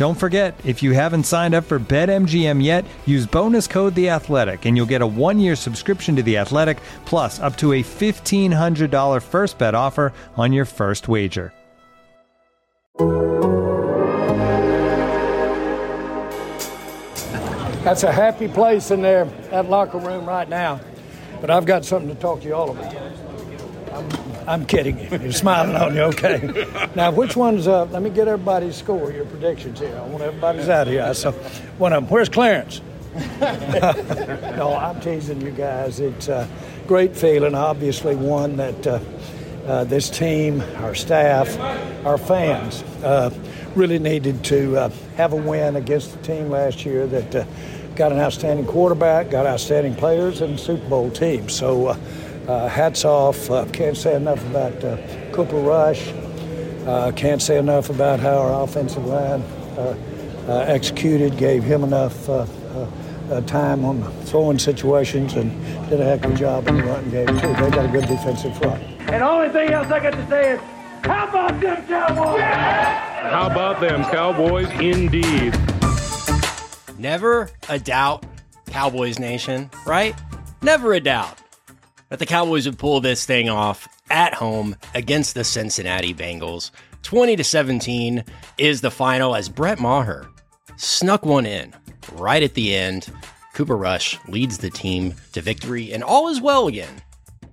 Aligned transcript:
Don't 0.00 0.14
forget, 0.14 0.58
if 0.64 0.82
you 0.82 0.92
haven't 0.92 1.24
signed 1.24 1.54
up 1.54 1.64
for 1.64 1.78
BetMGM 1.78 2.64
yet, 2.64 2.86
use 3.04 3.26
bonus 3.26 3.66
code 3.66 3.94
The 3.94 4.08
Athletic, 4.08 4.64
and 4.64 4.74
you'll 4.74 4.86
get 4.86 5.02
a 5.02 5.06
one-year 5.06 5.54
subscription 5.54 6.16
to 6.16 6.22
The 6.22 6.38
Athletic, 6.38 6.78
plus 7.04 7.38
up 7.38 7.54
to 7.58 7.74
a 7.74 7.82
fifteen 7.82 8.50
hundred 8.50 8.90
dollar 8.90 9.20
first 9.20 9.58
bet 9.58 9.74
offer 9.74 10.14
on 10.38 10.54
your 10.54 10.64
first 10.64 11.06
wager. 11.06 11.52
That's 17.84 18.02
a 18.02 18.10
happy 18.10 18.48
place 18.48 18.90
in 18.90 19.02
there, 19.02 19.26
that 19.50 19.68
locker 19.68 19.98
room 19.98 20.24
right 20.24 20.48
now. 20.48 20.80
But 21.42 21.50
I've 21.50 21.66
got 21.66 21.84
something 21.84 22.08
to 22.08 22.18
talk 22.18 22.40
to 22.40 22.46
you 22.46 22.54
all 22.54 22.70
about. 22.70 23.19
I'm, 24.46 24.66
kidding 24.66 24.98
you. 24.98 25.08
You're 25.18 25.32
smiling 25.32 25.76
on 25.76 25.94
you, 25.94 26.02
okay? 26.02 26.66
Now, 26.94 27.10
which 27.10 27.36
one's 27.36 27.68
uh 27.68 27.84
Let 27.86 28.02
me 28.02 28.10
get 28.10 28.28
everybody's 28.28 28.76
score, 28.76 29.12
your 29.12 29.24
predictions 29.26 29.78
here. 29.78 29.96
I 29.96 30.06
want 30.06 30.22
everybody's 30.22 30.68
out 30.68 30.86
here. 30.86 31.12
So, 31.14 31.32
one 31.78 31.92
of 31.92 32.02
them. 32.02 32.10
Where's 32.10 32.28
Clarence? 32.28 32.80
no, 33.40 34.76
I'm 34.80 35.00
teasing 35.00 35.40
you 35.40 35.50
guys. 35.50 36.00
It's 36.00 36.28
a 36.28 36.48
great 36.86 37.16
feeling. 37.16 37.54
Obviously, 37.54 38.14
one 38.14 38.56
that 38.56 38.86
uh, 38.86 39.00
uh, 39.66 39.84
this 39.84 40.08
team, 40.10 40.62
our 40.78 40.94
staff, 40.94 41.58
our 42.06 42.18
fans 42.18 42.82
uh, 43.02 43.30
really 43.74 43.98
needed 43.98 44.44
to 44.44 44.76
uh, 44.76 44.90
have 45.16 45.32
a 45.32 45.36
win 45.36 45.76
against 45.76 46.12
the 46.12 46.22
team 46.22 46.50
last 46.50 46.84
year 46.84 47.06
that 47.06 47.46
got 47.96 48.12
an 48.12 48.18
outstanding 48.18 48.66
quarterback, 48.66 49.30
got 49.30 49.46
outstanding 49.46 49.94
players, 49.94 50.40
and 50.40 50.58
Super 50.58 50.88
Bowl 50.88 51.10
team. 51.10 51.48
So, 51.48 51.96
uh, 52.50 52.68
hats 52.68 53.04
off. 53.04 53.50
Uh, 53.50 53.64
can't 53.66 53.96
say 53.96 54.16
enough 54.16 54.44
about 54.50 54.82
uh, 54.82 54.96
Cooper 55.32 55.56
Rush. 55.56 56.08
Uh, 56.84 57.12
can't 57.14 57.40
say 57.40 57.58
enough 57.58 57.90
about 57.90 58.18
how 58.18 58.38
our 58.38 58.64
offensive 58.64 59.04
line 59.06 59.42
uh, 59.78 59.96
uh, 60.48 60.64
executed, 60.66 61.36
gave 61.36 61.62
him 61.62 61.84
enough 61.84 62.28
uh, 62.28 62.38
uh, 62.74 62.90
uh, 63.30 63.40
time 63.42 63.84
on 63.84 64.02
throwing 64.24 64.58
situations, 64.58 65.34
and 65.34 65.50
did 65.88 66.00
a 66.00 66.04
heck 66.04 66.24
of 66.24 66.32
a 66.32 66.34
job 66.34 66.66
in 66.66 66.78
the 66.78 66.82
running 66.82 67.10
game, 67.10 67.26
too. 67.28 67.34
They 67.34 67.70
got 67.70 67.84
a 67.84 67.88
good 67.88 68.08
defensive 68.08 68.56
front. 68.58 68.82
And 69.00 69.22
the 69.22 69.28
only 69.28 69.50
thing 69.50 69.70
else 69.70 69.86
I 69.88 70.00
got 70.00 70.14
to 70.14 70.28
say 70.28 70.54
is, 70.54 70.60
how 71.04 71.28
about 71.28 71.60
them 71.60 71.86
Cowboys? 71.86 72.40
How 72.40 73.46
about 73.48 73.80
them 73.80 74.02
Cowboys 74.04 74.68
indeed? 74.80 75.56
Never 76.98 77.50
a 77.68 77.78
doubt, 77.78 78.26
Cowboys 78.66 79.20
Nation, 79.20 79.70
right? 79.86 80.16
Never 80.62 80.94
a 80.94 81.00
doubt 81.00 81.40
that 82.10 82.18
the 82.18 82.26
Cowboys 82.26 82.66
would 82.66 82.78
pull 82.78 83.00
this 83.00 83.24
thing 83.24 83.48
off 83.48 83.88
at 84.10 84.34
home 84.34 84.76
against 84.94 85.34
the 85.34 85.44
Cincinnati 85.44 86.12
Bengals. 86.12 86.70
20 87.02 87.36
to 87.36 87.44
17 87.44 88.24
is 88.58 88.80
the 88.82 88.90
final 88.90 89.34
as 89.34 89.48
Brett 89.48 89.78
Maher 89.80 90.28
snuck 90.76 91.24
one 91.24 91.46
in 91.46 91.72
right 92.12 92.42
at 92.42 92.54
the 92.54 92.74
end. 92.74 93.10
Cooper 93.54 93.76
Rush 93.76 94.18
leads 94.28 94.58
the 94.58 94.70
team 94.70 95.14
to 95.32 95.40
victory, 95.40 95.92
and 95.92 96.04
all 96.04 96.28
is 96.28 96.40
well 96.40 96.66
again 96.66 97.02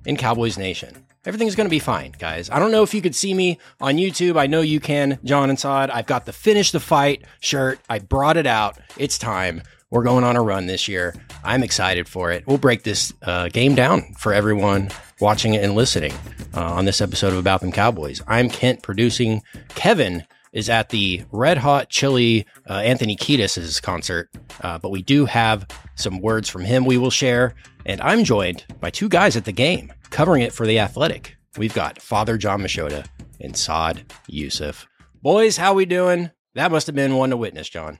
in 0.05 0.17
Cowboys 0.17 0.57
Nation. 0.57 1.05
Everything's 1.25 1.55
going 1.55 1.65
to 1.65 1.71
be 1.71 1.79
fine, 1.79 2.13
guys. 2.17 2.49
I 2.49 2.57
don't 2.57 2.71
know 2.71 2.83
if 2.83 2.93
you 2.93 3.01
could 3.01 3.15
see 3.15 3.33
me 3.33 3.59
on 3.81 3.95
YouTube. 3.97 4.37
I 4.37 4.47
know 4.47 4.61
you 4.61 4.79
can, 4.79 5.19
John 5.25 5.49
and 5.49 5.59
Saad. 5.59 5.89
I've 5.89 6.05
got 6.05 6.25
the 6.25 6.31
Finish 6.31 6.71
the 6.71 6.79
Fight 6.79 7.25
shirt. 7.41 7.79
I 7.89 7.99
brought 7.99 8.37
it 8.37 8.47
out. 8.47 8.77
It's 8.97 9.17
time. 9.17 9.61
We're 9.89 10.03
going 10.03 10.25
on 10.25 10.35
a 10.35 10.41
run 10.41 10.65
this 10.65 10.89
year. 10.89 11.15
I'm 11.45 11.63
excited 11.63 12.09
for 12.09 12.29
it. 12.31 12.45
We'll 12.45 12.57
break 12.57 12.83
this 12.83 13.13
uh, 13.21 13.47
game 13.47 13.73
down 13.73 14.13
for 14.15 14.33
everyone 14.33 14.89
watching 15.21 15.53
it 15.53 15.63
and 15.63 15.75
listening 15.75 16.11
uh, 16.53 16.73
on 16.73 16.83
this 16.83 16.99
episode 16.99 17.31
of 17.31 17.39
About 17.39 17.61
Them 17.61 17.71
Cowboys. 17.71 18.21
I'm 18.27 18.49
Kent 18.49 18.83
producing. 18.83 19.43
Kevin 19.69 20.25
is 20.51 20.69
at 20.69 20.89
the 20.89 21.23
Red 21.31 21.57
Hot 21.57 21.89
Chili 21.89 22.45
uh, 22.69 22.73
Anthony 22.73 23.15
Kiedis' 23.15 23.81
concert, 23.81 24.29
uh, 24.59 24.77
but 24.77 24.89
we 24.89 25.01
do 25.01 25.25
have 25.25 25.65
some 25.95 26.19
words 26.19 26.49
from 26.49 26.65
him 26.65 26.83
we 26.83 26.97
will 26.97 27.09
share. 27.09 27.55
And 27.85 28.01
I'm 28.01 28.25
joined 28.25 28.65
by 28.81 28.89
two 28.89 29.07
guys 29.07 29.37
at 29.37 29.45
the 29.45 29.53
game 29.53 29.93
covering 30.09 30.41
it 30.41 30.51
for 30.51 30.67
The 30.67 30.79
Athletic. 30.79 31.37
We've 31.57 31.73
got 31.73 32.01
Father 32.01 32.37
John 32.37 32.61
Machota 32.61 33.07
and 33.39 33.55
Saad 33.55 34.03
Yousuf. 34.29 34.85
Boys, 35.21 35.55
how 35.55 35.73
we 35.73 35.85
doing? 35.85 36.31
That 36.55 36.71
must 36.71 36.87
have 36.87 36.95
been 36.95 37.15
one 37.15 37.29
to 37.29 37.37
witness, 37.37 37.69
John. 37.69 37.99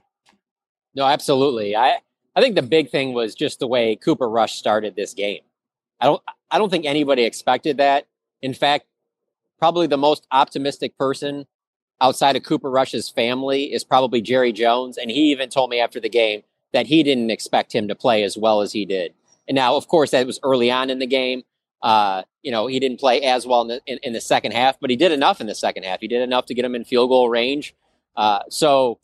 No, 0.98 1.06
absolutely. 1.06 1.76
I 1.76 1.98
I 2.34 2.40
think 2.40 2.56
the 2.56 2.62
big 2.62 2.90
thing 2.90 3.14
was 3.14 3.36
just 3.36 3.60
the 3.60 3.68
way 3.68 3.94
Cooper 3.94 4.28
Rush 4.28 4.56
started 4.56 4.96
this 4.96 5.14
game. 5.14 5.42
I 6.00 6.06
don't 6.06 6.20
I 6.50 6.58
don't 6.58 6.70
think 6.70 6.86
anybody 6.86 7.22
expected 7.22 7.76
that. 7.76 8.08
In 8.42 8.52
fact, 8.52 8.86
probably 9.60 9.86
the 9.86 9.96
most 9.96 10.26
optimistic 10.32 10.98
person 10.98 11.46
outside 12.00 12.34
of 12.34 12.42
Cooper 12.42 12.68
Rush's 12.68 13.08
family 13.08 13.72
is 13.72 13.84
probably 13.84 14.20
Jerry 14.20 14.52
Jones, 14.52 14.98
and 14.98 15.08
he 15.08 15.30
even 15.30 15.50
told 15.50 15.70
me 15.70 15.78
after 15.78 16.00
the 16.00 16.08
game 16.08 16.42
that 16.72 16.88
he 16.88 17.04
didn't 17.04 17.30
expect 17.30 17.72
him 17.72 17.86
to 17.86 17.94
play 17.94 18.24
as 18.24 18.36
well 18.36 18.60
as 18.60 18.72
he 18.72 18.84
did. 18.84 19.14
And 19.46 19.54
now, 19.54 19.76
of 19.76 19.86
course, 19.86 20.10
that 20.10 20.26
was 20.26 20.40
early 20.42 20.68
on 20.68 20.90
in 20.90 20.98
the 20.98 21.06
game. 21.06 21.44
Uh, 21.80 22.24
you 22.42 22.50
know, 22.50 22.66
he 22.66 22.80
didn't 22.80 22.98
play 22.98 23.22
as 23.22 23.46
well 23.46 23.62
in 23.62 23.68
the, 23.68 23.80
in, 23.86 23.98
in 24.02 24.12
the 24.14 24.20
second 24.20 24.52
half, 24.52 24.80
but 24.80 24.90
he 24.90 24.96
did 24.96 25.12
enough 25.12 25.40
in 25.40 25.46
the 25.46 25.54
second 25.54 25.84
half. 25.84 26.00
He 26.00 26.08
did 26.08 26.22
enough 26.22 26.46
to 26.46 26.54
get 26.54 26.64
him 26.64 26.74
in 26.74 26.84
field 26.84 27.08
goal 27.08 27.30
range. 27.30 27.74
Uh, 28.16 28.40
so, 28.48 28.98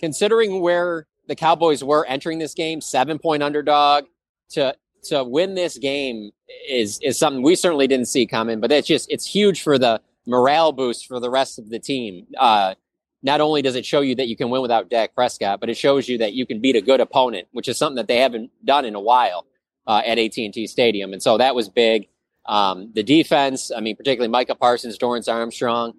considering 0.00 0.60
where 0.60 1.06
the 1.30 1.36
Cowboys 1.36 1.82
were 1.82 2.04
entering 2.06 2.38
this 2.40 2.54
game, 2.54 2.80
seven 2.80 3.18
point 3.18 3.42
underdog 3.42 4.04
to 4.50 4.74
to 5.04 5.24
win 5.24 5.54
this 5.54 5.78
game 5.78 6.32
is 6.68 6.98
is 7.02 7.18
something 7.18 7.42
we 7.42 7.54
certainly 7.54 7.86
didn't 7.86 8.06
see 8.06 8.26
coming. 8.26 8.60
But 8.60 8.72
it's 8.72 8.88
just 8.88 9.10
it's 9.10 9.24
huge 9.24 9.62
for 9.62 9.78
the 9.78 10.02
morale 10.26 10.72
boost 10.72 11.06
for 11.06 11.20
the 11.20 11.30
rest 11.30 11.58
of 11.58 11.70
the 11.70 11.78
team. 11.78 12.26
Uh, 12.36 12.74
not 13.22 13.40
only 13.40 13.62
does 13.62 13.76
it 13.76 13.86
show 13.86 14.00
you 14.00 14.16
that 14.16 14.26
you 14.26 14.36
can 14.36 14.50
win 14.50 14.60
without 14.60 14.90
Dak 14.90 15.14
Prescott, 15.14 15.60
but 15.60 15.70
it 15.70 15.76
shows 15.76 16.08
you 16.08 16.18
that 16.18 16.32
you 16.32 16.46
can 16.46 16.60
beat 16.60 16.74
a 16.74 16.80
good 16.80 17.00
opponent, 17.00 17.46
which 17.52 17.68
is 17.68 17.78
something 17.78 17.96
that 17.96 18.08
they 18.08 18.16
haven't 18.16 18.50
done 18.64 18.84
in 18.84 18.96
a 18.96 19.00
while 19.00 19.46
uh, 19.86 20.02
at 20.04 20.18
AT&T 20.18 20.66
Stadium. 20.66 21.12
And 21.12 21.22
so 21.22 21.38
that 21.38 21.54
was 21.54 21.68
big. 21.68 22.08
Um, 22.46 22.90
the 22.94 23.02
defense, 23.02 23.70
I 23.70 23.80
mean, 23.80 23.94
particularly 23.94 24.30
Micah 24.30 24.54
Parsons, 24.54 24.98
Dorance 24.98 25.32
Armstrong, 25.32 25.92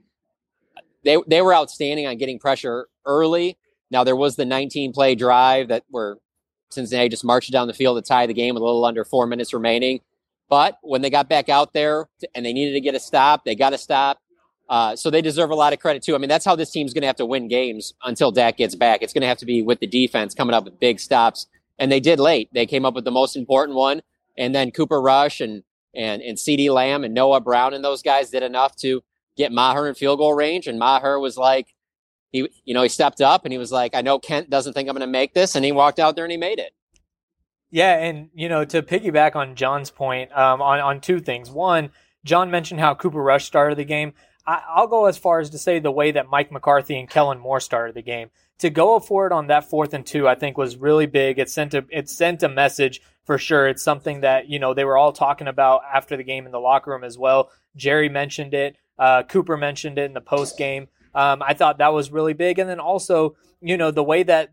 they 1.04 1.18
they 1.28 1.42
were 1.42 1.54
outstanding 1.54 2.06
on 2.08 2.18
getting 2.18 2.38
pressure 2.38 2.88
early. 3.06 3.58
Now 3.92 4.04
there 4.04 4.16
was 4.16 4.36
the 4.36 4.46
19 4.46 4.94
play 4.94 5.16
drive 5.16 5.68
that 5.68 5.84
where 5.90 6.18
Cincinnati 6.70 7.10
just 7.10 7.24
marched 7.24 7.52
down 7.52 7.68
the 7.68 7.74
field 7.74 7.98
to 7.98 8.08
tie 8.08 8.26
the 8.26 8.34
game 8.34 8.56
with 8.56 8.62
a 8.62 8.66
little 8.66 8.86
under 8.86 9.04
four 9.04 9.28
minutes 9.28 9.54
remaining. 9.54 10.02
But 10.50 10.78
when 10.82 11.02
they 11.02 11.10
got 11.10 11.30
back 11.30 11.50
out 11.50 11.74
there 11.74 12.08
and 12.36 12.46
they 12.46 12.54
needed 12.54 12.74
to 12.74 12.82
get 12.82 12.96
a 12.96 13.00
stop, 13.00 13.46
they 13.46 13.56
got 13.56 13.74
a 13.74 13.78
stop. 13.78 14.20
Uh, 14.70 14.96
so 14.96 15.10
they 15.10 15.22
deserve 15.22 15.50
a 15.50 15.56
lot 15.56 15.74
of 15.74 15.80
credit 15.80 16.02
too. 16.02 16.16
I 16.16 16.18
mean, 16.18 16.30
that's 16.30 16.46
how 16.46 16.56
this 16.56 16.72
team's 16.72 16.94
going 16.94 17.02
to 17.02 17.08
have 17.08 17.18
to 17.18 17.26
win 17.26 17.50
games 17.50 17.94
until 18.04 18.32
Dak 18.32 18.58
gets 18.58 18.76
back. 18.76 19.02
It's 19.02 19.12
going 19.12 19.22
to 19.22 19.28
have 19.28 19.38
to 19.40 19.46
be 19.46 19.62
with 19.62 19.80
the 19.80 19.88
defense 19.88 20.34
coming 20.34 20.54
up 20.54 20.64
with 20.64 20.80
big 20.80 21.00
stops, 21.00 21.48
and 21.78 21.92
they 21.92 22.00
did 22.00 22.20
late. 22.20 22.50
They 22.54 22.66
came 22.66 22.86
up 22.86 22.94
with 22.94 23.04
the 23.04 23.12
most 23.12 23.36
important 23.36 23.76
one, 23.78 24.02
and 24.38 24.56
then 24.56 24.72
Cooper 24.72 25.02
Rush 25.02 25.42
and 25.42 25.64
and 25.94 26.22
and 26.22 26.38
CeeDee 26.38 26.74
Lamb 26.74 27.04
and 27.04 27.14
Noah 27.14 27.42
Brown 27.42 27.74
and 27.74 27.84
those 27.84 28.02
guys 28.02 28.30
did 28.30 28.44
enough 28.44 28.78
to 28.78 29.04
get 29.36 29.52
Maher 29.52 29.90
in 29.90 29.96
field 29.96 30.20
goal 30.20 30.34
range. 30.34 30.68
And 30.68 30.80
Maher 30.80 31.20
was 31.20 31.36
like, 31.36 31.74
he 32.32 32.48
you 32.66 32.74
know 32.74 32.84
he 32.84 32.90
stepped 32.90 33.22
up 33.22 33.46
and 33.46 33.52
he 33.52 33.58
was 33.58 33.72
like, 33.72 33.96
I 33.96 34.02
know 34.02 34.20
Kent 34.20 34.50
doesn't 34.50 34.74
think 34.74 34.90
I'm 34.90 34.96
going 34.96 35.08
to 35.08 35.12
make 35.12 35.34
this, 35.34 35.56
and 35.56 35.66
he 35.66 35.72
walked 35.72 36.00
out 36.00 36.16
there 36.16 36.26
and 36.26 36.32
he 36.32 36.38
made 36.38 36.60
it. 36.60 36.74
Yeah, 37.70 37.98
and 37.98 38.30
you 38.34 38.50
know, 38.50 38.66
to 38.66 38.82
piggyback 38.82 39.36
on 39.36 39.56
John's 39.56 39.92
point, 39.92 40.32
um, 40.38 40.62
on 40.62 40.80
on 40.80 41.02
two 41.02 41.20
things. 41.20 41.50
One, 41.50 41.92
John 42.26 42.52
mentioned 42.52 42.80
how 42.80 42.96
Cooper 42.96 43.22
Rush 43.22 43.46
started 43.46 43.78
the 43.78 43.86
game. 43.86 44.14
I, 44.46 44.62
I'll 44.68 44.88
go 44.88 45.06
as 45.06 45.18
far 45.18 45.40
as 45.40 45.50
to 45.52 45.58
say 45.58 45.80
the 45.80 45.92
way 45.92 46.12
that 46.12 46.30
Mike 46.30 46.52
McCarthy 46.52 47.00
and 47.00 47.10
Kellen 47.10 47.40
Moore 47.40 47.60
started 47.60 47.96
the 47.96 48.02
game. 48.02 48.30
To 48.60 48.70
go 48.70 49.00
for 49.00 49.26
it 49.26 49.32
on 49.32 49.48
that 49.48 49.70
fourth 49.70 49.94
and 49.94 50.06
two, 50.06 50.28
I 50.28 50.36
think 50.36 50.58
was 50.58 50.78
really 50.78 51.08
big. 51.08 51.40
It 51.40 51.50
sent 51.50 51.74
a 51.74 51.86
it 51.90 52.10
sent 52.10 52.44
a 52.44 52.50
message 52.50 53.02
for 53.26 53.38
sure. 53.38 53.68
It's 53.68 53.84
something 53.84 54.22
that 54.22 54.50
you 54.50 54.60
know 54.60 54.74
they 54.74 54.86
were 54.86 54.98
all 54.98 55.14
talking 55.14 55.48
about 55.48 55.82
after 55.92 56.18
the 56.18 56.24
game 56.24 56.46
in 56.46 56.52
the 56.52 56.60
locker 56.60 56.92
room 56.92 57.04
as 57.04 57.18
well. 57.18 57.50
Jerry 57.76 58.10
mentioned 58.10 58.54
it. 58.54 58.76
Uh, 59.00 59.24
Cooper 59.24 59.58
mentioned 59.58 59.98
it 59.98 60.06
in 60.06 60.14
the 60.14 60.22
post 60.22 60.58
game. 60.58 60.90
Um, 61.14 61.42
I 61.42 61.54
thought 61.54 61.80
that 61.80 61.94
was 61.94 62.12
really 62.12 62.34
big, 62.34 62.60
and 62.60 62.70
then 62.70 62.80
also 62.80 63.36
you 63.62 63.78
know 63.78 63.92
the 63.92 64.04
way 64.04 64.24
that 64.24 64.52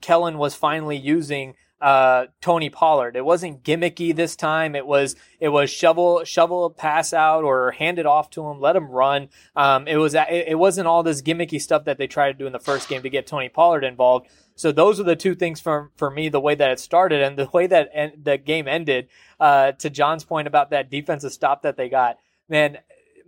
Kellen 0.00 0.38
was 0.38 0.54
finally 0.54 0.96
using 0.96 1.54
uh, 1.80 2.26
Tony 2.40 2.70
Pollard. 2.70 3.14
It 3.16 3.24
wasn't 3.24 3.62
gimmicky 3.62 4.14
this 4.14 4.34
time. 4.34 4.74
It 4.74 4.86
was 4.86 5.14
it 5.38 5.48
was 5.48 5.70
shovel 5.70 6.24
shovel 6.24 6.70
pass 6.70 7.12
out 7.12 7.44
or 7.44 7.70
hand 7.72 7.98
it 7.98 8.06
off 8.06 8.30
to 8.30 8.46
him, 8.48 8.60
let 8.60 8.76
him 8.76 8.88
run. 8.88 9.28
Um, 9.54 9.86
it 9.86 9.96
was 9.96 10.14
it, 10.14 10.58
wasn't 10.58 10.88
all 10.88 11.02
this 11.02 11.22
gimmicky 11.22 11.60
stuff 11.60 11.84
that 11.84 11.98
they 11.98 12.06
tried 12.06 12.32
to 12.32 12.38
do 12.38 12.46
in 12.46 12.52
the 12.52 12.58
first 12.58 12.88
game 12.88 13.02
to 13.02 13.10
get 13.10 13.26
Tony 13.26 13.48
Pollard 13.48 13.84
involved. 13.84 14.28
So 14.56 14.72
those 14.72 14.98
are 14.98 15.04
the 15.04 15.16
two 15.16 15.34
things 15.34 15.60
for 15.60 15.90
for 15.96 16.10
me: 16.10 16.28
the 16.28 16.40
way 16.40 16.54
that 16.56 16.70
it 16.70 16.80
started 16.80 17.22
and 17.22 17.38
the 17.38 17.48
way 17.52 17.66
that 17.68 17.90
en- 17.92 18.20
the 18.20 18.38
game 18.38 18.66
ended. 18.66 19.08
Uh, 19.38 19.70
to 19.72 19.88
John's 19.88 20.24
point 20.24 20.48
about 20.48 20.70
that 20.70 20.90
defensive 20.90 21.32
stop 21.32 21.62
that 21.62 21.76
they 21.76 21.88
got, 21.88 22.18
man. 22.48 22.78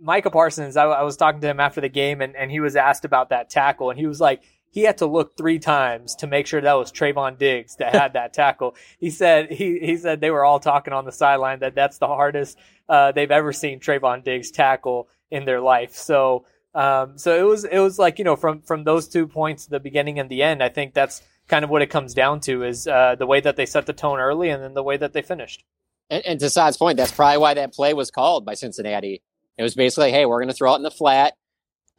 Micah 0.01 0.31
Parsons, 0.31 0.75
I, 0.75 0.85
I 0.85 1.03
was 1.03 1.15
talking 1.15 1.41
to 1.41 1.47
him 1.47 1.59
after 1.59 1.79
the 1.79 1.89
game, 1.89 2.21
and, 2.21 2.35
and 2.35 2.49
he 2.49 2.59
was 2.59 2.75
asked 2.75 3.05
about 3.05 3.29
that 3.29 3.49
tackle, 3.49 3.89
and 3.89 3.99
he 3.99 4.07
was 4.07 4.19
like, 4.19 4.41
he 4.71 4.83
had 4.83 4.97
to 4.99 5.05
look 5.05 5.37
three 5.37 5.59
times 5.59 6.15
to 6.15 6.27
make 6.27 6.47
sure 6.47 6.61
that 6.61 6.73
was 6.73 6.91
Trevon 6.91 7.37
Diggs 7.37 7.75
that 7.75 7.93
had 7.93 8.13
that 8.13 8.33
tackle. 8.33 8.75
He 8.99 9.09
said 9.09 9.51
he 9.51 9.79
he 9.79 9.97
said 9.97 10.21
they 10.21 10.31
were 10.31 10.45
all 10.45 10.61
talking 10.61 10.93
on 10.93 11.03
the 11.03 11.11
sideline 11.11 11.59
that 11.59 11.75
that's 11.75 11.97
the 11.97 12.07
hardest 12.07 12.57
uh, 12.87 13.11
they've 13.11 13.29
ever 13.29 13.51
seen 13.51 13.81
Trevon 13.81 14.23
Diggs 14.23 14.49
tackle 14.49 15.09
in 15.29 15.43
their 15.43 15.59
life. 15.59 15.93
So 15.95 16.45
um, 16.73 17.17
so 17.17 17.37
it 17.37 17.43
was 17.43 17.65
it 17.65 17.79
was 17.79 17.99
like 17.99 18.17
you 18.17 18.23
know 18.23 18.37
from 18.37 18.61
from 18.61 18.85
those 18.85 19.09
two 19.09 19.27
points, 19.27 19.65
the 19.65 19.81
beginning 19.81 20.19
and 20.19 20.29
the 20.29 20.41
end. 20.41 20.63
I 20.63 20.69
think 20.69 20.93
that's 20.93 21.21
kind 21.49 21.65
of 21.65 21.69
what 21.69 21.81
it 21.81 21.89
comes 21.89 22.13
down 22.13 22.39
to 22.39 22.63
is 22.63 22.87
uh, 22.87 23.15
the 23.15 23.27
way 23.27 23.41
that 23.41 23.57
they 23.57 23.65
set 23.65 23.85
the 23.85 23.93
tone 23.93 24.19
early 24.19 24.49
and 24.49 24.63
then 24.63 24.73
the 24.73 24.83
way 24.83 24.95
that 24.95 25.11
they 25.11 25.21
finished. 25.21 25.65
And, 26.09 26.25
and 26.25 26.39
to 26.39 26.49
Saad's 26.49 26.77
point, 26.77 26.95
that's 26.95 27.11
probably 27.11 27.39
why 27.39 27.55
that 27.55 27.73
play 27.73 27.93
was 27.93 28.09
called 28.09 28.45
by 28.45 28.53
Cincinnati. 28.53 29.21
It 29.57 29.63
was 29.63 29.75
basically, 29.75 30.11
hey, 30.11 30.25
we're 30.25 30.39
going 30.39 30.49
to 30.49 30.53
throw 30.53 30.73
it 30.73 30.77
in 30.77 30.83
the 30.83 30.91
flat 30.91 31.35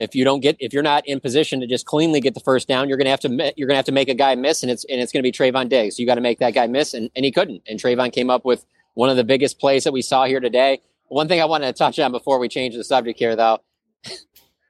if 0.03 0.17
you 0.17 0.25
don't 0.25 0.41
get 0.41 0.57
if 0.59 0.73
you're 0.73 0.83
not 0.83 1.07
in 1.07 1.21
position 1.21 1.61
to 1.61 1.67
just 1.67 1.87
cleanly 1.87 2.21
get 2.21 2.35
the 2.35 2.41
first 2.41 2.67
down, 2.67 2.89
you're 2.89 2.99
gonna 2.99 3.11
have 3.11 3.21
to 3.21 3.53
you're 3.57 3.69
gonna 3.69 3.77
have 3.77 3.85
to 3.87 3.93
make 3.93 4.09
a 4.09 4.15
guy 4.15 4.35
miss, 4.35 4.63
and 4.65 4.71
it's 4.71 4.85
and 4.87 5.01
it's 5.01 5.13
gonna 5.13 5.23
be 5.23 5.31
Trevon 5.31 5.69
Diggs. 5.69 5.97
You 5.97 6.07
got 6.07 6.17
to 6.17 6.21
make 6.21 6.41
that 6.41 6.55
guy 6.55 6.67
miss, 6.67 6.93
and, 6.93 7.09
and 7.15 7.25
he 7.25 7.31
couldn't. 7.31 7.63
And 7.69 7.79
Trevon 7.79 8.13
came 8.13 8.29
up 8.29 8.45
with 8.45 8.67
one 8.95 9.11
of 9.11 9.17
the 9.17 9.23
biggest 9.23 9.61
plays 9.61 9.85
that 9.85 9.93
we 9.93 10.03
saw 10.03 10.25
here 10.25 10.41
today. 10.41 10.81
One 11.07 11.29
thing 11.29 11.41
I 11.41 11.45
wanted 11.45 11.67
to 11.67 11.73
touch 11.73 12.01
on 12.01 12.11
before 12.11 12.41
we 12.41 12.49
change 12.49 12.75
the 12.75 12.83
subject 12.83 13.17
here, 13.19 13.37
though, 13.37 13.61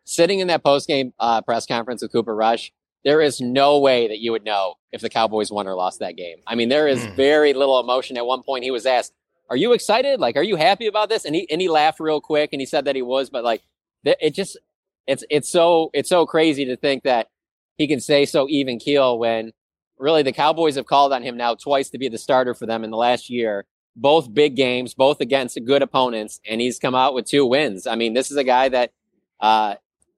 sitting 0.05 0.41
in 0.41 0.49
that 0.49 0.63
post 0.63 0.87
game 0.87 1.15
uh, 1.19 1.41
press 1.41 1.65
conference 1.65 2.03
with 2.03 2.13
Cooper 2.13 2.35
Rush, 2.37 2.71
there 3.03 3.23
is 3.23 3.41
no 3.41 3.79
way 3.79 4.09
that 4.09 4.19
you 4.19 4.33
would 4.33 4.45
know 4.45 4.75
if 4.93 5.01
the 5.01 5.09
Cowboys 5.09 5.51
won 5.51 5.67
or 5.67 5.75
lost 5.75 6.01
that 6.01 6.15
game. 6.15 6.39
I 6.47 6.57
mean, 6.57 6.69
there 6.69 6.89
is 6.89 7.01
mm. 7.01 7.17
very 7.17 7.55
little 7.55 7.81
emotion. 7.81 8.19
At 8.19 8.27
one 8.27 8.43
point, 8.43 8.65
he 8.65 8.71
was 8.71 8.85
asked, 8.85 9.15
"Are 9.53 9.57
you 9.57 9.75
excited? 9.75 10.19
Like, 10.19 10.37
are 10.37 10.43
you 10.43 10.57
happy 10.57 10.87
about 10.87 11.11
this?" 11.11 11.27
And 11.27 11.35
he 11.35 11.47
and 11.51 11.61
he 11.61 11.69
laughed 11.69 12.01
real 12.01 12.23
quick, 12.23 12.51
and 12.53 12.61
he 12.61 12.65
said 12.65 12.87
that 12.87 12.97
he 12.97 13.03
was, 13.03 13.29
but 13.29 13.45
like, 13.45 13.63
it 14.03 14.31
just 14.31 14.59
it's 15.07 15.25
it's 15.29 15.51
so 15.51 15.91
it's 15.93 16.09
so 16.09 16.25
crazy 16.25 16.65
to 16.65 16.75
think 16.75 17.03
that 17.03 17.29
he 17.77 17.87
can 17.87 18.01
say 18.01 18.25
so 18.25 18.49
even 18.49 18.79
keel 18.79 19.19
when 19.19 19.53
really 19.99 20.23
the 20.23 20.33
Cowboys 20.33 20.77
have 20.77 20.87
called 20.87 21.13
on 21.13 21.23
him 21.23 21.37
now 21.37 21.55
twice 21.55 21.91
to 21.91 21.99
be 21.99 22.09
the 22.09 22.17
starter 22.17 22.55
for 22.55 22.65
them 22.65 22.83
in 22.83 22.91
the 22.91 22.97
last 22.97 23.29
year. 23.29 23.67
Both 23.95 24.33
big 24.33 24.57
games, 24.57 24.95
both 24.95 25.21
against 25.21 25.63
good 25.67 25.83
opponents, 25.83 26.41
and 26.49 26.63
he's 26.63 26.79
come 26.79 26.95
out 26.95 27.13
with 27.13 27.27
two 27.27 27.45
wins. 27.45 27.87
I 27.87 27.95
mean, 27.95 28.15
this 28.15 28.31
is 28.31 28.39
a 28.39 28.45
guy 28.45 28.71
that 28.71 28.93
uh, 29.39 29.75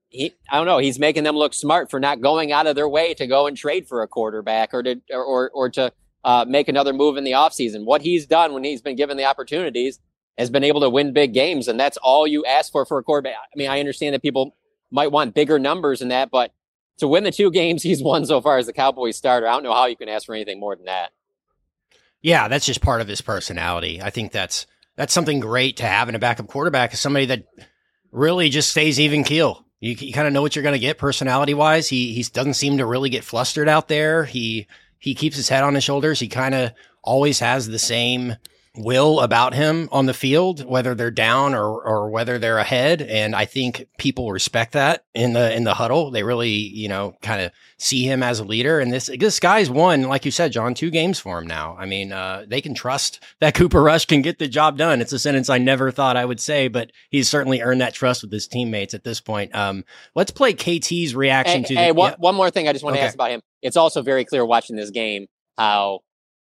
he 0.07 0.33
I 0.49 0.55
don't 0.55 0.65
know, 0.65 0.77
he's 0.77 0.97
making 0.97 1.25
them 1.25 1.35
look 1.35 1.53
smart 1.53 1.91
for 1.91 1.99
not 1.99 2.21
going 2.21 2.53
out 2.53 2.67
of 2.67 2.75
their 2.77 2.87
way 2.87 3.13
to 3.15 3.27
go 3.27 3.47
and 3.47 3.57
trade 3.57 3.85
for 3.85 4.01
a 4.01 4.07
quarterback 4.07 4.73
or 4.73 4.81
to 4.81 5.01
or 5.11 5.25
or, 5.25 5.51
or 5.53 5.69
to 5.71 5.91
uh, 6.25 6.43
make 6.47 6.67
another 6.67 6.91
move 6.91 7.17
in 7.17 7.23
the 7.23 7.33
offseason. 7.33 7.85
What 7.85 8.01
he's 8.01 8.25
done 8.25 8.53
when 8.53 8.63
he's 8.63 8.81
been 8.81 8.95
given 8.95 9.15
the 9.15 9.25
opportunities 9.25 9.99
has 10.39 10.49
been 10.49 10.63
able 10.63 10.81
to 10.81 10.89
win 10.89 11.13
big 11.13 11.33
games, 11.33 11.67
and 11.67 11.79
that's 11.79 11.97
all 11.97 12.25
you 12.25 12.43
ask 12.43 12.71
for 12.71 12.83
for 12.85 12.97
a 12.97 13.03
quarterback. 13.03 13.35
I 13.35 13.55
mean, 13.55 13.69
I 13.69 13.79
understand 13.79 14.15
that 14.15 14.23
people 14.23 14.55
might 14.91 15.11
want 15.11 15.35
bigger 15.35 15.59
numbers 15.59 15.99
than 15.99 16.09
that, 16.09 16.31
but 16.31 16.51
to 16.97 17.07
win 17.07 17.23
the 17.23 17.31
two 17.31 17.51
games 17.51 17.83
he's 17.83 18.01
won 18.01 18.25
so 18.25 18.41
far 18.41 18.57
as 18.57 18.65
the 18.65 18.73
Cowboys 18.73 19.15
starter, 19.15 19.47
I 19.47 19.51
don't 19.51 19.63
know 19.63 19.73
how 19.73 19.85
you 19.85 19.95
can 19.95 20.09
ask 20.09 20.25
for 20.25 20.33
anything 20.33 20.59
more 20.59 20.75
than 20.75 20.85
that. 20.85 21.11
Yeah, 22.23 22.47
that's 22.47 22.65
just 22.65 22.81
part 22.81 23.01
of 23.01 23.07
his 23.07 23.21
personality. 23.21 24.01
I 24.01 24.09
think 24.09 24.31
that's 24.31 24.65
that's 24.95 25.13
something 25.13 25.39
great 25.39 25.77
to 25.77 25.85
have 25.85 26.09
in 26.09 26.15
a 26.15 26.19
backup 26.19 26.47
quarterback 26.47 26.91
is 26.91 26.99
somebody 26.99 27.27
that 27.27 27.43
really 28.11 28.49
just 28.49 28.71
stays 28.71 28.99
even 28.99 29.23
keel. 29.23 29.63
You, 29.79 29.93
you 29.99 30.11
kind 30.11 30.25
of 30.25 30.33
know 30.33 30.41
what 30.41 30.55
you're 30.55 30.63
going 30.63 30.73
to 30.73 30.79
get 30.79 30.97
personality 30.97 31.53
wise. 31.53 31.87
He 31.87 32.13
he 32.13 32.23
doesn't 32.23 32.55
seem 32.55 32.79
to 32.79 32.85
really 32.87 33.11
get 33.11 33.23
flustered 33.23 33.69
out 33.69 33.87
there. 33.87 34.23
He 34.23 34.65
he 34.99 35.15
keeps 35.15 35.35
his 35.35 35.49
head 35.49 35.63
on 35.63 35.75
his 35.75 35.83
shoulders. 35.83 36.19
He 36.19 36.27
kind 36.27 36.55
of 36.55 36.71
always 37.03 37.39
has 37.39 37.67
the 37.67 37.79
same 37.79 38.35
will 38.77 39.21
about 39.21 39.53
him 39.53 39.87
on 39.91 40.05
the 40.05 40.13
field, 40.13 40.65
whether 40.65 40.95
they're 40.95 41.11
down 41.11 41.53
or, 41.53 41.81
or 41.81 42.09
whether 42.09 42.37
they're 42.37 42.57
ahead. 42.57 43.01
And 43.01 43.35
I 43.35 43.45
think 43.45 43.87
people 43.97 44.31
respect 44.31 44.73
that 44.73 45.05
in 45.13 45.33
the, 45.33 45.53
in 45.53 45.63
the 45.63 45.73
huddle. 45.73 46.11
They 46.11 46.23
really, 46.23 46.49
you 46.49 46.89
know, 46.89 47.15
kind 47.21 47.41
of 47.41 47.51
see 47.77 48.03
him 48.03 48.23
as 48.23 48.39
a 48.39 48.43
leader. 48.43 48.79
And 48.79 48.91
this, 48.91 49.09
this 49.17 49.39
guy's 49.39 49.69
won, 49.69 50.03
like 50.03 50.25
you 50.25 50.31
said, 50.31 50.51
John, 50.51 50.73
two 50.73 50.91
games 50.91 51.19
for 51.19 51.39
him 51.39 51.47
now. 51.47 51.75
I 51.79 51.85
mean, 51.85 52.11
uh, 52.11 52.45
they 52.47 52.61
can 52.61 52.73
trust 52.73 53.21
that 53.39 53.55
Cooper 53.55 53.81
Rush 53.81 54.05
can 54.05 54.21
get 54.21 54.39
the 54.39 54.47
job 54.47 54.77
done. 54.77 55.01
It's 55.01 55.13
a 55.13 55.19
sentence 55.19 55.49
I 55.49 55.57
never 55.57 55.91
thought 55.91 56.17
I 56.17 56.25
would 56.25 56.39
say, 56.39 56.67
but 56.67 56.91
he's 57.09 57.29
certainly 57.29 57.61
earned 57.61 57.81
that 57.81 57.93
trust 57.93 58.23
with 58.23 58.31
his 58.31 58.47
teammates 58.47 58.93
at 58.93 59.03
this 59.03 59.21
point. 59.21 59.55
Um, 59.55 59.85
let's 60.15 60.31
play 60.31 60.53
KT's 60.53 61.15
reaction 61.15 61.61
hey, 61.63 61.67
to 61.67 61.75
hey, 61.75 61.87
the, 61.87 61.93
one, 61.93 62.11
yeah. 62.11 62.17
one 62.19 62.35
more 62.35 62.49
thing 62.49 62.67
I 62.67 62.73
just 62.73 62.83
want 62.83 62.95
to 62.95 62.99
okay. 62.99 63.07
ask 63.07 63.15
about 63.15 63.31
him. 63.31 63.41
It's 63.65 63.77
also 63.77 64.01
very 64.01 64.25
clear 64.25 64.45
watching 64.45 64.75
this 64.75 64.91
game 64.91 65.27
how 65.57 66.01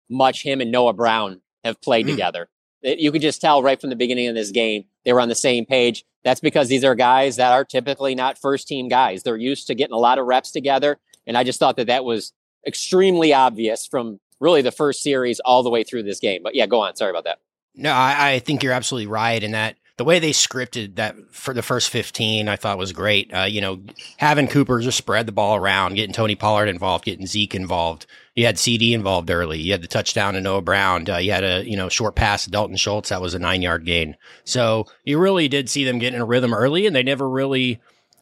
much 0.10 0.44
him 0.44 0.62
and 0.62 0.72
Noah 0.72 0.94
Brown 0.94 1.42
have 1.64 1.82
played 1.82 2.06
mm. 2.06 2.12
together 2.12 2.50
you 2.84 3.12
could 3.12 3.22
just 3.22 3.42
tell 3.42 3.64
right 3.64 3.80
from 3.80 3.90
the 3.90 3.96
beginning 3.96 4.28
of 4.28 4.36
this 4.36 4.52
game 4.52 4.86
they 5.06 5.14
were 5.14 5.22
on 5.22 5.30
the 5.30 5.36
same 5.36 5.66
page. 5.66 6.06
That's 6.24 6.40
because 6.40 6.70
these 6.70 6.84
are 6.84 6.96
guys 6.96 7.36
that 7.38 7.52
are 7.52 7.66
typically 7.66 8.16
not 8.16 8.38
first 8.38 8.68
team 8.68 8.88
guys. 8.88 9.24
They're 9.24 9.38
used 9.38 9.68
to 9.68 9.76
getting 9.76 9.94
a 9.94 10.00
lot 10.00 10.20
of 10.20 10.26
reps 10.26 10.52
together, 10.52 11.00
and 11.28 11.38
I 11.38 11.44
just 11.44 11.60
thought 11.60 11.76
that 11.78 11.88
that 11.88 12.06
was 12.06 12.34
extremely 12.66 13.34
obvious 13.34 13.86
from 13.86 14.20
really 14.40 14.62
the 14.62 14.72
first 14.72 15.02
series 15.02 15.40
all 15.42 15.64
the 15.64 15.70
way 15.70 15.84
through 15.84 16.04
this 16.04 16.20
game. 16.20 16.42
But 16.44 16.56
yeah, 16.56 16.66
go 16.66 16.82
on. 16.82 16.96
Sorry 16.96 17.10
about 17.10 17.26
that. 17.26 17.40
No, 17.76 17.92
I, 17.92 18.34
I 18.34 18.40
think 18.40 18.64
you're 18.64 18.74
absolutely 18.74 19.08
right 19.08 19.42
in 19.42 19.52
that 19.52 19.76
the 19.98 20.04
way 20.04 20.18
they 20.18 20.32
scripted 20.32 20.96
that 20.96 21.16
for 21.32 21.54
the 21.54 21.62
first 21.62 21.90
15, 21.92 22.50
I 22.50 22.56
thought 22.56 22.80
was 22.80 22.92
great. 22.92 23.32
Uh, 23.32 23.44
you 23.44 23.62
know, 23.62 23.80
having 24.18 24.48
Cooper 24.48 24.80
just 24.80 24.98
spread 24.98 25.28
the 25.28 25.32
ball 25.32 25.56
around, 25.56 25.96
getting 25.96 26.14
Tony 26.14 26.36
Pollard 26.36 26.68
involved, 26.68 27.06
getting 27.06 27.28
Zeke 27.28 27.54
involved. 27.54 28.08
You 28.36 28.48
had 28.48 28.56
CeeDee 28.56 28.94
involved 28.94 29.30
early. 29.30 29.60
You 29.60 29.72
had 29.72 29.84
the 29.84 29.88
touchdown 29.88 30.34
to 30.34 30.42
Noah 30.42 30.64
Brown. 30.64 31.08
Uh, 31.08 31.18
you 31.18 31.32
had 31.32 31.44
a, 31.44 31.64
you 31.64 31.78
know, 31.78 31.90
short 31.90 32.16
pass 32.16 32.46
to 32.46 32.50
Dalton 32.50 32.76
Schultz. 32.76 33.10
That 33.10 33.22
was 33.22 33.36
a 33.36 33.40
nine 33.40 33.62
yard 33.62 33.86
gain. 33.86 34.18
So 34.46 34.88
you 35.04 35.20
really 35.20 35.48
did 35.48 35.70
see 35.70 35.84
them 35.84 36.00
get 36.00 36.16
in 36.16 36.22
a 36.22 36.26
rhythm 36.26 36.56
early 36.56 36.88
and 36.88 36.96
they 36.96 37.04
never 37.04 37.30
really 37.30 37.80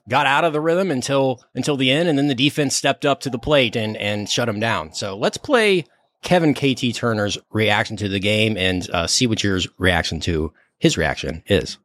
got 0.09 0.25
out 0.25 0.43
of 0.43 0.51
the 0.51 0.59
rhythm 0.59 0.91
until, 0.91 1.41
until 1.55 1.77
the 1.77 1.89
end. 1.89 2.09
And 2.09 2.17
then 2.17 2.27
the 2.27 2.35
defense 2.35 2.75
stepped 2.75 3.05
up 3.05 3.21
to 3.21 3.29
the 3.29 3.39
plate 3.39 3.77
and, 3.77 3.95
and 3.95 4.29
shut 4.29 4.47
them 4.47 4.59
down. 4.59 4.93
So 4.93 5.15
let's 5.17 5.37
play 5.37 5.85
Kevin 6.21 6.53
KT 6.53 6.93
Turner's 6.93 7.37
reaction 7.51 7.95
to 7.97 8.09
the 8.09 8.19
game 8.19 8.57
and 8.57 8.89
uh, 8.91 9.07
see 9.07 9.25
what 9.25 9.41
your 9.41 9.61
reaction 9.77 10.19
to 10.21 10.51
his 10.81 10.97
reaction 10.97 11.43
is. 11.45 11.77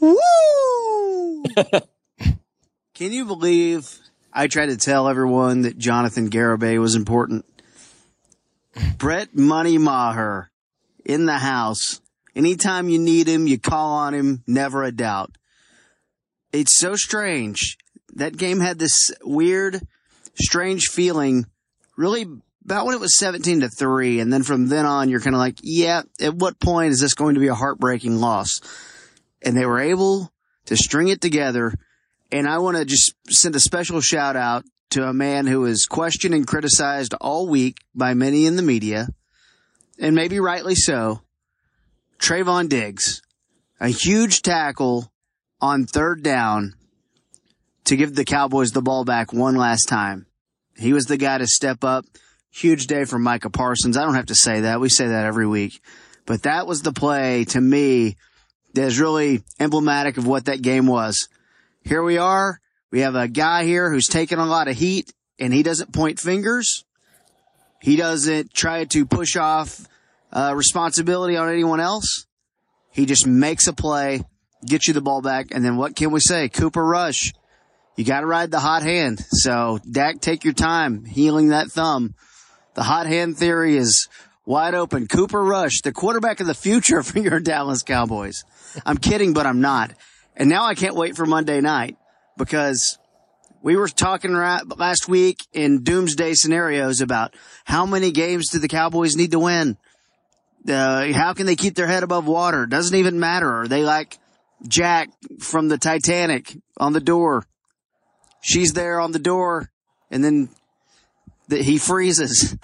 Woo! 0.00 1.44
Can 2.94 3.12
you 3.12 3.24
believe 3.24 3.88
I 4.32 4.48
tried 4.48 4.66
to 4.66 4.76
tell 4.76 5.08
everyone 5.08 5.62
that 5.62 5.78
Jonathan 5.78 6.28
Garibay 6.28 6.80
was 6.80 6.96
important? 6.96 7.44
Brett 8.98 9.32
Money 9.32 9.78
Maher 9.78 10.50
in 11.04 11.26
the 11.26 11.38
house. 11.38 12.00
Anytime 12.34 12.88
you 12.88 12.98
need 12.98 13.28
him, 13.28 13.46
you 13.46 13.60
call 13.60 13.92
on 13.92 14.12
him, 14.12 14.42
never 14.48 14.82
a 14.82 14.90
doubt. 14.90 15.36
It's 16.52 16.72
so 16.72 16.96
strange. 16.96 17.78
That 18.14 18.36
game 18.36 18.58
had 18.58 18.80
this 18.80 19.12
weird, 19.22 19.80
strange 20.34 20.88
feeling 20.88 21.46
really 21.96 22.26
about 22.64 22.86
when 22.86 22.94
it 22.94 23.00
was 23.00 23.16
17 23.16 23.60
to 23.60 23.68
3 23.68 24.20
and 24.20 24.32
then 24.32 24.42
from 24.42 24.68
then 24.68 24.86
on 24.86 25.08
you're 25.08 25.20
kind 25.20 25.34
of 25.34 25.40
like 25.40 25.58
yeah 25.62 26.02
at 26.20 26.34
what 26.34 26.60
point 26.60 26.92
is 26.92 27.00
this 27.00 27.14
going 27.14 27.34
to 27.34 27.40
be 27.40 27.48
a 27.48 27.54
heartbreaking 27.54 28.16
loss 28.16 28.60
and 29.42 29.56
they 29.56 29.66
were 29.66 29.80
able 29.80 30.32
to 30.66 30.76
string 30.76 31.08
it 31.08 31.20
together 31.20 31.74
and 32.30 32.48
i 32.48 32.58
want 32.58 32.76
to 32.76 32.84
just 32.84 33.14
send 33.28 33.56
a 33.56 33.60
special 33.60 34.00
shout 34.00 34.36
out 34.36 34.64
to 34.90 35.04
a 35.04 35.14
man 35.14 35.46
who 35.46 35.60
was 35.60 35.86
questioned 35.86 36.34
and 36.34 36.46
criticized 36.46 37.14
all 37.20 37.48
week 37.48 37.78
by 37.94 38.14
many 38.14 38.46
in 38.46 38.56
the 38.56 38.62
media 38.62 39.08
and 39.98 40.14
maybe 40.14 40.38
rightly 40.38 40.74
so 40.74 41.20
Trevon 42.18 42.68
Diggs 42.68 43.22
a 43.80 43.88
huge 43.88 44.42
tackle 44.42 45.12
on 45.60 45.86
third 45.86 46.22
down 46.22 46.74
to 47.84 47.96
give 47.96 48.14
the 48.14 48.24
Cowboys 48.24 48.70
the 48.70 48.80
ball 48.80 49.04
back 49.04 49.32
one 49.32 49.56
last 49.56 49.88
time. 49.88 50.26
He 50.76 50.92
was 50.92 51.06
the 51.06 51.16
guy 51.16 51.38
to 51.38 51.48
step 51.48 51.82
up 51.82 52.04
Huge 52.52 52.86
day 52.86 53.04
for 53.04 53.18
Micah 53.18 53.50
Parsons. 53.50 53.96
I 53.96 54.04
don't 54.04 54.14
have 54.14 54.26
to 54.26 54.34
say 54.34 54.60
that. 54.60 54.78
We 54.78 54.90
say 54.90 55.08
that 55.08 55.24
every 55.24 55.46
week. 55.46 55.80
But 56.26 56.42
that 56.42 56.66
was 56.66 56.82
the 56.82 56.92
play 56.92 57.44
to 57.46 57.60
me 57.60 58.16
that 58.74 58.84
is 58.84 59.00
really 59.00 59.42
emblematic 59.58 60.18
of 60.18 60.26
what 60.26 60.44
that 60.44 60.60
game 60.60 60.86
was. 60.86 61.28
Here 61.82 62.02
we 62.02 62.18
are. 62.18 62.60
We 62.90 63.00
have 63.00 63.14
a 63.14 63.26
guy 63.26 63.64
here 63.64 63.90
who's 63.90 64.06
taken 64.06 64.38
a 64.38 64.46
lot 64.46 64.68
of 64.68 64.76
heat 64.76 65.12
and 65.38 65.52
he 65.52 65.62
doesn't 65.62 65.92
point 65.94 66.20
fingers. 66.20 66.84
He 67.80 67.96
doesn't 67.96 68.52
try 68.52 68.84
to 68.84 69.06
push 69.06 69.36
off 69.36 69.80
uh, 70.30 70.52
responsibility 70.54 71.36
on 71.36 71.48
anyone 71.48 71.80
else. 71.80 72.26
He 72.90 73.06
just 73.06 73.26
makes 73.26 73.66
a 73.66 73.72
play, 73.72 74.22
gets 74.64 74.86
you 74.86 74.94
the 74.94 75.00
ball 75.00 75.22
back, 75.22 75.48
and 75.52 75.64
then 75.64 75.78
what 75.78 75.96
can 75.96 76.12
we 76.12 76.20
say? 76.20 76.50
Cooper 76.50 76.84
Rush. 76.84 77.32
You 77.96 78.04
got 78.04 78.20
to 78.20 78.26
ride 78.26 78.50
the 78.50 78.60
hot 78.60 78.82
hand. 78.82 79.20
So 79.30 79.80
Dak, 79.90 80.20
take 80.20 80.44
your 80.44 80.52
time 80.52 81.04
healing 81.04 81.48
that 81.48 81.70
thumb. 81.70 82.14
The 82.74 82.82
hot 82.82 83.06
hand 83.06 83.36
theory 83.36 83.76
is 83.76 84.08
wide 84.46 84.74
open. 84.74 85.06
Cooper 85.06 85.42
Rush, 85.42 85.80
the 85.82 85.92
quarterback 85.92 86.40
of 86.40 86.46
the 86.46 86.54
future 86.54 87.02
for 87.02 87.18
your 87.18 87.40
Dallas 87.40 87.82
Cowboys. 87.82 88.44
I'm 88.86 88.96
kidding, 88.96 89.32
but 89.32 89.46
I'm 89.46 89.60
not. 89.60 89.92
And 90.36 90.48
now 90.48 90.64
I 90.64 90.74
can't 90.74 90.94
wait 90.94 91.16
for 91.16 91.26
Monday 91.26 91.60
night 91.60 91.96
because 92.38 92.98
we 93.62 93.76
were 93.76 93.88
talking 93.88 94.32
right 94.32 94.62
last 94.78 95.08
week 95.08 95.38
in 95.52 95.82
doomsday 95.82 96.34
scenarios 96.34 97.00
about 97.00 97.34
how 97.64 97.86
many 97.86 98.10
games 98.10 98.48
do 98.50 98.58
the 98.58 98.68
Cowboys 98.68 99.14
need 99.14 99.32
to 99.32 99.38
win? 99.38 99.76
Uh, 100.66 101.12
how 101.12 101.34
can 101.34 101.46
they 101.46 101.56
keep 101.56 101.74
their 101.74 101.86
head 101.86 102.02
above 102.02 102.26
water? 102.26 102.66
Doesn't 102.66 102.96
even 102.96 103.20
matter. 103.20 103.62
Are 103.62 103.68
they 103.68 103.82
like 103.82 104.18
Jack 104.66 105.10
from 105.40 105.68
the 105.68 105.78
Titanic 105.78 106.56
on 106.76 106.92
the 106.92 107.00
door? 107.00 107.44
She's 108.40 108.72
there 108.72 109.00
on 109.00 109.12
the 109.12 109.18
door 109.18 109.70
and 110.10 110.24
then 110.24 110.48
the, 111.48 111.62
he 111.62 111.78
freezes. 111.78 112.56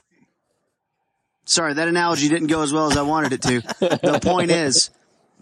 Sorry, 1.44 1.74
that 1.74 1.88
analogy 1.88 2.28
didn't 2.28 2.48
go 2.48 2.62
as 2.62 2.72
well 2.72 2.90
as 2.90 2.96
I 2.96 3.02
wanted 3.02 3.32
it 3.32 3.42
to. 3.42 3.60
the 3.80 4.20
point 4.22 4.50
is, 4.50 4.90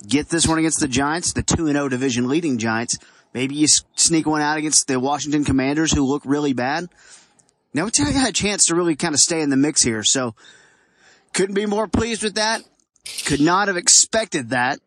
get 0.06 0.28
this 0.28 0.46
one 0.46 0.58
against 0.58 0.80
the 0.80 0.88
Giants, 0.88 1.32
the 1.32 1.42
2 1.42 1.66
0 1.66 1.88
division 1.88 2.28
leading 2.28 2.58
Giants. 2.58 2.98
Maybe 3.34 3.56
you 3.56 3.66
sneak 3.66 4.26
one 4.26 4.40
out 4.40 4.56
against 4.56 4.86
the 4.86 4.98
Washington 4.98 5.44
Commanders 5.44 5.92
who 5.92 6.04
look 6.04 6.22
really 6.24 6.52
bad. 6.52 6.88
Now, 7.74 7.86
I 7.86 8.10
had 8.10 8.30
a 8.30 8.32
chance 8.32 8.66
to 8.66 8.74
really 8.74 8.96
kind 8.96 9.14
of 9.14 9.20
stay 9.20 9.42
in 9.42 9.50
the 9.50 9.56
mix 9.56 9.82
here. 9.82 10.02
So 10.02 10.34
couldn't 11.34 11.54
be 11.54 11.66
more 11.66 11.86
pleased 11.86 12.22
with 12.22 12.36
that. 12.36 12.62
Could 13.26 13.40
not 13.40 13.68
have 13.68 13.76
expected 13.76 14.50
that. 14.50 14.80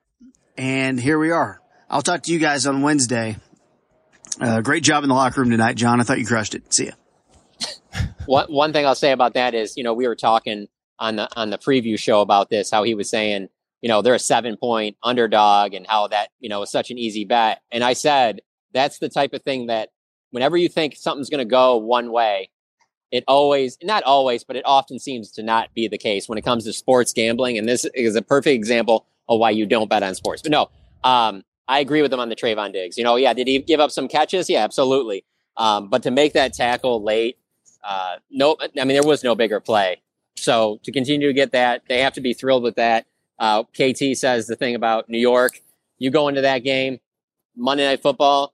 And 0.58 1.00
here 1.00 1.20
we 1.20 1.32
are. 1.32 1.62
I'll 1.90 2.02
talk 2.02 2.24
to 2.24 2.34
you 2.34 2.40
guys 2.40 2.66
on 2.66 2.82
Wednesday. 2.82 3.38
Uh, 4.42 4.62
great 4.62 4.84
job 4.84 5.04
in 5.04 5.10
the 5.10 5.16
locker 5.16 5.42
room 5.42 5.52
tonight, 5.52 5.76
John. 5.76 6.00
I 6.00 6.04
thought 6.04 6.20
you 6.20 6.26
crushed 6.26 6.56
it. 6.56 6.74
See 6.74 6.88
ya. 6.88 6.94
One, 8.26 8.52
one 8.52 8.74
thing 8.74 8.86
I'll 8.86 8.96
say 8.96 9.12
about 9.12 9.34
that 9.34 9.54
is, 9.54 9.78
you 9.78 9.84
know, 9.84 9.94
we 9.94 10.08
were 10.08 10.16
talking 10.16 10.68
on 11.00 11.16
the, 11.16 11.30
on 11.38 11.50
the 11.50 11.58
preview 11.58 11.98
show 11.98 12.22
about 12.22 12.50
this, 12.50 12.70
how 12.70 12.84
he 12.84 12.94
was 12.94 13.10
saying, 13.10 13.50
you 13.82 13.88
know, 13.88 14.02
they're 14.02 14.14
a 14.14 14.20
seven 14.20 14.58
point 14.58 14.98
underdog 15.04 15.74
and 15.74 15.88
how 15.88 16.08
that, 16.08 16.30
you 16.40 16.50
know, 16.50 16.62
is 16.62 16.70
such 16.70 16.92
an 16.92 16.98
easy 16.98 17.26
bet. 17.26 17.62
And 17.72 17.84
I 17.84 17.94
said, 17.94 18.42
that's 18.74 19.00
the 19.00 19.10
type 19.10 19.34
of 19.34 19.42
thing 19.42 19.68
that 19.68 19.90
whenever 20.32 20.58
you 20.58 20.70
think 20.70 20.96
something's 20.96 21.30
going 21.30 21.40
to 21.40 21.46
go 21.46 21.78
one 21.78 22.12
way, 22.12 22.50
it 23.12 23.24
always, 23.28 23.78
not 23.82 24.04
always, 24.04 24.44
but 24.44 24.56
it 24.56 24.64
often 24.66 25.00
seems 25.00 25.32
to 25.32 25.44
not 25.44 25.74
be 25.74 25.88
the 25.88 25.98
case 25.98 26.30
when 26.30 26.38
it 26.38 26.44
comes 26.44 26.66
to 26.66 26.74
sports 26.74 27.14
gambling. 27.14 27.58
And 27.58 27.68
this 27.68 27.86
is 27.96 28.16
a 28.16 28.22
perfect 28.22 28.54
example 28.54 29.08
of 29.28 29.40
why 29.40 29.50
you 29.52 29.66
don't 29.66 29.90
bet 29.90 30.04
on 30.04 30.14
sports. 30.14 30.42
But 30.42 30.52
no, 30.52 30.70
um, 31.04 31.44
I 31.68 31.80
agree 31.80 32.02
with 32.02 32.14
him 32.14 32.20
on 32.20 32.30
the 32.30 32.36
Trevon 32.36 32.74
Diggs. 32.74 32.98
You 32.98 33.04
know, 33.04 33.16
yeah, 33.16 33.34
did 33.34 33.48
he 33.48 33.60
give 33.60 33.80
up 33.80 33.92
some 33.92 34.08
catches? 34.08 34.50
Yeah, 34.50 34.64
absolutely. 34.64 35.24
Um, 35.58 35.90
but 35.90 36.04
to 36.04 36.12
make 36.12 36.34
that 36.34 36.54
tackle 36.54 37.02
late, 37.02 37.38
uh, 37.84 38.18
no, 38.30 38.58
I 38.62 38.86
mean, 38.86 38.96
there 38.96 39.04
was 39.04 39.24
no 39.24 39.36
bigger 39.36 39.60
play. 39.60 40.02
So 40.36 40.80
to 40.84 40.92
continue 40.92 41.28
to 41.28 41.34
get 41.34 41.52
that, 41.52 41.84
they 41.88 42.00
have 42.00 42.14
to 42.14 42.22
be 42.22 42.34
thrilled 42.34 42.64
with 42.64 42.76
that. 42.76 43.06
Uh, 43.38 43.64
KT 43.64 44.16
says 44.16 44.48
the 44.48 44.56
thing 44.56 44.76
about 44.76 45.10
New 45.10 45.18
York. 45.18 45.62
You 45.98 46.12
go 46.12 46.28
into 46.28 46.42
that 46.42 46.60
game, 46.60 47.00
Monday 47.56 47.86
Night 47.86 48.02
Football. 48.02 48.54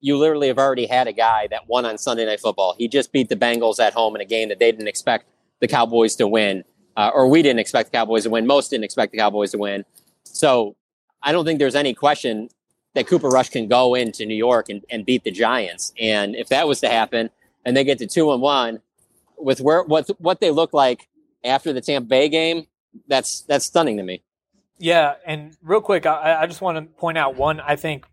You 0.00 0.18
literally 0.18 0.48
have 0.48 0.58
already 0.58 0.86
had 0.86 1.06
a 1.06 1.12
guy 1.12 1.48
that 1.50 1.68
won 1.68 1.84
on 1.84 1.98
Sunday 1.98 2.26
Night 2.26 2.40
Football. 2.40 2.74
He 2.78 2.88
just 2.88 3.12
beat 3.12 3.28
the 3.28 3.36
Bengals 3.36 3.78
at 3.80 3.92
home 3.92 4.14
in 4.14 4.20
a 4.20 4.24
game 4.24 4.48
that 4.50 4.58
they 4.58 4.70
didn't 4.70 4.88
expect 4.88 5.26
the 5.60 5.68
Cowboys 5.68 6.14
to 6.16 6.28
win, 6.28 6.64
uh, 6.96 7.10
or 7.14 7.28
we 7.28 7.42
didn't 7.42 7.60
expect 7.60 7.90
the 7.90 7.98
Cowboys 7.98 8.24
to 8.24 8.30
win. 8.30 8.46
Most 8.46 8.70
didn't 8.70 8.84
expect 8.84 9.12
the 9.12 9.18
Cowboys 9.18 9.52
to 9.52 9.58
win. 9.58 9.84
So 10.24 10.76
I 11.22 11.32
don't 11.32 11.44
think 11.44 11.58
there's 11.58 11.74
any 11.74 11.94
question 11.94 12.48
that 12.94 13.06
Cooper 13.06 13.28
Rush 13.28 13.48
can 13.48 13.66
go 13.66 13.94
into 13.94 14.26
New 14.26 14.36
York 14.36 14.68
and, 14.68 14.84
and 14.90 15.04
beat 15.04 15.24
the 15.24 15.30
Giants. 15.30 15.92
And 15.98 16.36
if 16.36 16.48
that 16.48 16.68
was 16.68 16.80
to 16.80 16.88
happen, 16.88 17.30
and 17.64 17.76
they 17.76 17.84
get 17.84 17.98
to 17.98 18.06
two 18.06 18.32
and 18.32 18.42
one 18.42 18.80
with 19.38 19.60
where 19.60 19.82
what 19.82 20.08
what 20.18 20.40
they 20.40 20.50
look 20.50 20.72
like 20.72 21.08
after 21.44 21.72
the 21.72 21.80
Tampa 21.80 22.06
Bay 22.06 22.28
game, 22.28 22.66
that's 23.08 23.42
that's 23.42 23.66
stunning 23.66 23.96
to 23.98 24.02
me. 24.02 24.22
Yeah, 24.78 25.14
and 25.24 25.56
real 25.62 25.80
quick, 25.80 26.06
I, 26.06 26.42
I 26.42 26.46
just 26.46 26.60
want 26.60 26.78
to 26.78 26.82
point 26.98 27.18
out 27.18 27.36
one 27.36 27.60
I 27.60 27.76
think 27.76 28.06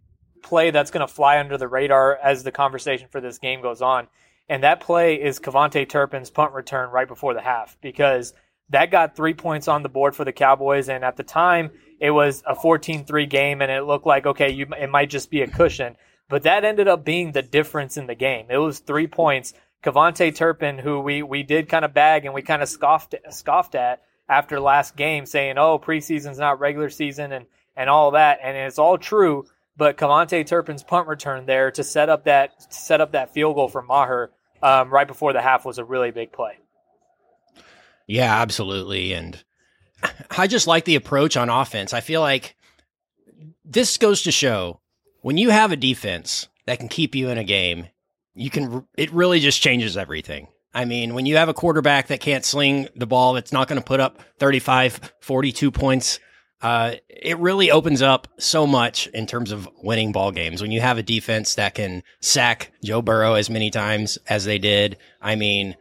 play 0.44 0.72
that's 0.72 0.92
going 0.92 1.06
to 1.06 1.12
fly 1.12 1.40
under 1.40 1.58
the 1.58 1.68
radar 1.68 2.18
as 2.18 2.44
the 2.44 2.52
conversation 2.52 3.08
for 3.10 3.22
this 3.22 3.38
game 3.40 3.62
goes 3.62 3.82
on, 3.82 4.08
and 4.50 4.64
that 4.64 4.80
play 4.80 5.16
is 5.16 5.40
KaVontae 5.40 5.90
Turpin's 5.90 6.30
punt 6.30 6.54
return 6.54 6.90
right 6.90 7.08
before 7.08 7.34
the 7.34 7.42
half 7.42 7.78
because 7.82 8.34
that 8.70 8.92
got 8.92 9.16
three 9.16 9.34
points 9.34 9.68
on 9.68 9.84
the 9.84 9.90
board 9.90 10.16
for 10.16 10.26
the 10.26 10.32
Cowboys, 10.32 10.90
and 10.90 11.04
at 11.04 11.18
the 11.18 11.24
time 11.24 11.72
it 12.00 12.12
was 12.12 12.44
a 12.48 12.56
14-3 12.56 13.30
game, 13.30 13.62
and 13.62 13.72
it 13.72 13.84
looked 13.84 14.06
like 14.06 14.26
okay, 14.26 14.52
you, 14.52 14.68
it 14.80 14.90
might 14.90 15.10
just 15.10 15.30
be 15.30 15.42
a 15.42 15.48
cushion, 15.48 15.96
but 16.32 16.44
that 16.44 16.64
ended 16.64 16.88
up 16.88 17.04
being 17.04 17.34
the 17.34 17.42
difference 17.42 17.98
in 17.98 18.08
the 18.08 18.16
game. 18.16 18.46
It 18.50 18.58
was 18.58 18.80
three 18.80 19.06
points. 19.06 19.54
KaVontae 19.84 20.34
Turpin, 20.34 20.78
who 20.78 21.02
we 21.02 21.22
we 21.22 21.44
did 21.44 21.68
kind 21.68 21.84
of 21.84 21.94
bag 21.94 22.24
and 22.24 22.34
we 22.34 22.42
kind 22.42 22.62
of 22.62 22.70
scoffed 22.70 23.16
scoffed 23.30 23.76
at 23.76 24.02
after 24.30 24.60
last 24.60 24.96
game 24.96 25.26
saying, 25.26 25.58
"Oh, 25.58 25.78
preseason's 25.78 26.40
not 26.40 26.60
regular 26.60 26.90
season," 26.90 27.34
and 27.34 27.48
and 27.76 27.90
all 27.90 28.12
that, 28.12 28.40
and 28.42 28.56
it's 28.56 28.80
all 28.80 28.98
true. 28.98 29.46
But 29.76 29.98
KaVontae 29.98 30.48
Turpin's 30.48 30.84
punt 30.84 31.08
return 31.08 31.46
there 31.46 31.70
to 31.72 31.84
set 31.84 32.08
up 32.08 32.24
that 32.24 32.74
set 32.74 33.02
up 33.02 33.12
that 33.12 33.34
field 33.34 33.56
goal 33.56 33.68
for 33.68 33.82
Maher 33.82 34.32
um, 34.64 34.90
right 34.90 35.08
before 35.08 35.34
the 35.34 35.42
half 35.42 35.66
was 35.66 35.80
a 35.80 35.84
really 35.84 36.12
big 36.12 36.32
play. 36.32 36.60
Yeah, 38.08 38.42
absolutely, 38.42 39.14
and 39.14 39.44
I 40.38 40.48
just 40.48 40.68
like 40.68 40.86
the 40.86 40.96
approach 40.96 41.36
on 41.36 41.50
offense. 41.50 41.94
I 41.94 42.00
feel 42.00 42.22
like 42.22 42.56
this 43.66 43.98
goes 43.98 44.22
to 44.24 44.32
show 44.32 44.81
when 45.22 45.38
you 45.38 45.50
have 45.50 45.72
a 45.72 45.76
defense 45.76 46.48
that 46.66 46.80
can 46.80 46.90
keep 46.90 47.16
you 47.16 47.30
in 47.30 47.38
a 47.38 47.44
game, 47.44 47.88
you 48.34 48.50
can. 48.50 48.86
It 48.98 49.12
really 49.12 49.40
just 49.40 49.62
changes 49.62 49.98
everything. 49.98 50.48
I 50.74 50.86
mean, 50.86 51.14
when 51.14 51.26
you 51.26 51.38
have 51.38 51.50
a 51.50 51.54
quarterback 51.54 52.08
that 52.08 52.22
can't 52.22 52.46
sling 52.46 52.88
the 52.96 53.08
ball, 53.08 53.34
that's 53.34 53.52
not 53.52 53.68
going 53.68 53.80
to 53.80 53.86
put 53.86 54.00
up 54.00 54.20
35, 54.40 55.14
42 55.20 55.70
points, 55.70 56.20
uh, 56.62 56.94
it 57.10 57.38
really 57.40 57.72
opens 57.72 58.02
up 58.02 58.28
so 58.38 58.66
much 58.66 59.08
in 59.08 59.26
terms 59.26 59.52
of 59.52 59.68
winning 59.84 60.12
ball 60.12 60.32
games. 60.32 60.62
When 60.62 60.72
you 60.72 60.80
have 60.80 60.98
a 60.98 61.04
defense 61.04 61.56
that 61.56 61.76
can 61.76 62.04
sack 62.22 62.72
Joe 62.84 63.02
Burrow 63.02 63.34
as 63.34 63.50
many 63.50 63.70
times 63.70 64.18
as 64.28 64.46
they 64.46 64.60
did, 64.60 64.98
I 65.22 65.36
mean, 65.36 65.76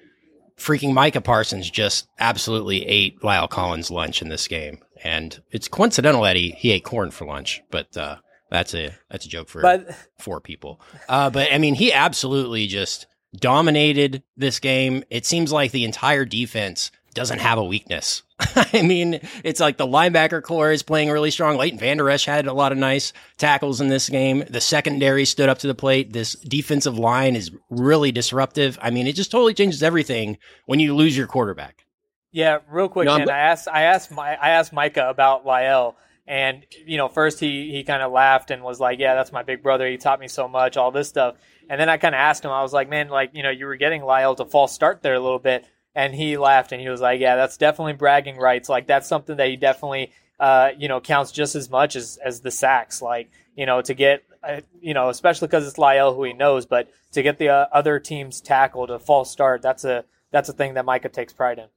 freaking 0.56 0.92
Micah 0.92 1.20
Parsons 1.20 1.70
just 1.70 2.08
absolutely 2.18 2.84
ate 2.86 3.20
La'el 3.20 3.48
Collins 3.48 3.90
lunch 3.90 4.22
in 4.22 4.28
this 4.28 4.48
game. 4.48 4.78
And 5.04 5.40
it's 5.50 5.68
coincidental 5.68 6.22
that 6.22 6.36
he, 6.36 6.50
he 6.52 6.72
ate 6.72 6.84
corn 6.84 7.10
for 7.10 7.26
lunch, 7.26 7.62
but, 7.70 7.96
uh, 7.96 8.16
that's 8.50 8.74
a, 8.74 8.90
that's 9.10 9.26
a 9.26 9.28
joke 9.28 9.48
for 9.48 9.62
but, 9.62 9.94
four 10.18 10.40
people. 10.40 10.80
Uh, 11.08 11.30
but 11.30 11.52
I 11.52 11.58
mean, 11.58 11.74
he 11.74 11.92
absolutely 11.92 12.66
just, 12.66 13.06
dominated 13.36 14.22
this 14.36 14.58
game. 14.58 15.04
It 15.10 15.26
seems 15.26 15.52
like 15.52 15.72
the 15.72 15.84
entire 15.84 16.24
defense 16.24 16.90
doesn't 17.14 17.40
have 17.40 17.58
a 17.58 17.64
weakness. 17.64 18.22
I 18.72 18.82
mean, 18.82 19.20
it's 19.44 19.60
like 19.60 19.76
the 19.76 19.86
linebacker 19.86 20.42
corps 20.42 20.70
is 20.70 20.82
playing 20.82 21.10
really 21.10 21.30
strong. 21.30 21.56
Leighton 21.56 21.78
Vander 21.78 22.08
Esch 22.08 22.24
had 22.24 22.46
a 22.46 22.52
lot 22.52 22.72
of 22.72 22.78
nice 22.78 23.12
tackles 23.36 23.80
in 23.80 23.88
this 23.88 24.08
game. 24.08 24.44
The 24.48 24.60
secondary 24.60 25.24
stood 25.24 25.48
up 25.48 25.58
to 25.58 25.66
the 25.66 25.74
plate. 25.74 26.12
This 26.12 26.34
defensive 26.34 26.98
line 26.98 27.36
is 27.36 27.50
really 27.68 28.12
disruptive. 28.12 28.78
I 28.80 28.90
mean, 28.90 29.06
it 29.06 29.14
just 29.14 29.30
totally 29.30 29.54
changes 29.54 29.82
everything 29.82 30.38
when 30.66 30.80
you 30.80 30.94
lose 30.94 31.16
your 31.16 31.26
quarterback. 31.26 31.84
Yeah, 32.32 32.58
real 32.70 32.88
quick, 32.88 33.06
no, 33.06 33.16
I 33.16 33.38
asked 33.38 33.66
I 33.66 33.82
asked 33.82 34.12
my 34.12 34.36
I 34.36 34.50
asked 34.50 34.72
Micah 34.72 35.10
about 35.10 35.44
La'el, 35.44 35.96
and 36.30 36.64
you 36.86 36.96
know, 36.96 37.08
first 37.08 37.40
he 37.40 37.70
he 37.72 37.84
kind 37.84 38.02
of 38.02 38.12
laughed 38.12 38.50
and 38.50 38.62
was 38.62 38.80
like, 38.80 38.98
"Yeah, 38.98 39.14
that's 39.14 39.32
my 39.32 39.42
big 39.42 39.62
brother. 39.62 39.86
He 39.86 39.98
taught 39.98 40.20
me 40.20 40.28
so 40.28 40.48
much, 40.48 40.76
all 40.76 40.90
this 40.90 41.08
stuff." 41.08 41.36
And 41.70 41.80
then 41.80 41.88
I 41.88 41.98
kind 41.98 42.16
of 42.16 42.18
asked 42.18 42.44
him, 42.44 42.50
I 42.50 42.62
was 42.62 42.72
like, 42.72 42.88
man, 42.88 43.08
like, 43.08 43.30
you 43.32 43.44
know, 43.44 43.50
you 43.50 43.66
were 43.66 43.76
getting 43.76 44.02
La'el 44.02 44.36
to 44.38 44.44
false 44.44 44.74
start 44.74 45.02
there 45.02 45.14
a 45.14 45.20
little 45.20 45.38
bit. 45.38 45.64
And 45.94 46.12
he 46.12 46.36
laughed 46.36 46.72
and 46.72 46.80
he 46.80 46.88
was 46.88 47.00
like, 47.00 47.20
yeah, 47.20 47.36
that's 47.36 47.56
definitely 47.56 47.92
bragging 47.92 48.36
rights. 48.38 48.68
Like, 48.68 48.88
that's 48.88 49.06
something 49.06 49.36
that 49.36 49.46
he 49.46 49.54
definitely, 49.54 50.12
uh, 50.40 50.70
you 50.76 50.88
know, 50.88 51.00
counts 51.00 51.30
just 51.30 51.54
as 51.54 51.70
much 51.70 51.94
as, 51.94 52.18
as 52.24 52.40
the 52.40 52.50
sacks. 52.50 53.00
Like, 53.00 53.30
you 53.54 53.66
know, 53.66 53.82
to 53.82 53.94
get, 53.94 54.24
uh, 54.42 54.62
you 54.80 54.94
know, 54.94 55.10
especially 55.10 55.46
because 55.46 55.64
it's 55.64 55.76
La'el 55.76 56.16
who 56.16 56.24
he 56.24 56.32
knows, 56.32 56.66
but 56.66 56.90
to 57.12 57.22
get 57.22 57.38
the 57.38 57.50
uh, 57.50 57.66
other 57.72 58.00
team's 58.00 58.40
tackle 58.40 58.88
to 58.88 58.98
false 58.98 59.30
start, 59.30 59.62
that's 59.62 59.84
a, 59.84 60.04
that's 60.32 60.48
a 60.48 60.52
thing 60.52 60.74
that 60.74 60.84
Micah 60.84 61.08
takes 61.08 61.32
pride 61.32 61.60
in. 61.60 61.68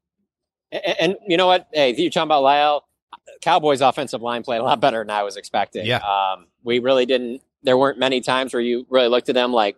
And, 0.71 0.95
and 0.99 1.15
you 1.27 1.37
know 1.37 1.45
what? 1.45 1.67
Hey, 1.71 1.93
you're 1.95 2.09
talking 2.09 2.23
about 2.23 2.41
La'el. 2.41 2.81
Cowboys 3.41 3.81
offensive 3.81 4.21
line 4.21 4.43
played 4.43 4.59
a 4.59 4.63
lot 4.63 4.79
better 4.79 4.99
than 4.99 5.09
I 5.09 5.23
was 5.23 5.37
expecting. 5.37 5.85
Yeah. 5.85 5.97
Um, 5.97 6.47
we 6.63 6.79
really 6.79 7.05
didn't 7.05 7.41
there 7.63 7.77
weren't 7.77 7.97
many 7.97 8.21
times 8.21 8.53
where 8.53 8.61
you 8.61 8.85
really 8.89 9.07
looked 9.07 9.29
at 9.29 9.35
them 9.35 9.53
like, 9.53 9.77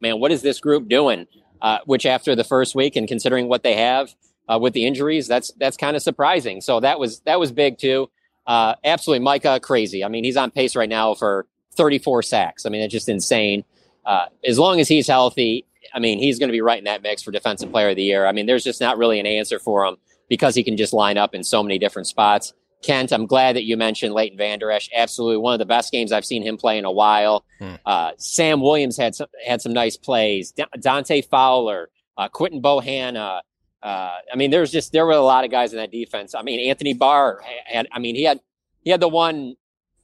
man, 0.00 0.20
what 0.20 0.30
is 0.30 0.42
this 0.42 0.60
group 0.60 0.88
doing? 0.88 1.26
Uh, 1.60 1.78
which 1.86 2.06
after 2.06 2.36
the 2.36 2.44
first 2.44 2.74
week 2.74 2.94
and 2.96 3.08
considering 3.08 3.48
what 3.48 3.62
they 3.62 3.74
have 3.74 4.14
uh, 4.48 4.58
with 4.60 4.72
the 4.74 4.86
injuries, 4.86 5.26
that's 5.26 5.50
that's 5.58 5.76
kind 5.76 5.96
of 5.96 6.02
surprising. 6.02 6.60
So 6.60 6.80
that 6.80 6.98
was 6.98 7.20
that 7.20 7.40
was 7.40 7.52
big 7.52 7.78
too. 7.78 8.10
uh, 8.46 8.74
absolutely, 8.84 9.24
Micah, 9.24 9.60
crazy. 9.60 10.04
I 10.04 10.08
mean, 10.08 10.24
he's 10.24 10.36
on 10.36 10.50
pace 10.50 10.76
right 10.76 10.88
now 10.88 11.14
for 11.14 11.46
34 11.76 12.22
sacks. 12.22 12.66
I 12.66 12.68
mean, 12.68 12.82
it's 12.82 12.92
just 12.92 13.08
insane. 13.08 13.64
Uh, 14.04 14.26
as 14.46 14.58
long 14.58 14.80
as 14.80 14.88
he's 14.88 15.06
healthy, 15.06 15.64
I 15.94 15.98
mean, 15.98 16.18
he's 16.18 16.38
going 16.38 16.48
to 16.48 16.52
be 16.52 16.60
right 16.60 16.78
in 16.78 16.84
that 16.84 17.02
mix 17.02 17.22
for 17.22 17.30
Defensive 17.30 17.70
Player 17.70 17.90
of 17.90 17.96
the 17.96 18.02
Year. 18.02 18.26
I 18.26 18.32
mean, 18.32 18.44
there's 18.46 18.64
just 18.64 18.80
not 18.80 18.98
really 18.98 19.18
an 19.18 19.26
answer 19.26 19.58
for 19.58 19.86
him 19.86 19.96
because 20.28 20.54
he 20.54 20.62
can 20.62 20.76
just 20.76 20.92
line 20.92 21.16
up 21.16 21.34
in 21.34 21.42
so 21.42 21.62
many 21.62 21.78
different 21.78 22.06
spots. 22.06 22.52
Kent, 22.84 23.12
I'm 23.12 23.26
glad 23.26 23.56
that 23.56 23.64
you 23.64 23.76
mentioned 23.76 24.14
Leighton 24.14 24.36
Vander 24.36 24.70
Esch. 24.70 24.90
Absolutely 24.94 25.38
one 25.38 25.54
of 25.54 25.58
the 25.58 25.66
best 25.66 25.90
games 25.90 26.12
I've 26.12 26.24
seen 26.24 26.42
him 26.42 26.56
play 26.56 26.78
in 26.78 26.84
a 26.84 26.92
while. 26.92 27.44
Hmm. 27.58 27.74
Uh, 27.86 28.12
Sam 28.18 28.60
Williams 28.60 28.96
had 28.96 29.14
some 29.14 29.28
had 29.44 29.62
some 29.62 29.72
nice 29.72 29.96
plays. 29.96 30.52
Dante 30.80 31.22
Fowler, 31.22 31.90
uh, 32.18 32.28
Quinton 32.28 32.60
Bohanna. 32.60 33.40
Uh, 33.82 34.16
I 34.32 34.36
mean, 34.36 34.50
there's 34.50 34.70
just 34.70 34.92
there 34.92 35.06
were 35.06 35.12
a 35.12 35.20
lot 35.20 35.44
of 35.44 35.50
guys 35.50 35.72
in 35.72 35.78
that 35.78 35.90
defense. 35.90 36.34
I 36.34 36.42
mean, 36.42 36.68
Anthony 36.68 36.94
Barr 36.94 37.42
had. 37.64 37.88
I 37.92 37.98
mean, 37.98 38.14
he 38.14 38.24
had 38.24 38.40
he 38.82 38.90
had 38.90 39.00
the 39.00 39.08
one 39.08 39.56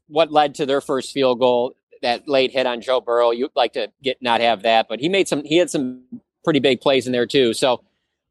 what 0.08 0.32
led 0.32 0.56
to 0.56 0.66
their 0.66 0.80
first 0.80 1.12
field 1.12 1.38
goal 1.38 1.74
that 2.02 2.26
late 2.28 2.50
hit 2.50 2.66
on 2.66 2.80
Joe 2.80 3.00
Burrow. 3.00 3.30
You'd 3.30 3.52
like 3.54 3.74
to 3.74 3.92
get 4.02 4.20
not 4.22 4.40
have 4.40 4.62
that, 4.62 4.88
but 4.88 5.00
he 5.00 5.08
made 5.08 5.28
some. 5.28 5.44
He 5.44 5.56
had 5.56 5.70
some 5.70 6.02
pretty 6.44 6.60
big 6.60 6.80
plays 6.80 7.06
in 7.06 7.12
there 7.12 7.26
too. 7.26 7.52
So 7.52 7.82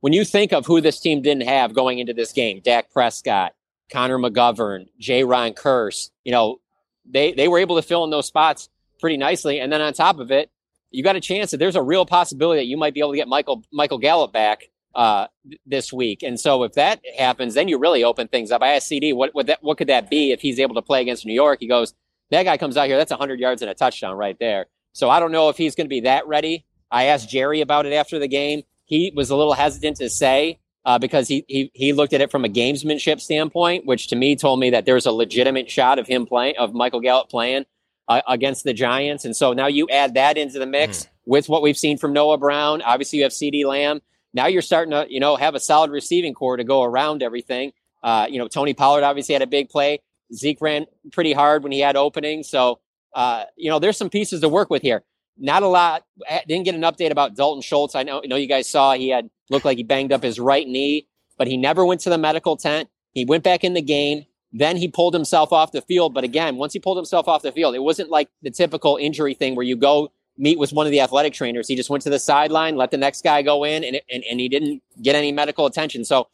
when 0.01 0.13
you 0.13 0.25
think 0.25 0.53
of 0.53 0.65
who 0.65 0.81
this 0.81 0.99
team 0.99 1.21
didn't 1.21 1.47
have 1.47 1.73
going 1.73 1.99
into 1.99 2.13
this 2.13 2.31
game, 2.31 2.61
Dak 2.63 2.91
Prescott, 2.91 3.53
Connor 3.91 4.17
McGovern, 4.17 4.87
Jayron 5.01 5.55
Kearse, 5.55 6.09
you 6.23 6.31
know, 6.31 6.59
they, 7.05 7.33
they 7.33 7.47
were 7.47 7.59
able 7.59 7.75
to 7.75 7.81
fill 7.81 8.03
in 8.03 8.09
those 8.09 8.27
spots 8.27 8.69
pretty 8.99 9.17
nicely. 9.17 9.59
And 9.59 9.71
then 9.71 9.81
on 9.81 9.93
top 9.93 10.19
of 10.19 10.31
it, 10.31 10.51
you 10.91 11.03
got 11.03 11.15
a 11.15 11.21
chance 11.21 11.51
that 11.51 11.57
there's 11.57 11.75
a 11.75 11.81
real 11.81 12.05
possibility 12.05 12.61
that 12.61 12.65
you 12.65 12.77
might 12.77 12.93
be 12.93 12.99
able 12.99 13.11
to 13.11 13.17
get 13.17 13.27
Michael 13.27 13.63
Michael 13.71 13.99
Gallup 13.99 14.33
back 14.33 14.69
uh, 14.95 15.27
this 15.65 15.93
week. 15.93 16.23
And 16.23 16.39
so 16.39 16.63
if 16.63 16.73
that 16.73 17.01
happens, 17.17 17.53
then 17.53 17.67
you 17.67 17.77
really 17.77 18.03
open 18.03 18.27
things 18.27 18.51
up. 18.51 18.61
I 18.61 18.73
asked 18.73 18.89
CeeDee, 18.89 19.15
what 19.15 19.33
what 19.33 19.47
that 19.47 19.63
what 19.63 19.77
could 19.77 19.89
that 19.89 20.09
be 20.09 20.31
if 20.31 20.41
he's 20.41 20.59
able 20.59 20.75
to 20.75 20.81
play 20.81 21.01
against 21.01 21.25
New 21.25 21.33
York? 21.33 21.59
He 21.59 21.67
goes, 21.67 21.93
that 22.31 22.43
guy 22.43 22.57
comes 22.57 22.77
out 22.77 22.87
here, 22.87 22.97
that's 22.97 23.11
100 23.11 23.39
yards 23.39 23.61
and 23.61 23.69
a 23.69 23.75
touchdown 23.75 24.15
right 24.15 24.37
there. 24.39 24.67
So 24.93 25.09
I 25.09 25.19
don't 25.19 25.31
know 25.31 25.49
if 25.49 25.57
he's 25.57 25.75
going 25.75 25.85
to 25.85 25.89
be 25.89 26.01
that 26.01 26.27
ready. 26.27 26.65
I 26.91 27.05
asked 27.05 27.29
Jerry 27.29 27.61
about 27.61 27.85
it 27.85 27.93
after 27.93 28.17
the 28.17 28.27
game. 28.27 28.63
He 28.85 29.11
was 29.15 29.29
a 29.29 29.35
little 29.35 29.53
hesitant 29.53 29.97
to 29.97 30.09
say 30.09 30.59
uh, 30.85 30.97
because 30.97 31.27
he, 31.27 31.45
he 31.47 31.71
he 31.73 31.93
looked 31.93 32.13
at 32.13 32.21
it 32.21 32.31
from 32.31 32.45
a 32.45 32.49
gamesmanship 32.49 33.19
standpoint, 33.19 33.85
which 33.85 34.07
to 34.07 34.15
me 34.15 34.35
told 34.35 34.59
me 34.59 34.69
that 34.71 34.85
there's 34.85 35.05
a 35.05 35.11
legitimate 35.11 35.69
shot 35.69 35.99
of 35.99 36.07
him 36.07 36.25
playing, 36.25 36.55
of 36.57 36.73
Michael 36.73 37.01
Gallup 37.01 37.29
playing 37.29 37.65
uh, 38.07 38.21
against 38.27 38.63
the 38.63 38.73
Giants. 38.73 39.25
And 39.25 39.35
so 39.35 39.53
now 39.53 39.67
you 39.67 39.87
add 39.89 40.15
that 40.15 40.37
into 40.37 40.59
the 40.59 40.65
mix 40.65 41.03
mm. 41.03 41.07
with 41.25 41.49
what 41.49 41.61
we've 41.61 41.77
seen 41.77 41.97
from 41.97 42.13
Noah 42.13 42.37
Brown. 42.37 42.81
Obviously, 42.81 43.19
you 43.19 43.23
have 43.23 43.31
CeeDee 43.31 43.65
Lamb. 43.65 44.01
Now 44.33 44.47
you're 44.47 44.61
starting 44.61 44.91
to 44.91 45.05
you 45.09 45.19
know 45.19 45.35
have 45.35 45.55
a 45.55 45.59
solid 45.59 45.91
receiving 45.91 46.33
corps 46.33 46.57
to 46.57 46.63
go 46.63 46.83
around 46.83 47.23
everything. 47.23 47.73
Uh, 48.01 48.27
you 48.29 48.39
know, 48.39 48.47
Tony 48.47 48.73
Pollard 48.73 49.03
obviously 49.03 49.33
had 49.33 49.41
a 49.41 49.47
big 49.47 49.69
play. 49.69 49.99
Zeke 50.33 50.61
ran 50.61 50.85
pretty 51.11 51.33
hard 51.33 51.63
when 51.63 51.71
he 51.71 51.79
had 51.79 51.95
openings. 51.95 52.49
So, 52.49 52.79
uh, 53.13 53.45
you 53.55 53.69
know, 53.69 53.79
there's 53.79 53.97
some 53.97 54.09
pieces 54.09 54.41
to 54.41 54.49
work 54.49 54.69
with 54.69 54.81
here. 54.81 55.03
Not 55.37 55.63
a 55.63 55.67
lot. 55.67 56.03
Didn't 56.47 56.65
get 56.65 56.75
an 56.75 56.81
update 56.81 57.11
about 57.11 57.35
Dalton 57.35 57.61
Schultz. 57.61 57.95
I 57.95 58.03
know, 58.03 58.21
you 58.21 58.29
know, 58.29 58.35
you 58.35 58.47
guys 58.47 58.69
saw 58.69 58.93
he 58.93 59.09
had 59.09 59.29
looked 59.49 59.65
like 59.65 59.77
he 59.77 59.83
banged 59.83 60.11
up 60.11 60.23
his 60.23 60.39
right 60.39 60.67
knee, 60.67 61.07
but 61.37 61.47
he 61.47 61.57
never 61.57 61.85
went 61.85 62.01
to 62.01 62.09
the 62.09 62.17
medical 62.17 62.57
tent. 62.57 62.89
He 63.13 63.25
went 63.25 63.43
back 63.43 63.63
in 63.63 63.73
the 63.73 63.81
game. 63.81 64.25
Then 64.51 64.77
he 64.77 64.87
pulled 64.87 65.13
himself 65.13 65.53
off 65.53 65.71
the 65.71 65.81
field. 65.81 66.13
But 66.13 66.23
again, 66.23 66.57
once 66.57 66.73
he 66.73 66.79
pulled 66.79 66.97
himself 66.97 67.27
off 67.27 67.41
the 67.41 67.51
field, 67.51 67.75
it 67.75 67.83
wasn't 67.83 68.09
like 68.09 68.29
the 68.41 68.51
typical 68.51 68.97
injury 68.97 69.33
thing 69.33 69.55
where 69.55 69.65
you 69.65 69.75
go 69.75 70.11
meet 70.37 70.57
with 70.57 70.71
one 70.71 70.85
of 70.85 70.91
the 70.91 71.01
athletic 71.01 71.33
trainers. 71.33 71.67
He 71.67 71.75
just 71.75 71.89
went 71.89 72.03
to 72.03 72.09
the 72.09 72.19
sideline, 72.19 72.77
let 72.77 72.91
the 72.91 72.97
next 72.97 73.23
guy 73.23 73.41
go 73.41 73.63
in, 73.63 73.83
and, 73.83 74.01
and, 74.09 74.23
and 74.23 74.39
he 74.39 74.47
didn't 74.47 74.81
get 75.01 75.15
any 75.15 75.31
medical 75.31 75.65
attention. 75.65 76.05
So 76.05 76.29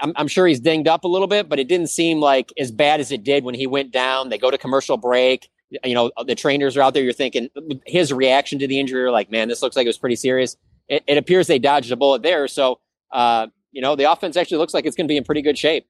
I'm, 0.00 0.12
I'm, 0.16 0.28
sure 0.28 0.46
he's 0.46 0.60
dinged 0.60 0.88
up 0.88 1.04
a 1.04 1.08
little 1.08 1.28
bit, 1.28 1.48
but 1.48 1.58
it 1.58 1.68
didn't 1.68 1.88
seem 1.88 2.20
like 2.20 2.52
as 2.58 2.72
bad 2.72 3.00
as 3.00 3.12
it 3.12 3.22
did 3.22 3.44
when 3.44 3.54
he 3.54 3.66
went 3.66 3.92
down. 3.92 4.30
They 4.30 4.38
go 4.38 4.50
to 4.50 4.58
commercial 4.58 4.96
break. 4.96 5.48
You 5.84 5.94
know, 5.94 6.10
the 6.26 6.34
trainers 6.34 6.76
are 6.76 6.82
out 6.82 6.94
there. 6.94 7.04
You're 7.04 7.12
thinking 7.12 7.48
his 7.86 8.12
reaction 8.12 8.58
to 8.58 8.66
the 8.66 8.80
injury, 8.80 9.08
like, 9.10 9.30
man, 9.30 9.46
this 9.48 9.62
looks 9.62 9.76
like 9.76 9.84
it 9.84 9.88
was 9.88 9.98
pretty 9.98 10.16
serious. 10.16 10.56
It, 10.90 11.04
it 11.06 11.16
appears 11.16 11.46
they 11.46 11.58
dodged 11.58 11.90
a 11.92 11.96
bullet 11.96 12.22
there. 12.22 12.48
So, 12.48 12.80
uh, 13.12 13.46
you 13.70 13.80
know, 13.80 13.96
the 13.96 14.10
offense 14.10 14.36
actually 14.36 14.58
looks 14.58 14.74
like 14.74 14.84
it's 14.84 14.96
going 14.96 15.06
to 15.06 15.12
be 15.12 15.16
in 15.16 15.24
pretty 15.24 15.40
good 15.40 15.56
shape. 15.56 15.86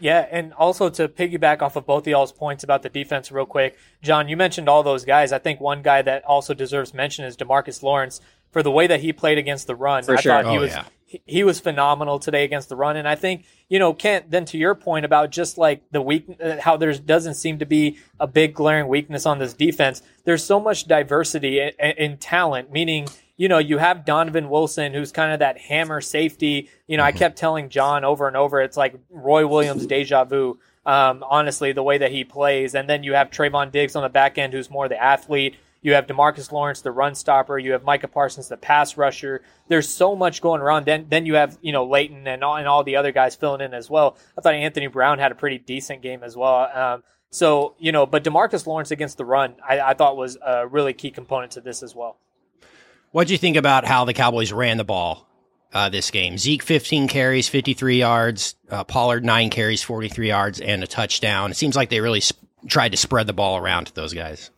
Yeah, 0.00 0.26
and 0.30 0.52
also 0.54 0.88
to 0.90 1.08
piggyback 1.08 1.62
off 1.62 1.76
of 1.76 1.86
both 1.86 2.04
of 2.04 2.08
y'all's 2.08 2.32
points 2.32 2.64
about 2.64 2.82
the 2.82 2.88
defense, 2.88 3.30
real 3.30 3.44
quick, 3.44 3.76
John, 4.02 4.28
you 4.28 4.36
mentioned 4.36 4.68
all 4.68 4.82
those 4.82 5.04
guys. 5.04 5.30
I 5.30 5.38
think 5.38 5.60
one 5.60 5.82
guy 5.82 6.02
that 6.02 6.24
also 6.24 6.54
deserves 6.54 6.94
mention 6.94 7.26
is 7.26 7.36
DeMarcus 7.36 7.82
Lawrence 7.82 8.20
for 8.50 8.62
the 8.62 8.70
way 8.70 8.86
that 8.86 9.00
he 9.00 9.12
played 9.12 9.38
against 9.38 9.66
the 9.66 9.76
run. 9.76 10.02
For 10.02 10.16
I 10.16 10.20
sure. 10.20 10.32
thought 10.32 10.50
he 10.50 10.56
oh, 10.56 10.60
was 10.60 10.70
yeah. 10.70 10.84
he, 11.04 11.22
he 11.26 11.44
was 11.44 11.60
phenomenal 11.60 12.18
today 12.18 12.44
against 12.44 12.70
the 12.70 12.76
run, 12.76 12.96
and 12.96 13.06
I 13.06 13.14
think 13.14 13.44
you 13.68 13.78
know 13.78 13.92
Kent. 13.92 14.30
Then 14.30 14.46
to 14.46 14.58
your 14.58 14.74
point 14.74 15.04
about 15.04 15.30
just 15.30 15.58
like 15.58 15.82
the 15.90 16.00
weak, 16.00 16.26
uh, 16.42 16.56
how 16.60 16.78
there 16.78 16.92
doesn't 16.94 17.34
seem 17.34 17.58
to 17.58 17.66
be 17.66 17.98
a 18.18 18.26
big 18.26 18.54
glaring 18.54 18.88
weakness 18.88 19.26
on 19.26 19.38
this 19.38 19.52
defense. 19.52 20.02
There's 20.24 20.42
so 20.42 20.58
much 20.58 20.86
diversity 20.86 21.60
in, 21.60 21.72
in 21.78 22.16
talent, 22.16 22.72
meaning 22.72 23.06
you 23.40 23.48
know, 23.48 23.56
you 23.56 23.78
have 23.78 24.04
Donovan 24.04 24.50
Wilson, 24.50 24.92
who's 24.92 25.12
kind 25.12 25.32
of 25.32 25.38
that 25.38 25.56
hammer 25.56 26.02
safety. 26.02 26.68
You 26.86 26.98
know, 26.98 27.02
I 27.02 27.08
mm-hmm. 27.10 27.20
kept 27.20 27.38
telling 27.38 27.70
John 27.70 28.04
over 28.04 28.28
and 28.28 28.36
over, 28.36 28.60
it's 28.60 28.76
like 28.76 28.94
Roy 29.08 29.46
Williams 29.46 29.86
deja 29.86 30.24
vu. 30.24 30.58
Um, 30.84 31.24
honestly, 31.26 31.72
the 31.72 31.82
way 31.82 31.96
that 31.96 32.12
he 32.12 32.24
plays, 32.24 32.74
and 32.74 32.86
then 32.86 33.02
you 33.02 33.14
have 33.14 33.30
Trevon 33.30 33.72
Diggs 33.72 33.96
on 33.96 34.02
the 34.02 34.10
back 34.10 34.36
end, 34.36 34.52
who's 34.52 34.68
more 34.68 34.90
the 34.90 35.02
athlete. 35.02 35.56
You 35.80 35.94
have 35.94 36.06
DeMarcus 36.06 36.52
Lawrence, 36.52 36.82
the 36.82 36.90
run 36.90 37.14
stopper. 37.14 37.58
You 37.58 37.72
have 37.72 37.82
Micah 37.82 38.08
Parsons, 38.08 38.48
the 38.48 38.58
pass 38.58 38.98
rusher. 38.98 39.40
There's 39.68 39.88
so 39.88 40.14
much 40.14 40.42
going 40.42 40.60
around. 40.60 40.84
Then, 40.84 41.06
then 41.08 41.24
you 41.24 41.36
have 41.36 41.56
you 41.62 41.72
know 41.72 41.86
Leighton 41.86 42.26
and 42.26 42.44
all, 42.44 42.56
and 42.56 42.68
all 42.68 42.84
the 42.84 42.96
other 42.96 43.10
guys 43.10 43.36
filling 43.36 43.62
in 43.62 43.72
as 43.72 43.88
well. 43.88 44.18
I 44.36 44.42
thought 44.42 44.52
Anthony 44.52 44.88
Brown 44.88 45.18
had 45.18 45.32
a 45.32 45.34
pretty 45.34 45.56
decent 45.56 46.02
game 46.02 46.22
as 46.22 46.36
well. 46.36 46.68
Um, 46.74 47.02
so 47.30 47.74
you 47.78 47.90
know, 47.90 48.04
but 48.04 48.22
DeMarcus 48.22 48.66
Lawrence 48.66 48.90
against 48.90 49.16
the 49.16 49.24
run, 49.24 49.54
I, 49.66 49.80
I 49.80 49.94
thought 49.94 50.18
was 50.18 50.36
a 50.44 50.66
really 50.66 50.92
key 50.92 51.10
component 51.10 51.52
to 51.52 51.62
this 51.62 51.82
as 51.82 51.94
well. 51.94 52.18
What 53.12 53.26
do 53.26 53.32
you 53.34 53.38
think 53.38 53.56
about 53.56 53.84
how 53.84 54.04
the 54.04 54.14
Cowboys 54.14 54.52
ran 54.52 54.76
the 54.76 54.84
ball 54.84 55.26
uh, 55.72 55.88
this 55.88 56.10
game? 56.10 56.38
Zeke 56.38 56.62
15 56.62 57.08
carries, 57.08 57.48
53 57.48 57.98
yards. 57.98 58.54
Uh, 58.68 58.84
Pollard 58.84 59.24
9 59.24 59.50
carries, 59.50 59.82
43 59.82 60.28
yards, 60.28 60.60
and 60.60 60.82
a 60.84 60.86
touchdown. 60.86 61.50
It 61.50 61.56
seems 61.56 61.74
like 61.74 61.90
they 61.90 62.00
really 62.00 62.20
sp- 62.22 62.38
tried 62.68 62.90
to 62.90 62.96
spread 62.96 63.26
the 63.26 63.32
ball 63.32 63.56
around 63.56 63.86
to 63.86 63.94
those 63.94 64.14
guys. 64.14 64.50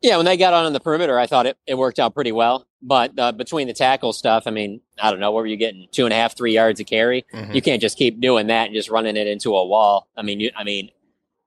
Yeah, 0.00 0.16
when 0.16 0.26
they 0.26 0.36
got 0.36 0.52
on, 0.52 0.66
on 0.66 0.72
the 0.72 0.80
perimeter, 0.80 1.16
I 1.16 1.26
thought 1.26 1.46
it, 1.46 1.56
it 1.64 1.78
worked 1.78 2.00
out 2.00 2.14
pretty 2.14 2.32
well. 2.32 2.66
But 2.82 3.16
uh, 3.16 3.30
between 3.30 3.68
the 3.68 3.74
tackle 3.74 4.12
stuff, 4.12 4.44
I 4.46 4.50
mean, 4.50 4.80
I 5.00 5.12
don't 5.12 5.20
know, 5.20 5.30
what 5.30 5.42
were 5.42 5.46
you 5.46 5.56
getting? 5.56 5.86
Two 5.92 6.04
and 6.04 6.12
a 6.12 6.16
half, 6.16 6.36
three 6.36 6.54
yards 6.54 6.80
a 6.80 6.84
carry? 6.84 7.24
Mm-hmm. 7.32 7.52
You 7.52 7.62
can't 7.62 7.80
just 7.80 7.96
keep 7.96 8.20
doing 8.20 8.48
that 8.48 8.66
and 8.66 8.74
just 8.74 8.90
running 8.90 9.16
it 9.16 9.28
into 9.28 9.54
a 9.54 9.64
wall. 9.64 10.08
I 10.16 10.22
mean, 10.22 10.40
you, 10.40 10.50
I 10.56 10.64
mean, 10.64 10.90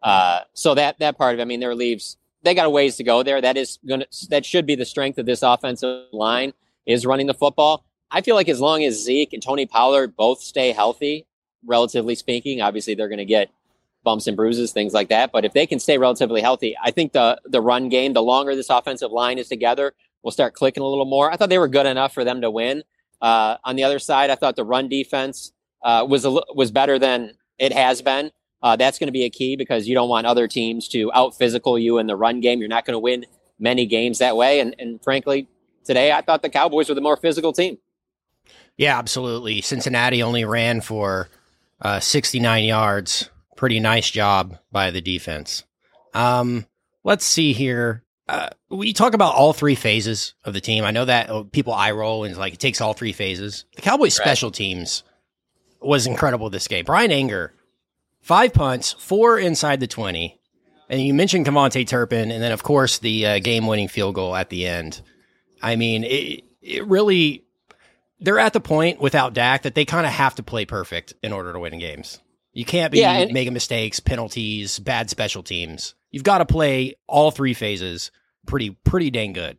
uh, 0.02 0.42
so 0.54 0.76
that 0.76 1.00
that 1.00 1.18
part 1.18 1.34
of 1.34 1.40
it, 1.40 1.42
I 1.42 1.46
mean, 1.46 1.60
there 1.60 1.76
leaves 1.76 2.16
they 2.46 2.56
got 2.56 2.66
a 2.66 2.70
ways 2.70 2.96
to 2.98 3.04
go 3.04 3.24
there. 3.24 3.42
That 3.42 3.58
is 3.58 3.80
going 3.86 4.02
to 4.02 4.28
that 4.30 4.46
should 4.46 4.66
be 4.66 4.76
the 4.76 4.86
strength 4.86 5.18
of 5.18 5.26
this 5.26 5.42
offensive 5.44 6.06
line 6.14 6.54
is 6.86 7.06
running 7.06 7.28
the 7.28 7.34
football. 7.34 7.84
I 8.12 8.22
feel 8.22 8.36
like 8.36 8.48
as 8.48 8.62
long 8.62 8.84
as 8.84 9.04
Zeke 9.04 9.34
and 9.34 9.44
Tony 9.44 9.66
Pollard 9.66 10.16
both 10.16 10.40
stay 10.40 10.72
healthy, 10.72 11.26
relatively 11.66 12.16
speaking, 12.16 12.62
obviously 12.62 12.96
they're 12.96 13.10
going 13.10 13.18
to 13.18 13.26
get 13.26 13.50
bumps 14.04 14.28
and 14.28 14.38
bruises, 14.38 14.72
things 14.72 14.94
like 14.94 15.10
that. 15.10 15.32
But 15.32 15.44
if 15.44 15.54
they 15.54 15.66
can 15.66 15.80
stay 15.80 15.98
relatively 15.98 16.40
healthy, 16.40 16.78
I 16.82 16.92
think 16.92 17.12
the 17.12 17.42
the 17.46 17.62
run 17.62 17.90
game, 17.90 18.14
the 18.14 18.24
longer 18.24 18.56
this 18.56 18.70
offensive 18.70 19.12
line 19.12 19.38
is 19.38 19.50
together, 19.50 19.94
will 20.24 20.32
start 20.32 20.54
clicking 20.54 20.84
a 20.84 20.88
little 20.88 21.06
more. 21.06 21.32
I 21.32 21.36
thought 21.36 21.50
they 21.50 21.60
were 21.60 21.68
good 21.68 21.86
enough 21.86 22.14
for 22.14 22.24
them 22.24 22.42
to 22.42 22.52
win. 22.52 22.84
Uh, 23.22 23.58
on 23.64 23.76
the 23.76 23.84
other 23.84 24.00
side, 24.00 24.30
I 24.30 24.36
thought 24.36 24.56
the 24.56 24.64
run 24.64 24.88
defense 24.88 25.52
uh, 25.84 26.06
was 26.08 26.26
a, 26.26 26.32
was 26.54 26.72
better 26.72 27.00
than 27.00 27.34
it 27.58 27.74
has 27.74 28.02
been. 28.02 28.32
Uh, 28.66 28.76
that's 28.76 28.98
going 28.98 29.08
to 29.08 29.12
be 29.12 29.26
a 29.26 29.30
key 29.30 29.56
because 29.56 29.88
you 29.88 29.94
don't 29.94 30.10
want 30.10 30.26
other 30.26 30.48
teams 30.48 30.88
to 30.88 31.12
out 31.14 31.38
physical 31.38 31.78
you 31.78 32.00
in 32.00 32.08
the 32.08 32.16
run 32.16 32.40
game. 32.40 32.60
You're 32.60 32.68
not 32.68 32.84
going 32.84 32.96
to 32.96 33.00
win 33.00 33.28
many 33.60 33.86
games 33.86 34.18
that 34.18 34.36
way. 34.36 34.60
And, 34.60 34.76
and 34.80 35.00
frankly, 35.04 35.48
today 35.84 36.12
I 36.12 36.22
thought 36.22 36.42
the 36.42 36.50
Cowboys 36.50 36.90
were 36.90 36.96
the 36.96 37.02
more 37.02 37.16
physical 37.16 37.54
team. 37.54 37.78
Yeah, 38.76 38.98
absolutely. 38.98 39.62
Cincinnati 39.62 40.24
only 40.24 40.46
ran 40.46 40.82
for 40.82 41.30
uh, 41.80 42.00
69 42.00 42.64
yards. 42.64 43.30
Pretty 43.56 43.80
nice 43.80 44.10
job 44.10 44.58
by 44.72 44.90
the 44.90 45.00
defense. 45.00 45.64
Um, 46.16 46.66
let's 47.04 47.24
see 47.24 47.54
here. 47.54 48.04
Uh, 48.28 48.50
we 48.72 48.94
talk 48.94 49.14
about 49.14 49.36
all 49.36 49.54
three 49.54 49.76
phases 49.76 50.34
of 50.44 50.56
the 50.56 50.60
team. 50.60 50.86
I 50.86 50.90
know 50.90 51.06
that 51.06 51.30
oh, 51.30 51.44
people 51.44 51.72
eye 51.72 51.92
roll 51.92 52.24
and 52.24 52.36
like 52.36 52.56
it 52.56 52.60
takes 52.60 52.82
all 52.82 52.94
three 52.94 53.14
phases. 53.14 53.66
The 53.76 53.84
Cowboys' 53.84 54.18
right. 54.18 54.26
special 54.26 54.50
teams 54.50 55.04
was 55.80 56.08
incredible 56.08 56.50
this 56.50 56.68
game. 56.68 56.84
Bryan 56.84 57.12
Anger 57.12 57.54
five 58.26 58.54
punts, 58.54 58.94
four 58.94 59.38
inside 59.38 59.80
the 59.80 59.88
20. 59.88 60.40
And 60.90 61.00
you 61.00 61.14
mentioned 61.14 61.46
KaVontae 61.46 61.88
Turpin, 61.88 62.32
and 62.32 62.42
then, 62.42 62.52
of 62.52 62.64
course, 62.64 62.98
the 62.98 63.26
uh, 63.26 63.40
game 63.40 63.68
winning 63.68 63.88
field 63.88 64.16
goal 64.16 64.36
at 64.36 64.50
the 64.50 64.66
end. 64.66 65.02
I 65.62 65.76
mean, 65.76 66.04
it, 66.04 66.44
it 66.62 66.88
really, 66.88 67.46
they're 68.20 68.40
at 68.40 68.54
the 68.54 68.60
point 68.60 69.00
without 69.00 69.34
Dak 69.34 69.62
that 69.62 69.76
they 69.76 69.86
kind 69.86 70.08
of 70.08 70.12
have 70.12 70.36
to 70.36 70.44
play 70.44 70.66
perfect 70.66 71.14
in 71.22 71.34
order 71.34 71.54
to 71.54 71.60
win 71.60 71.78
games. 71.78 72.20
You 72.52 72.66
can't 72.66 72.92
be 72.92 73.00
yeah, 73.00 73.26
making 73.26 73.54
mistakes, 73.54 74.00
penalties, 74.00 74.80
bad 74.80 75.10
special 75.10 75.44
teams. 75.44 75.94
You've 76.10 76.24
got 76.24 76.40
to 76.40 76.46
play 76.46 76.96
all 77.08 77.30
three 77.30 77.54
phases 77.54 78.12
pretty, 78.48 78.72
pretty 78.72 79.12
dang 79.12 79.34
good. 79.34 79.58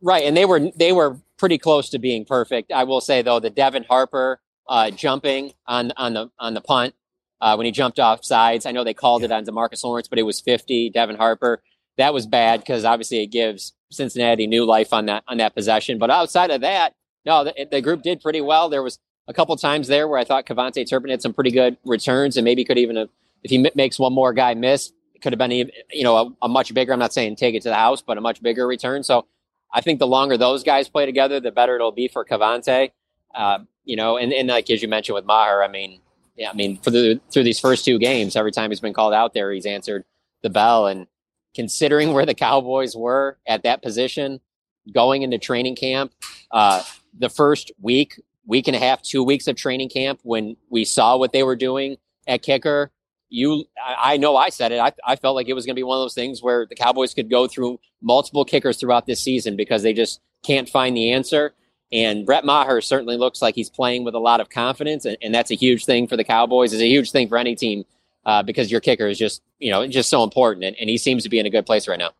Right. 0.00 0.24
And 0.24 0.36
they 0.36 0.44
were, 0.44 0.70
they 0.74 0.92
were 0.92 1.20
pretty 1.38 1.58
close 1.58 1.90
to 1.90 2.00
being 2.00 2.24
perfect. 2.24 2.72
I 2.72 2.82
will 2.84 3.00
say, 3.00 3.22
though, 3.22 3.38
the 3.38 3.50
Devin 3.50 3.84
Harper 3.84 4.40
uh, 4.68 4.90
jumping 4.90 5.52
on, 5.66 5.92
on 5.96 6.14
the, 6.14 6.30
on 6.38 6.54
the 6.54 6.60
punt 6.60 6.94
uh, 7.42 7.56
when 7.56 7.66
he 7.66 7.72
jumped 7.72 7.98
off 7.98 8.24
sides. 8.24 8.64
I 8.64 8.70
know 8.70 8.84
they 8.84 8.94
called 8.94 9.24
it 9.24 9.32
on 9.32 9.44
DeMarcus 9.44 9.82
Lawrence, 9.82 10.06
but 10.06 10.18
it 10.18 10.22
was 10.22 10.40
50. 10.40 10.90
Devin 10.90 11.16
Harper. 11.16 11.60
That 11.98 12.14
was 12.14 12.24
bad 12.24 12.60
because 12.60 12.84
obviously 12.84 13.22
it 13.22 13.26
gives 13.26 13.74
Cincinnati 13.90 14.46
new 14.46 14.64
life 14.64 14.92
on 14.92 15.06
that 15.06 15.24
on 15.28 15.36
that 15.38 15.54
possession. 15.54 15.98
But 15.98 16.10
outside 16.10 16.50
of 16.50 16.62
that, 16.62 16.94
no, 17.26 17.44
the, 17.44 17.68
the 17.70 17.82
group 17.82 18.02
did 18.02 18.22
pretty 18.22 18.40
well. 18.40 18.68
There 18.68 18.82
was 18.82 18.98
a 19.28 19.34
couple 19.34 19.56
times 19.56 19.88
there 19.88 20.08
where 20.08 20.18
I 20.18 20.24
thought 20.24 20.46
KaVontae 20.46 20.88
Turpin 20.88 21.10
had 21.10 21.20
some 21.20 21.34
pretty 21.34 21.50
good 21.50 21.76
returns 21.84 22.36
and 22.36 22.44
maybe 22.44 22.64
could 22.64 22.78
even 22.78 22.96
have, 22.96 23.08
if 23.42 23.50
he 23.50 23.66
makes 23.74 23.98
one 23.98 24.12
more 24.12 24.32
guy 24.32 24.54
miss, 24.54 24.92
it 25.14 25.20
could 25.20 25.32
have 25.32 25.38
been, 25.38 25.50
you 25.50 26.04
know, 26.04 26.16
a, 26.16 26.46
a, 26.46 26.48
much 26.48 26.72
bigger, 26.74 26.92
I'm 26.92 26.98
not 26.98 27.12
saying 27.12 27.36
take 27.36 27.54
it 27.54 27.62
to 27.62 27.68
the 27.68 27.74
house, 27.74 28.02
but 28.02 28.18
a 28.18 28.20
much 28.20 28.42
bigger 28.42 28.66
return. 28.66 29.02
So 29.02 29.26
I 29.72 29.80
think 29.80 29.98
the 29.98 30.06
longer 30.06 30.36
those 30.36 30.62
guys 30.62 30.88
play 30.88 31.06
together, 31.06 31.38
the 31.40 31.52
better 31.52 31.76
it'll 31.76 31.92
be 31.92 32.08
for 32.08 32.24
KaVontae. 32.24 32.90
Uh, 33.34 33.58
you 33.84 33.96
know, 33.96 34.16
and, 34.16 34.32
and 34.32 34.48
like 34.48 34.70
as 34.70 34.82
you 34.82 34.88
mentioned 34.88 35.14
with 35.14 35.24
Maher, 35.24 35.62
I 35.62 35.68
mean, 35.68 36.00
yeah, 36.36 36.50
I 36.50 36.54
mean, 36.54 36.78
for 36.78 36.90
the, 36.90 37.20
through 37.30 37.44
these 37.44 37.60
first 37.60 37.84
two 37.84 37.98
games, 37.98 38.36
every 38.36 38.52
time 38.52 38.70
he's 38.70 38.80
been 38.80 38.94
called 38.94 39.14
out 39.14 39.34
there, 39.34 39.52
he's 39.52 39.66
answered 39.66 40.04
the 40.42 40.50
bell. 40.50 40.86
And 40.86 41.06
considering 41.54 42.12
where 42.12 42.26
the 42.26 42.34
Cowboys 42.34 42.96
were 42.96 43.38
at 43.46 43.62
that 43.64 43.82
position 43.82 44.40
going 44.92 45.22
into 45.22 45.38
training 45.38 45.76
camp, 45.76 46.12
uh, 46.50 46.82
the 47.16 47.28
first 47.28 47.70
week, 47.80 48.20
week 48.46 48.66
and 48.66 48.76
a 48.76 48.78
half, 48.78 49.02
two 49.02 49.22
weeks 49.22 49.46
of 49.46 49.56
training 49.56 49.90
camp, 49.90 50.20
when 50.22 50.56
we 50.70 50.84
saw 50.84 51.16
what 51.16 51.32
they 51.32 51.42
were 51.42 51.56
doing 51.56 51.96
at 52.26 52.42
kicker, 52.42 52.90
you, 53.28 53.64
I, 53.82 54.14
I 54.14 54.16
know 54.16 54.36
I 54.36 54.48
said 54.48 54.72
it. 54.72 54.78
I, 54.78 54.92
I 55.06 55.16
felt 55.16 55.36
like 55.36 55.48
it 55.48 55.54
was 55.54 55.66
going 55.66 55.74
to 55.74 55.78
be 55.78 55.84
one 55.84 55.98
of 55.98 56.02
those 56.02 56.14
things 56.14 56.42
where 56.42 56.66
the 56.66 56.74
Cowboys 56.74 57.14
could 57.14 57.30
go 57.30 57.46
through 57.46 57.78
multiple 58.00 58.44
kickers 58.44 58.78
throughout 58.78 59.06
this 59.06 59.22
season 59.22 59.56
because 59.56 59.82
they 59.82 59.92
just 59.92 60.20
can't 60.42 60.68
find 60.68 60.96
the 60.96 61.12
answer. 61.12 61.54
And 61.92 62.24
Brett 62.24 62.44
Maher 62.44 62.80
certainly 62.80 63.16
looks 63.16 63.42
like 63.42 63.54
he's 63.54 63.68
playing 63.68 64.04
with 64.04 64.14
a 64.14 64.18
lot 64.18 64.40
of 64.40 64.48
confidence, 64.48 65.04
and, 65.04 65.16
and 65.20 65.34
that's 65.34 65.50
a 65.50 65.54
huge 65.54 65.84
thing 65.84 66.06
for 66.06 66.16
the 66.16 66.24
Cowboys. 66.24 66.72
It's 66.72 66.82
a 66.82 66.88
huge 66.88 67.10
thing 67.10 67.28
for 67.28 67.36
any 67.36 67.54
team 67.54 67.84
uh, 68.24 68.42
because 68.42 68.70
your 68.70 68.80
kicker 68.80 69.08
is 69.08 69.18
just 69.18 69.42
you 69.58 69.70
know 69.70 69.86
just 69.86 70.08
so 70.08 70.24
important, 70.24 70.64
and, 70.64 70.76
and 70.80 70.88
he 70.88 70.96
seems 70.96 71.22
to 71.24 71.28
be 71.28 71.38
in 71.38 71.46
a 71.46 71.50
good 71.50 71.66
place 71.66 71.86
right 71.86 71.98
now. 71.98 72.10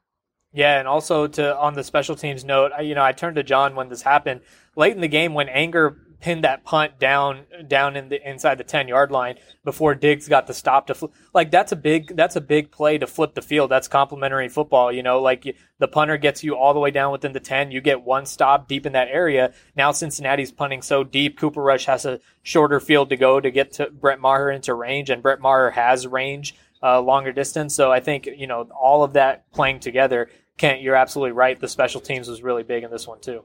Yeah, 0.53 0.79
and 0.79 0.87
also 0.87 1.27
to 1.27 1.57
on 1.57 1.75
the 1.75 1.83
special 1.83 2.15
teams 2.15 2.45
note, 2.45 2.73
you 2.83 2.95
know, 2.95 3.03
I 3.03 3.13
turned 3.13 3.37
to 3.37 3.43
John 3.43 3.75
when 3.75 3.89
this 3.89 4.03
happened 4.03 4.43
late 4.77 4.95
in 4.95 5.01
the 5.01 5.09
game 5.09 5.33
when 5.33 5.49
Anger 5.49 5.97
pinned 6.23 6.45
that 6.45 6.65
punt 6.65 6.99
down 6.99 7.45
down 7.67 7.97
in 7.97 8.09
the 8.09 8.29
inside 8.29 8.57
the 8.57 8.65
10 8.65 8.89
yard 8.89 9.11
line 9.11 9.37
before 9.65 9.95
Diggs 9.95 10.29
got 10.29 10.47
the 10.47 10.55
stop 10.55 10.87
to 10.87 10.95
flip. 10.95 11.11
like 11.35 11.51
that's 11.51 11.73
a 11.73 11.77
big 11.77 12.17
that's 12.17 12.37
a 12.37 12.41
big 12.41 12.71
play 12.71 12.97
to 12.97 13.07
flip 13.07 13.35
the 13.35 13.43
field 13.43 13.71
that's 13.71 13.89
complementary 13.89 14.49
football 14.49 14.91
you 14.91 15.03
know 15.03 15.21
like 15.21 15.57
the 15.79 15.89
punter 15.89 16.17
gets 16.17 16.43
you 16.43 16.57
all 16.57 16.73
the 16.73 16.81
way 16.81 16.91
down 16.91 17.13
within 17.13 17.33
the 17.33 17.41
10 17.41 17.73
you 17.73 17.81
get 17.81 18.03
one 18.03 18.25
stop 18.25 18.69
deep 18.69 18.87
in 18.87 18.93
that 18.93 19.09
area 19.09 19.53
now 19.77 19.91
Cincinnati's 19.91 20.53
punting 20.53 20.81
so 20.81 21.03
deep 21.05 21.39
Cooper 21.39 21.63
Rush 21.63 21.87
has 21.87 22.07
a 22.07 22.21
shorter 22.43 22.81
field 22.81 23.11
to 23.11 23.17
go 23.17 23.41
to 23.41 23.51
get 23.51 23.73
to 23.73 23.91
Brett 23.91 24.21
Maher 24.21 24.51
into 24.51 24.73
range 24.73 25.11
and 25.11 25.23
Brett 25.23 25.41
Maher 25.41 25.71
has 25.73 26.07
range 26.07 26.55
uh, 26.83 27.01
longer 27.01 27.33
distance 27.33 27.75
so 27.75 27.91
I 27.93 28.01
think 28.01 28.27
you 28.27 28.47
know 28.47 28.69
all 28.81 29.03
of 29.03 29.15
that 29.15 29.51
playing 29.53 29.81
together 29.81 30.29
Kent, 30.59 30.83
you're 30.83 30.95
absolutely 30.95 31.33
right. 31.33 31.59
The 31.59 31.69
special 31.69 32.01
teams 32.01 32.29
was 32.29 32.43
really 32.43 32.63
big 32.63 32.85
in 32.85 32.91
this 32.91 33.07
one 33.07 33.21
too. 33.21 33.45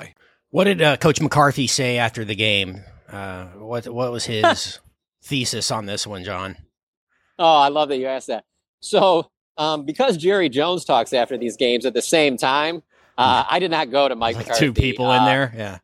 What 0.49 0.65
did 0.65 0.81
uh, 0.81 0.97
Coach 0.97 1.21
McCarthy 1.21 1.67
say 1.67 1.97
after 1.97 2.25
the 2.25 2.35
game? 2.35 2.83
Uh, 3.09 3.45
what 3.57 3.87
what 3.87 4.11
was 4.11 4.25
his 4.25 4.79
thesis 5.23 5.71
on 5.71 5.85
this 5.85 6.05
one, 6.05 6.23
John? 6.23 6.57
Oh, 7.39 7.57
I 7.57 7.69
love 7.69 7.89
that 7.89 7.97
you 7.97 8.07
asked 8.07 8.27
that. 8.27 8.45
So, 8.81 9.31
um, 9.57 9.85
because 9.85 10.17
Jerry 10.17 10.49
Jones 10.49 10.85
talks 10.85 11.13
after 11.13 11.37
these 11.37 11.57
games 11.57 11.85
at 11.85 11.93
the 11.93 12.01
same 12.01 12.37
time, 12.37 12.83
uh, 13.17 13.45
I 13.49 13.59
did 13.59 13.71
not 13.71 13.91
go 13.91 14.07
to 14.07 14.15
Mike 14.15 14.35
like 14.35 14.45
McCarthy. 14.45 14.65
Two 14.65 14.73
people 14.73 15.11
in 15.13 15.25
there, 15.25 15.53
yeah. 15.55 15.77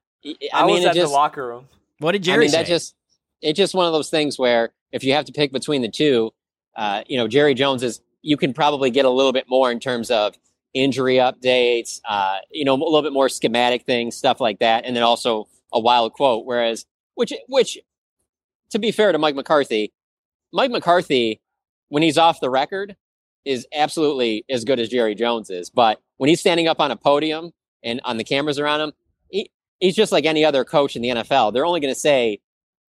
I, 0.54 0.64
I 0.64 0.66
mean, 0.66 0.76
was 0.76 0.86
at 0.86 0.96
just, 0.96 1.12
the 1.12 1.16
locker 1.16 1.48
room. 1.48 1.68
What 2.00 2.12
did 2.12 2.24
Jerry 2.24 2.38
I 2.38 2.40
mean, 2.42 2.50
say? 2.50 2.58
That 2.58 2.68
just 2.68 2.96
it's 3.42 3.58
just 3.58 3.74
one 3.74 3.86
of 3.86 3.94
those 3.94 4.10
things 4.10 4.38
where 4.38 4.72
if 4.92 5.04
you 5.04 5.14
have 5.14 5.26
to 5.26 5.32
pick 5.32 5.52
between 5.52 5.82
the 5.82 5.90
two, 5.90 6.32
uh, 6.76 7.04
you 7.08 7.18
know, 7.18 7.28
Jerry 7.28 7.54
Jones 7.54 7.84
is 7.84 8.02
you 8.22 8.38
can 8.38 8.54
probably 8.54 8.90
get 8.90 9.06
a 9.06 9.10
little 9.10 9.34
bit 9.34 9.46
more 9.48 9.72
in 9.72 9.80
terms 9.80 10.12
of 10.12 10.36
injury 10.84 11.16
updates, 11.16 12.00
uh, 12.08 12.38
you 12.52 12.66
know, 12.66 12.74
a 12.74 12.78
little 12.78 13.02
bit 13.02 13.14
more 13.14 13.30
schematic 13.30 13.84
things, 13.86 14.16
stuff 14.16 14.40
like 14.40 14.60
that, 14.60 14.86
and 14.86 14.96
then 14.96 15.04
also 15.04 15.48
a 15.74 15.80
wild 15.80 16.14
quote. 16.14 16.46
Whereas, 16.46 16.86
which, 17.16 17.34
which, 17.48 17.78
to 18.72 18.80
be 18.80 18.92
fair 18.92 19.12
to 19.12 19.18
Mike 19.18 19.36
McCarthy, 19.36 19.94
Mike 20.54 20.72
McCarthy, 20.72 21.42
when 21.90 22.04
he's 22.04 22.18
off 22.18 22.40
the 22.40 22.50
record, 22.50 22.96
is 23.46 23.66
absolutely 23.74 24.46
as 24.50 24.66
good 24.66 24.80
as 24.80 24.90
Jerry 24.90 25.16
Jones 25.16 25.50
is. 25.50 25.70
But 25.70 26.00
when 26.18 26.30
he's 26.30 26.40
standing 26.40 26.68
up 26.68 26.80
on 26.80 26.92
a 26.92 26.96
podium 26.96 27.52
and 27.84 28.02
on 28.04 28.18
the 28.18 28.24
cameras 28.24 28.60
around 28.60 28.82
him, 28.82 28.92
he, 29.30 29.52
he's 29.80 29.96
just 29.96 30.12
like 30.12 30.26
any 30.26 30.44
other 30.44 30.66
coach 30.66 30.96
in 30.96 31.02
the 31.02 31.10
NFL. 31.10 31.54
They're 31.54 31.66
only 31.66 31.80
going 31.80 31.94
to 31.94 32.00
say 32.00 32.40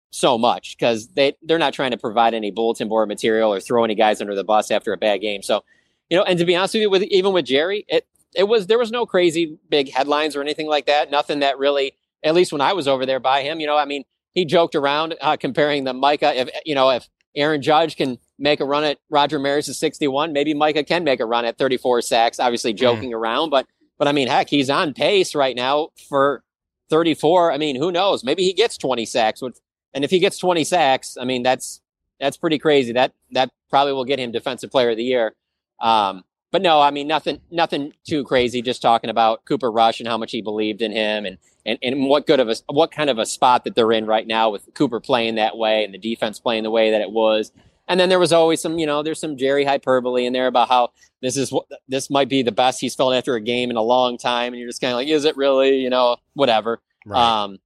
so 0.10 0.38
much 0.38 0.78
because 0.78 1.10
they 1.10 1.36
they're 1.42 1.60
not 1.60 1.74
trying 1.74 1.92
to 1.92 1.98
provide 1.98 2.34
any 2.34 2.50
bulletin 2.50 2.88
board 2.88 3.08
material 3.10 3.54
or 3.54 3.60
throw 3.60 3.84
any 3.84 3.94
guys 3.94 4.22
under 4.22 4.36
the 4.36 4.44
bus 4.44 4.72
after 4.72 4.94
a 4.94 4.98
bad 4.98 5.22
game. 5.22 5.42
So 5.42 5.64
you 6.10 6.18
know, 6.18 6.24
and 6.24 6.40
to 6.40 6.46
be 6.46 6.56
honest 6.56 6.74
with 6.74 6.82
you, 6.82 6.90
with 6.90 7.04
even 7.04 7.34
with 7.34 7.46
Jerry, 7.46 7.86
it 7.88 8.08
it 8.36 8.44
was 8.44 8.68
there 8.68 8.78
was 8.78 8.92
no 8.92 9.06
crazy 9.06 9.58
big 9.70 9.92
headlines 9.92 10.36
or 10.36 10.42
anything 10.42 10.68
like 10.68 10.86
that. 10.86 11.12
Nothing 11.12 11.40
that 11.40 11.58
really, 11.58 11.94
at 12.24 12.36
least 12.36 12.52
when 12.52 12.62
I 12.62 12.74
was 12.74 12.88
over 12.88 13.06
there 13.06 13.20
by 13.20 13.42
him, 13.42 13.60
you 13.60 13.68
know, 13.68 13.78
I 13.78 13.86
mean, 13.86 14.04
he 14.34 14.46
joked 14.46 14.76
around 14.76 15.16
uh, 15.22 15.38
comparing 15.38 15.84
the 15.84 15.94
Micah. 15.94 16.40
If 16.40 16.50
you 16.66 16.76
know, 16.76 16.90
if 16.90 17.08
Aaron 17.36 17.62
Judge 17.62 17.96
can 17.96 18.18
make 18.40 18.60
a 18.60 18.66
run 18.66 18.84
at 18.84 19.00
Roger 19.10 19.40
Maris 19.40 19.70
at 19.70 19.76
61, 19.76 20.34
maybe 20.34 20.54
Micah 20.54 20.84
can 20.84 21.04
make 21.04 21.20
a 21.20 21.26
run 21.26 21.46
at 21.46 21.58
34 21.58 22.02
sacks. 22.02 22.40
Obviously, 22.40 22.72
mm-hmm. 22.72 22.80
joking 22.80 23.12
mm. 23.12 23.16
around, 23.16 23.50
but 23.50 23.68
but 23.98 24.08
I 24.08 24.12
mean, 24.12 24.28
heck, 24.28 24.50
he's 24.50 24.70
on 24.70 24.94
pace 24.94 25.34
right 25.34 25.56
now 25.56 25.90
for 26.08 26.44
34. 26.90 27.52
I 27.52 27.58
mean, 27.58 27.76
who 27.76 27.92
knows? 27.92 28.24
Maybe 28.24 28.44
he 28.44 28.54
gets 28.54 28.78
20 28.78 29.06
sacks. 29.06 29.42
With, 29.42 29.60
and 29.94 30.04
if 30.04 30.12
he 30.12 30.20
gets 30.20 30.38
20 30.38 30.64
sacks, 30.64 31.18
I 31.20 31.26
mean, 31.26 31.44
that's 31.44 31.82
that's 32.20 32.38
pretty 32.38 32.60
crazy. 32.60 32.94
That 32.94 33.14
that 33.32 33.52
probably 33.70 33.94
will 33.94 34.06
get 34.06 34.20
him 34.20 34.32
Defensive 34.32 34.72
Player 34.72 34.92
of 34.92 34.98
the 34.98 35.04
Year. 35.04 35.36
Um, 35.80 36.24
but 36.52 36.62
no, 36.62 36.82
I 36.82 36.92
mean 36.92 37.08
nothing, 37.08 37.42
nothing 37.52 37.94
too 38.06 38.24
crazy. 38.24 38.62
Just 38.62 38.82
talking 38.82 39.10
about 39.10 39.46
Cooper 39.46 39.72
Rush 39.72 40.00
and 40.00 40.08
how 40.08 40.18
much 40.18 40.32
he 40.32 40.42
believed 40.42 40.82
in 40.82 40.92
him, 40.92 41.26
and 41.26 41.38
and 41.66 41.78
and 41.84 42.06
what 42.06 42.26
good 42.26 42.40
of 42.40 42.50
a 42.50 42.56
what 42.68 42.92
kind 42.92 43.10
of 43.10 43.20
a 43.20 43.26
spot 43.26 43.64
that 43.66 43.76
they're 43.76 43.92
in 43.92 44.06
right 44.06 44.26
now 44.26 44.50
with 44.50 44.68
Cooper 44.74 45.00
playing 45.00 45.36
that 45.36 45.58
way 45.58 45.84
and 45.84 45.94
the 45.94 45.98
defense 45.98 46.40
playing 46.40 46.64
the 46.64 46.72
way 46.72 46.92
that 46.92 47.02
it 47.02 47.12
was. 47.12 47.52
And 47.90 48.00
then 48.00 48.10
there 48.10 48.20
was 48.20 48.34
always 48.34 48.62
some, 48.62 48.80
you 48.80 48.86
know, 48.86 49.02
there's 49.02 49.20
some 49.20 49.38
Jerry 49.38 49.64
hyperbole 49.64 50.26
in 50.26 50.34
there 50.34 50.48
about 50.48 50.68
how 50.68 50.90
this 51.22 51.38
is 51.38 51.52
what 51.52 51.66
this 51.88 52.10
might 52.10 52.30
be 52.30 52.42
the 52.44 52.52
best 52.52 52.82
he's 52.82 52.96
felt 52.96 53.14
after 53.14 53.36
a 53.36 53.42
game 53.42 53.70
in 53.70 53.78
a 53.78 53.82
long 53.82 54.18
time, 54.18 54.54
and 54.54 54.60
you're 54.60 54.70
just 54.70 54.82
kind 54.82 54.92
of 54.92 54.98
like, 54.98 55.08
is 55.08 55.26
it 55.26 55.38
really? 55.38 55.78
You 55.78 55.90
know, 55.90 56.18
whatever. 56.34 56.82
Right. 57.06 57.44
Um, 57.44 57.60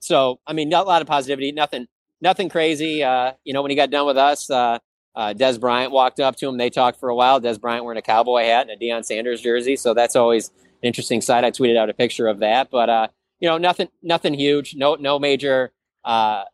so 0.00 0.40
I 0.46 0.52
mean, 0.52 0.68
not 0.68 0.84
a 0.84 0.88
lot 0.88 1.02
of 1.02 1.08
positivity, 1.08 1.52
nothing, 1.52 1.86
nothing 2.20 2.48
crazy. 2.48 3.02
Uh, 3.02 3.32
you 3.44 3.52
know, 3.52 3.62
when 3.62 3.70
he 3.70 3.76
got 3.76 3.90
done 3.90 4.06
with 4.06 4.16
us, 4.16 4.48
uh, 4.50 4.78
uh, 5.16 5.34
Dez 5.34 5.58
Bryant 5.58 5.90
walked 5.92 6.20
up 6.20 6.36
to 6.36 6.48
him. 6.48 6.58
They 6.58 6.70
talked 6.70 7.00
for 7.00 7.08
a 7.08 7.14
while. 7.14 7.40
Dez 7.40 7.60
Bryant 7.60 7.84
wearing 7.84 7.98
a 7.98 8.02
cowboy 8.02 8.44
hat 8.44 8.68
and 8.68 8.70
a 8.70 8.84
Deion 8.84 9.04
Sanders 9.04 9.40
jersey, 9.40 9.74
so 9.74 9.94
that's 9.94 10.14
always 10.14 10.48
an 10.48 10.54
interesting 10.82 11.20
sight. 11.20 11.42
I 11.42 11.50
tweeted 11.50 11.76
out 11.76 11.88
a 11.88 11.94
picture 11.94 12.26
of 12.28 12.40
that, 12.40 12.70
but 12.70 12.90
uh, 12.90 13.08
you 13.40 13.48
know, 13.48 13.58
nothing, 13.58 13.88
nothing 14.02 14.34
huge. 14.34 14.74
No, 14.76 14.94
no 14.94 15.18
major 15.18 15.72
uh, 16.04 16.44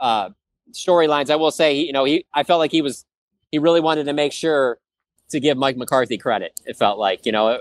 uh, 0.00 0.30
storylines. 0.72 1.30
I 1.30 1.36
will 1.36 1.50
say, 1.50 1.74
you 1.74 1.92
know, 1.92 2.04
he. 2.04 2.24
I 2.32 2.42
felt 2.42 2.58
like 2.58 2.72
he 2.72 2.82
was. 2.82 3.04
He 3.52 3.58
really 3.58 3.80
wanted 3.80 4.04
to 4.04 4.12
make 4.12 4.32
sure 4.32 4.78
to 5.28 5.40
give 5.40 5.56
Mike 5.56 5.76
McCarthy 5.76 6.18
credit. 6.18 6.58
It 6.66 6.76
felt 6.76 6.98
like, 6.98 7.26
you 7.26 7.32
know, 7.32 7.60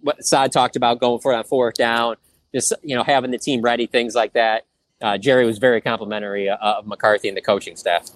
what 0.00 0.24
Saad 0.24 0.52
talked 0.52 0.76
about 0.76 1.00
going 1.00 1.20
for 1.20 1.34
on 1.34 1.44
fourth 1.44 1.74
down, 1.74 2.16
just 2.54 2.72
you 2.82 2.94
know, 2.94 3.02
having 3.02 3.30
the 3.30 3.38
team 3.38 3.62
ready, 3.62 3.86
things 3.86 4.14
like 4.14 4.32
that. 4.34 4.64
Uh, 5.00 5.16
Jerry 5.16 5.46
was 5.46 5.58
very 5.58 5.80
complimentary 5.80 6.48
uh, 6.48 6.56
of 6.56 6.86
McCarthy 6.86 7.28
and 7.28 7.36
the 7.36 7.40
coaching 7.40 7.76
staff. 7.76 8.08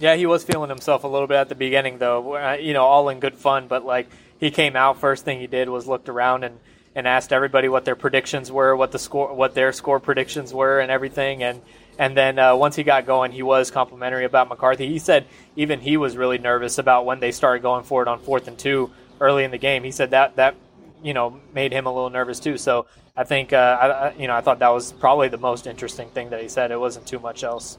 Yeah, 0.00 0.16
he 0.16 0.26
was 0.26 0.42
feeling 0.42 0.70
himself 0.70 1.04
a 1.04 1.08
little 1.08 1.28
bit 1.28 1.36
at 1.36 1.48
the 1.48 1.54
beginning, 1.54 1.98
though. 1.98 2.34
Uh, 2.34 2.56
you 2.60 2.72
know, 2.72 2.84
all 2.84 3.08
in 3.08 3.20
good 3.20 3.34
fun. 3.34 3.68
But 3.68 3.84
like 3.84 4.08
he 4.40 4.50
came 4.50 4.76
out, 4.76 4.98
first 4.98 5.24
thing 5.24 5.40
he 5.40 5.46
did 5.46 5.68
was 5.68 5.86
looked 5.86 6.08
around 6.08 6.44
and, 6.44 6.58
and 6.94 7.06
asked 7.06 7.32
everybody 7.32 7.68
what 7.68 7.84
their 7.84 7.94
predictions 7.94 8.50
were, 8.50 8.74
what 8.74 8.92
the 8.92 8.98
score, 8.98 9.32
what 9.32 9.54
their 9.54 9.72
score 9.72 10.00
predictions 10.00 10.52
were, 10.52 10.80
and 10.80 10.90
everything. 10.90 11.42
And 11.42 11.60
and 11.98 12.16
then 12.16 12.38
uh, 12.38 12.56
once 12.56 12.74
he 12.74 12.82
got 12.82 13.06
going, 13.06 13.30
he 13.30 13.42
was 13.42 13.70
complimentary 13.70 14.24
about 14.24 14.48
McCarthy. 14.48 14.88
He 14.88 14.98
said 14.98 15.26
even 15.54 15.80
he 15.80 15.96
was 15.96 16.16
really 16.16 16.38
nervous 16.38 16.78
about 16.78 17.06
when 17.06 17.20
they 17.20 17.30
started 17.30 17.62
going 17.62 17.84
for 17.84 18.02
it 18.02 18.08
on 18.08 18.18
fourth 18.18 18.48
and 18.48 18.58
two 18.58 18.90
early 19.20 19.44
in 19.44 19.52
the 19.52 19.58
game. 19.58 19.84
He 19.84 19.92
said 19.92 20.10
that 20.10 20.36
that 20.36 20.56
you 21.04 21.14
know 21.14 21.40
made 21.54 21.72
him 21.72 21.86
a 21.86 21.94
little 21.94 22.10
nervous 22.10 22.40
too. 22.40 22.58
So 22.58 22.86
I 23.16 23.22
think 23.22 23.52
uh, 23.52 23.78
I, 23.80 24.20
you 24.20 24.26
know 24.26 24.34
I 24.34 24.40
thought 24.40 24.58
that 24.58 24.70
was 24.70 24.92
probably 24.92 25.28
the 25.28 25.38
most 25.38 25.68
interesting 25.68 26.08
thing 26.08 26.30
that 26.30 26.42
he 26.42 26.48
said. 26.48 26.72
It 26.72 26.80
wasn't 26.80 27.06
too 27.06 27.20
much 27.20 27.44
else. 27.44 27.78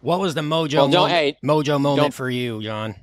What 0.00 0.20
was 0.20 0.34
the 0.34 0.40
mojo 0.42 0.74
Well, 0.74 0.88
don't- 0.88 0.92
moment, 0.92 1.12
hey, 1.12 1.36
mojo 1.44 1.80
moment 1.80 2.14
for 2.14 2.28
you, 2.30 2.62
John? 2.62 2.94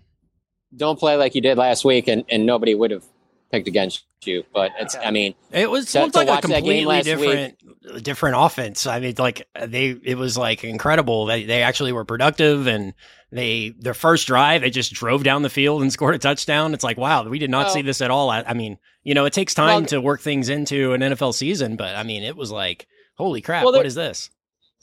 Don't 0.76 1.00
play 1.00 1.16
like 1.16 1.36
you 1.36 1.42
did 1.42 1.58
last 1.58 1.86
week, 1.86 2.08
and, 2.08 2.24
and 2.30 2.46
nobody 2.46 2.76
would 2.76 2.92
have 2.92 3.04
picked 3.52 3.68
against 3.68 4.04
you. 4.24 4.44
But 4.54 4.72
it's, 4.80 4.96
I 4.96 5.12
mean, 5.12 5.36
It 5.52 5.70
was 5.70 5.92
to- 5.92 6.02
looked 6.02 6.16
like 6.16 6.28
a 6.28 6.32
watch 6.32 6.42
that 6.44 6.64
game 6.64 6.84
completely 6.88 7.02
different 7.04 8.04
different 8.04 8.36
offense. 8.40 8.88
I 8.88 9.00
mean, 9.00 9.14
like 9.18 9.48
they 9.60 9.96
it 10.04 10.18
was 10.18 10.38
like 10.38 10.64
incredible. 10.64 11.26
They 11.28 11.44
they 11.46 11.62
actually 11.64 11.92
were 11.94 12.04
productive 12.06 12.68
and 12.68 12.94
they 13.32 13.74
their 13.78 13.94
first 13.94 14.28
drive 14.28 14.62
they 14.62 14.70
just 14.72 14.94
drove 14.94 15.24
down 15.24 15.44
the 15.44 15.50
field 15.50 15.82
and 15.82 15.92
scored 15.94 16.16
a 16.16 16.20
touchdown. 16.20 16.74
It's 16.74 16.84
like 16.84 16.98
wow, 16.98 17.24
we 17.28 17.40
did 17.40 17.50
not 17.52 17.66
Well- 17.66 17.74
see 17.76 17.82
this 17.84 18.02
at 18.02 18.10
all. 18.12 18.30
I, 18.30 18.42
I 18.42 18.54
mean, 18.54 18.78
you 19.04 19.14
know, 19.14 19.26
it 19.26 19.34
takes 19.34 19.54
time 19.54 19.82
Well- 19.82 19.86
to 19.90 20.02
work 20.02 20.22
things 20.22 20.50
into 20.50 20.94
an 20.94 21.02
NFL 21.02 21.34
season, 21.36 21.76
but 21.76 21.96
I 21.96 22.04
mean, 22.04 22.24
it 22.24 22.36
was 22.36 22.52
like 22.52 22.88
holy 23.18 23.42
crap, 23.42 23.64
Well, 23.64 23.74
what 23.74 23.86
is 23.86 23.96
this? 23.96 24.30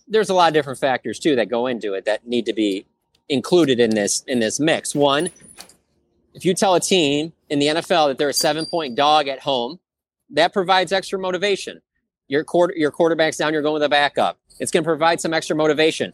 There's 0.09 0.31
a 0.31 0.35
lot 0.35 0.49
of 0.49 0.55
different 0.55 0.79
factors 0.79 1.19
too 1.19 1.37
that 1.37 1.49
go 1.49 1.67
into 1.67 1.95
it 1.95 2.05
that 2.05 2.27
need 2.27 2.47
to 2.47 2.53
be 2.53 2.87
included 3.29 3.81
in 3.81 3.91
this 3.91 4.23
in 4.27 4.41
this 4.41 4.61
mix. 4.61 4.95
One, 4.95 5.31
if 6.35 6.45
you 6.45 6.55
tell 6.55 6.75
a 6.75 6.81
team 6.81 7.33
in 7.49 7.59
the 7.59 7.67
NFL 7.67 8.09
that 8.09 8.19
they're 8.19 8.29
a 8.29 8.35
seven 8.35 8.67
point 8.67 8.97
dog 8.97 9.29
at 9.29 9.41
home, 9.41 9.79
that 10.31 10.53
provides 10.53 10.93
extra 10.93 11.19
motivation. 11.19 11.81
Your 12.29 12.45
quarter 12.45 12.75
your 12.77 12.91
quarterback's 12.91 13.37
down, 13.37 13.53
you're 13.53 13.63
going 13.63 13.75
with 13.75 13.83
a 13.83 13.89
backup. 13.89 14.39
It's 14.59 14.71
going 14.71 14.85
to 14.85 14.89
provide 14.89 15.21
some 15.21 15.35
extra 15.35 15.57
motivation. 15.57 16.13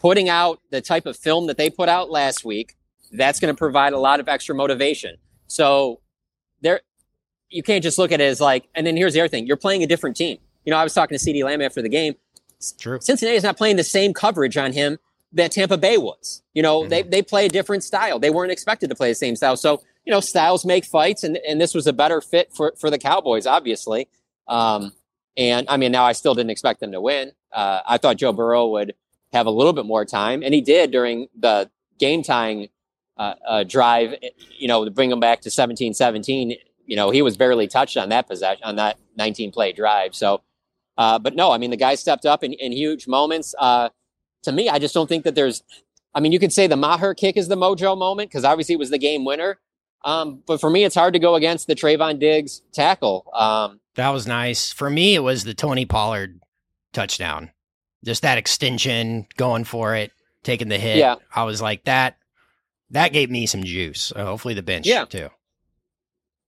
Putting 0.00 0.28
out 0.28 0.60
the 0.70 0.80
type 0.80 1.06
of 1.06 1.16
film 1.16 1.46
that 1.46 1.56
they 1.56 1.70
put 1.70 1.88
out 1.88 2.10
last 2.10 2.44
week, 2.44 2.76
that's 3.12 3.38
going 3.38 3.54
to 3.54 3.58
provide 3.58 3.92
a 3.92 3.98
lot 3.98 4.18
of 4.18 4.28
extra 4.28 4.54
motivation. 4.54 5.16
So 5.46 6.00
there 6.60 6.80
you 7.50 7.62
can't 7.62 7.82
just 7.82 7.98
look 7.98 8.12
at 8.12 8.20
it 8.20 8.24
as 8.24 8.40
like, 8.40 8.68
and 8.74 8.86
then 8.86 8.96
here's 8.96 9.14
the 9.14 9.20
other 9.20 9.28
thing. 9.28 9.46
You're 9.46 9.56
playing 9.56 9.82
a 9.82 9.86
different 9.86 10.16
team. 10.16 10.38
You 10.64 10.70
know, 10.70 10.78
I 10.78 10.84
was 10.84 10.94
talking 10.94 11.16
to 11.16 11.24
CeeDee 11.24 11.44
Lamb 11.44 11.60
after 11.60 11.82
the 11.82 11.88
game. 11.88 12.14
True. 12.70 13.00
Cincinnati 13.00 13.36
is 13.36 13.42
not 13.42 13.56
playing 13.56 13.76
the 13.76 13.84
same 13.84 14.14
coverage 14.14 14.56
on 14.56 14.72
him 14.72 14.98
that 15.32 15.52
Tampa 15.52 15.76
Bay 15.78 15.98
was. 15.98 16.42
You 16.54 16.62
know, 16.62 16.86
they, 16.86 17.02
they 17.02 17.22
play 17.22 17.46
a 17.46 17.48
different 17.48 17.82
style. 17.82 18.18
They 18.18 18.30
weren't 18.30 18.52
expected 18.52 18.90
to 18.90 18.94
play 18.94 19.08
the 19.10 19.14
same 19.14 19.34
style. 19.34 19.56
So, 19.56 19.82
you 20.04 20.12
know, 20.12 20.20
styles 20.20 20.64
make 20.64 20.84
fights 20.84 21.24
and, 21.24 21.38
and 21.48 21.60
this 21.60 21.74
was 21.74 21.86
a 21.86 21.92
better 21.92 22.20
fit 22.20 22.52
for, 22.54 22.74
for 22.78 22.90
the 22.90 22.98
Cowboys, 22.98 23.46
obviously. 23.46 24.08
Um, 24.46 24.92
and 25.36 25.66
I 25.68 25.76
mean, 25.78 25.92
now 25.92 26.04
I 26.04 26.12
still 26.12 26.34
didn't 26.34 26.50
expect 26.50 26.80
them 26.80 26.92
to 26.92 27.00
win. 27.00 27.32
Uh, 27.52 27.80
I 27.86 27.98
thought 27.98 28.16
Joe 28.16 28.32
Burrow 28.32 28.68
would 28.68 28.94
have 29.32 29.46
a 29.46 29.50
little 29.50 29.72
bit 29.72 29.86
more 29.86 30.04
time 30.04 30.42
and 30.42 30.52
he 30.52 30.60
did 30.60 30.90
during 30.90 31.28
the 31.38 31.70
game 31.98 32.22
tying, 32.22 32.68
uh, 33.16 33.34
uh, 33.46 33.64
drive, 33.64 34.14
you 34.58 34.68
know, 34.68 34.84
to 34.84 34.90
bring 34.90 35.10
them 35.10 35.20
back 35.20 35.40
to 35.42 35.50
17, 35.50 35.94
17, 35.94 36.56
you 36.86 36.96
know, 36.96 37.10
he 37.10 37.22
was 37.22 37.36
barely 37.36 37.68
touched 37.68 37.96
on 37.96 38.10
that 38.10 38.26
possession, 38.26 38.62
on 38.64 38.76
that 38.76 38.98
19 39.16 39.52
play 39.52 39.72
drive. 39.72 40.14
So, 40.14 40.42
uh, 40.98 41.18
but 41.18 41.34
no, 41.34 41.50
I 41.52 41.58
mean, 41.58 41.70
the 41.70 41.76
guy 41.76 41.94
stepped 41.94 42.26
up 42.26 42.42
in, 42.44 42.52
in 42.52 42.72
huge 42.72 43.06
moments. 43.08 43.54
Uh, 43.58 43.88
to 44.42 44.52
me, 44.52 44.68
I 44.68 44.78
just 44.78 44.94
don't 44.94 45.08
think 45.08 45.24
that 45.24 45.34
there's, 45.34 45.62
I 46.14 46.20
mean, 46.20 46.32
you 46.32 46.38
could 46.38 46.52
say 46.52 46.66
the 46.66 46.76
Maher 46.76 47.14
kick 47.14 47.36
is 47.36 47.48
the 47.48 47.56
mojo 47.56 47.96
moment 47.98 48.30
because 48.30 48.44
obviously 48.44 48.74
it 48.74 48.78
was 48.78 48.90
the 48.90 48.98
game 48.98 49.24
winner. 49.24 49.58
Um, 50.04 50.42
but 50.46 50.60
for 50.60 50.68
me, 50.68 50.82
it's 50.84 50.94
hard 50.96 51.12
to 51.14 51.20
go 51.20 51.36
against 51.36 51.68
the 51.68 51.74
Trevon 51.76 52.18
Diggs 52.18 52.62
tackle. 52.72 53.30
Um, 53.32 53.78
That 53.94 54.10
was 54.10 54.26
nice. 54.26 54.72
For 54.72 54.90
me, 54.90 55.14
it 55.14 55.20
was 55.20 55.44
the 55.44 55.54
Tony 55.54 55.86
Pollard 55.86 56.40
touchdown. 56.92 57.50
Just 58.04 58.22
that 58.22 58.36
extension, 58.36 59.26
going 59.36 59.62
for 59.62 59.94
it, 59.94 60.10
taking 60.42 60.68
the 60.68 60.76
hit. 60.78 60.96
Yeah. 60.96 61.16
I 61.32 61.44
was 61.44 61.62
like 61.62 61.84
that. 61.84 62.16
That 62.90 63.12
gave 63.12 63.30
me 63.30 63.46
some 63.46 63.62
juice. 63.62 64.12
Uh, 64.14 64.24
hopefully, 64.24 64.54
the 64.54 64.62
bench 64.62 64.86
Yeah. 64.88 65.04
too. 65.04 65.28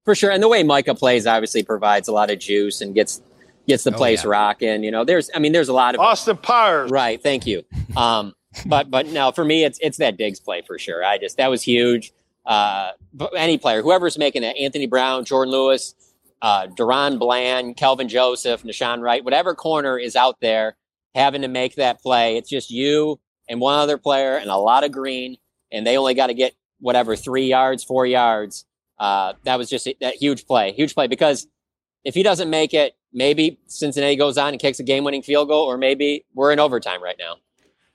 for 0.05 0.15
sure. 0.15 0.31
And 0.31 0.43
the 0.43 0.49
way 0.49 0.63
Micah 0.63 0.95
plays 0.95 1.27
obviously 1.27 1.63
provides 1.63 2.09
a 2.09 2.13
lot 2.13 2.31
of 2.31 2.39
juice 2.39 2.81
and 2.83 2.95
gets 2.95 3.23
gets 3.67 3.85
the 3.85 3.93
Oh, 3.95 3.97
place 3.97 4.25
yeah. 4.25 4.31
rocking. 4.31 4.85
You 4.85 4.91
know, 4.91 5.05
there's 5.05 5.31
I 5.35 5.39
mean, 5.39 5.53
there's 5.53 5.69
a 5.69 5.73
lot 5.73 5.95
of 5.95 6.01
Austin 6.01 6.37
Powers. 6.37 6.91
Right. 6.91 7.23
Thank 7.23 7.47
you. 7.47 7.65
Um, 7.97 8.35
but 8.67 8.91
but 8.91 9.07
no, 9.09 9.33
for 9.33 9.45
me, 9.45 9.65
it's 9.65 9.79
it's 9.83 9.99
that 9.99 10.17
Diggs 10.17 10.41
play 10.41 10.63
for 10.67 10.79
sure. 10.79 11.05
I 11.05 11.19
just 11.19 11.37
that 11.39 11.49
was 11.49 11.63
huge. 11.63 12.13
Uh, 12.47 12.91
any 13.37 13.57
player, 13.59 13.81
whoever's 13.83 14.19
making 14.19 14.43
it, 14.43 14.55
Anthony 14.61 14.87
Brown, 14.87 15.25
Jourdan 15.25 15.49
Lewis, 15.51 15.95
uh, 16.43 16.67
DaRon 16.67 17.19
Bland, 17.19 17.77
Kelvin 17.79 18.09
Joseph, 18.09 18.63
Nahshon 18.65 19.01
Wright, 19.01 19.25
whatever 19.25 19.55
corner 19.55 19.99
is 19.99 20.15
out 20.15 20.41
there 20.41 20.77
having 21.15 21.41
to 21.43 21.49
make 21.49 21.77
that 21.77 22.03
play, 22.03 22.37
it's 22.37 22.51
just 22.51 22.71
you 22.71 23.19
and 23.49 23.61
one 23.61 23.79
other 23.79 23.97
player 23.97 24.37
and 24.37 24.51
a 24.51 24.57
lot 24.57 24.85
of 24.85 24.93
green, 24.93 25.39
and 25.73 25.87
they 25.87 25.97
only 25.97 26.13
got 26.13 26.27
to 26.27 26.35
get 26.35 26.55
whatever 26.81 27.17
three 27.17 27.47
yards, 27.47 27.83
four 27.83 28.05
yards. 28.05 28.67
Uh, 28.99 29.33
that 29.45 29.57
was 29.57 29.71
just 29.71 29.87
a, 29.87 29.97
that 30.03 30.15
huge 30.17 30.47
play, 30.47 30.73
huge 30.73 30.95
play 30.95 31.07
because 31.07 31.47
if 32.05 32.15
he 32.15 32.23
doesn't 32.23 32.51
make 32.51 32.75
it, 32.75 32.97
maybe 33.13 33.59
Cincinnati 33.67 34.17
goes 34.17 34.37
on 34.39 34.49
and 34.49 34.61
kicks 34.61 34.79
a 34.81 34.83
game-winning 34.83 35.23
field 35.23 35.49
goal, 35.49 35.65
or 35.65 35.79
maybe 35.79 36.25
we're 36.35 36.53
in 36.53 36.61
overtime 36.61 37.03
right 37.03 37.17
now. 37.19 37.37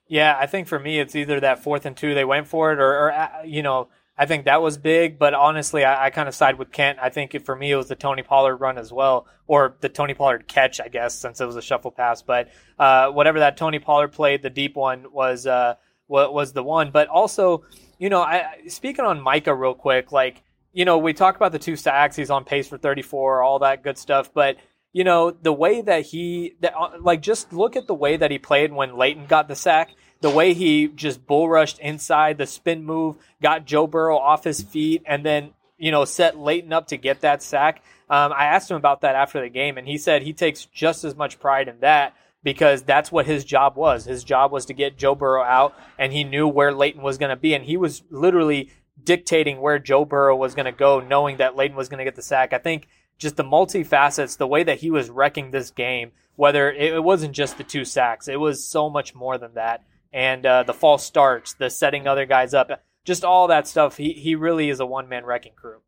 Yeah, 0.08 0.36
I 0.40 0.48
think 0.48 0.68
for 0.68 0.80
me, 0.80 1.00
it's 1.00 1.16
either 1.16 1.40
that 1.40 1.64
fourth 1.64 1.86
and 1.86 1.96
two 1.96 2.16
they 2.16 2.26
went 2.26 2.48
for 2.48 2.74
it, 2.74 2.80
or, 2.80 2.92
or 2.92 3.12
uh, 3.12 3.44
you 3.46 3.62
know, 3.62 3.90
I 4.18 4.26
think 4.26 4.46
that 4.46 4.62
was 4.62 4.78
big. 4.78 5.20
But 5.20 5.34
honestly, 5.36 5.86
I, 5.86 6.08
I 6.08 6.10
kind 6.10 6.28
of 6.28 6.34
side 6.34 6.58
with 6.58 6.72
Kent. 6.72 6.98
I 7.00 7.10
think 7.10 7.36
it, 7.36 7.46
for 7.46 7.56
me, 7.56 7.72
it 7.72 7.76
was 7.76 7.88
the 7.88 7.96
Tony 7.96 8.24
Pollard 8.24 8.58
run 8.58 8.80
as 8.80 8.92
well, 8.92 9.28
or 9.46 9.76
the 9.82 9.88
Tony 9.88 10.16
Pollard 10.16 10.48
catch, 10.48 10.82
I 10.82 10.88
guess, 10.88 11.14
since 11.14 11.40
it 11.40 11.46
was 11.46 11.56
a 11.56 11.62
shuffle 11.62 11.92
pass. 11.92 12.24
But 12.24 12.50
uh, 12.80 13.12
whatever 13.12 13.40
that 13.40 13.56
Tony 13.56 13.78
Pollard 13.78 14.12
played, 14.12 14.42
the 14.42 14.50
deep 14.50 14.76
one 14.76 15.06
was 15.14 15.46
uh, 15.46 15.76
was 16.08 16.54
the 16.54 16.64
one. 16.64 16.90
But 16.90 17.08
also, 17.08 17.64
you 18.00 18.10
know, 18.10 18.22
I 18.22 18.64
speaking 18.68 19.06
on 19.06 19.22
Micah 19.22 19.54
real 19.54 19.76
quick, 19.76 20.12
like 20.12 20.42
you 20.74 20.86
know, 20.86 20.98
we 20.98 21.14
talk 21.14 21.36
about 21.36 21.52
the 21.52 21.60
two 21.60 21.76
sacks. 21.76 22.16
He's 22.16 22.30
on 22.30 22.46
pace 22.46 22.68
for 22.68 22.78
34, 22.78 23.42
all 23.42 23.60
that 23.60 23.84
good 23.84 23.98
stuff. 23.98 24.34
But 24.34 24.58
you 24.92 25.04
know, 25.04 25.32
the 25.32 25.54
way 25.54 25.82
that 25.82 26.08
he, 26.08 26.56
that, 26.62 26.74
uh, 26.76 26.92
like, 27.00 27.22
just 27.22 27.54
look 27.54 27.76
at 27.76 27.88
the 27.88 27.94
way 27.94 28.18
that 28.18 28.32
he 28.32 28.40
played 28.40 28.74
when 28.74 28.98
Leighton 28.98 29.28
got 29.28 29.48
the 29.48 29.56
sack. 29.56 29.90
The 30.22 30.30
way 30.30 30.54
he 30.54 30.88
just 30.88 31.26
bull 31.26 31.48
rushed 31.48 31.80
inside, 31.80 32.38
the 32.38 32.48
spin 32.48 32.84
move, 32.84 33.16
got 33.42 33.66
Joe 33.66 33.88
Burrow 33.88 34.18
off 34.18 34.44
his 34.44 34.62
feet, 34.62 35.04
and 35.06 35.26
then 35.26 35.52
you 35.78 35.92
know 35.92 36.06
set 36.06 36.38
Leighton 36.38 36.74
up 36.74 36.88
to 36.88 36.98
get 36.98 37.22
that 37.22 37.42
sack. 37.42 37.84
Um, 38.10 38.34
I 38.34 38.46
asked 38.46 38.70
him 38.70 38.78
about 38.78 39.02
that 39.02 39.16
after 39.16 39.40
the 39.40 39.50
game, 39.50 39.78
and 39.78 39.88
he 39.88 39.98
said 39.98 40.24
he 40.24 40.34
takes 40.34 40.66
just 40.66 41.04
as 41.04 41.16
much 41.16 41.40
pride 41.40 41.68
in 41.68 41.80
that 41.82 42.16
because 42.44 42.82
that's 42.84 43.12
what 43.12 43.28
his 43.28 43.46
job 43.46 43.78
was. 43.78 44.06
His 44.06 44.24
job 44.24 44.52
was 44.52 44.66
to 44.66 44.74
get 44.74 44.98
Joe 44.98 45.16
Burrow 45.16 45.44
out, 45.44 45.74
and 45.98 46.12
he 46.12 46.24
knew 46.24 46.48
where 46.48 46.74
Leighton 46.74 47.02
was 47.02 47.18
going 47.18 47.30
to 47.30 47.36
be, 47.36 47.54
and 47.54 47.64
he 47.64 47.78
was 47.78 48.04
literally 48.10 48.72
dictating 49.04 49.62
where 49.62 49.80
Joe 49.80 50.06
Burrow 50.06 50.36
was 50.36 50.56
going 50.56 50.66
to 50.66 50.72
go, 50.72 51.00
knowing 51.00 51.38
that 51.38 51.56
Leighton 51.56 51.78
was 51.78 51.90
going 51.90 52.00
to 52.00 52.04
get 52.04 52.16
the 52.16 52.22
sack. 52.22 52.54
I 52.54 52.58
think 52.58 52.88
just 53.18 53.36
the 53.36 53.44
multifacets, 53.44 54.38
the 54.38 54.48
way 54.48 54.64
that 54.64 54.80
he 54.80 54.92
was 54.92 55.10
wrecking 55.10 55.52
this 55.52 55.72
game, 55.72 56.12
whether 56.36 56.72
it, 56.72 56.94
it 56.94 57.04
wasn't 57.04 57.36
just 57.36 57.58
the 57.58 57.64
two 57.64 57.86
sacks, 57.86 58.28
it 58.28 58.40
was 58.40 58.64
so 58.64 58.90
much 58.90 59.14
more 59.14 59.38
than 59.38 59.54
that. 59.56 59.84
And 60.12 60.46
uh, 60.46 60.64
the 60.64 60.74
false 60.74 61.06
starts, 61.06 61.54
the 61.54 61.70
setting 61.70 62.08
other 62.08 62.26
guys 62.26 62.54
up, 62.54 62.72
just 63.06 63.24
all 63.24 63.48
that 63.48 63.68
stuff. 63.68 63.98
He 63.98 64.14
he 64.14 64.36
really 64.36 64.70
is 64.70 64.80
a 64.80 64.86
one 64.86 65.08
man 65.08 65.26
wrecking 65.26 65.54
crew. 65.56 65.82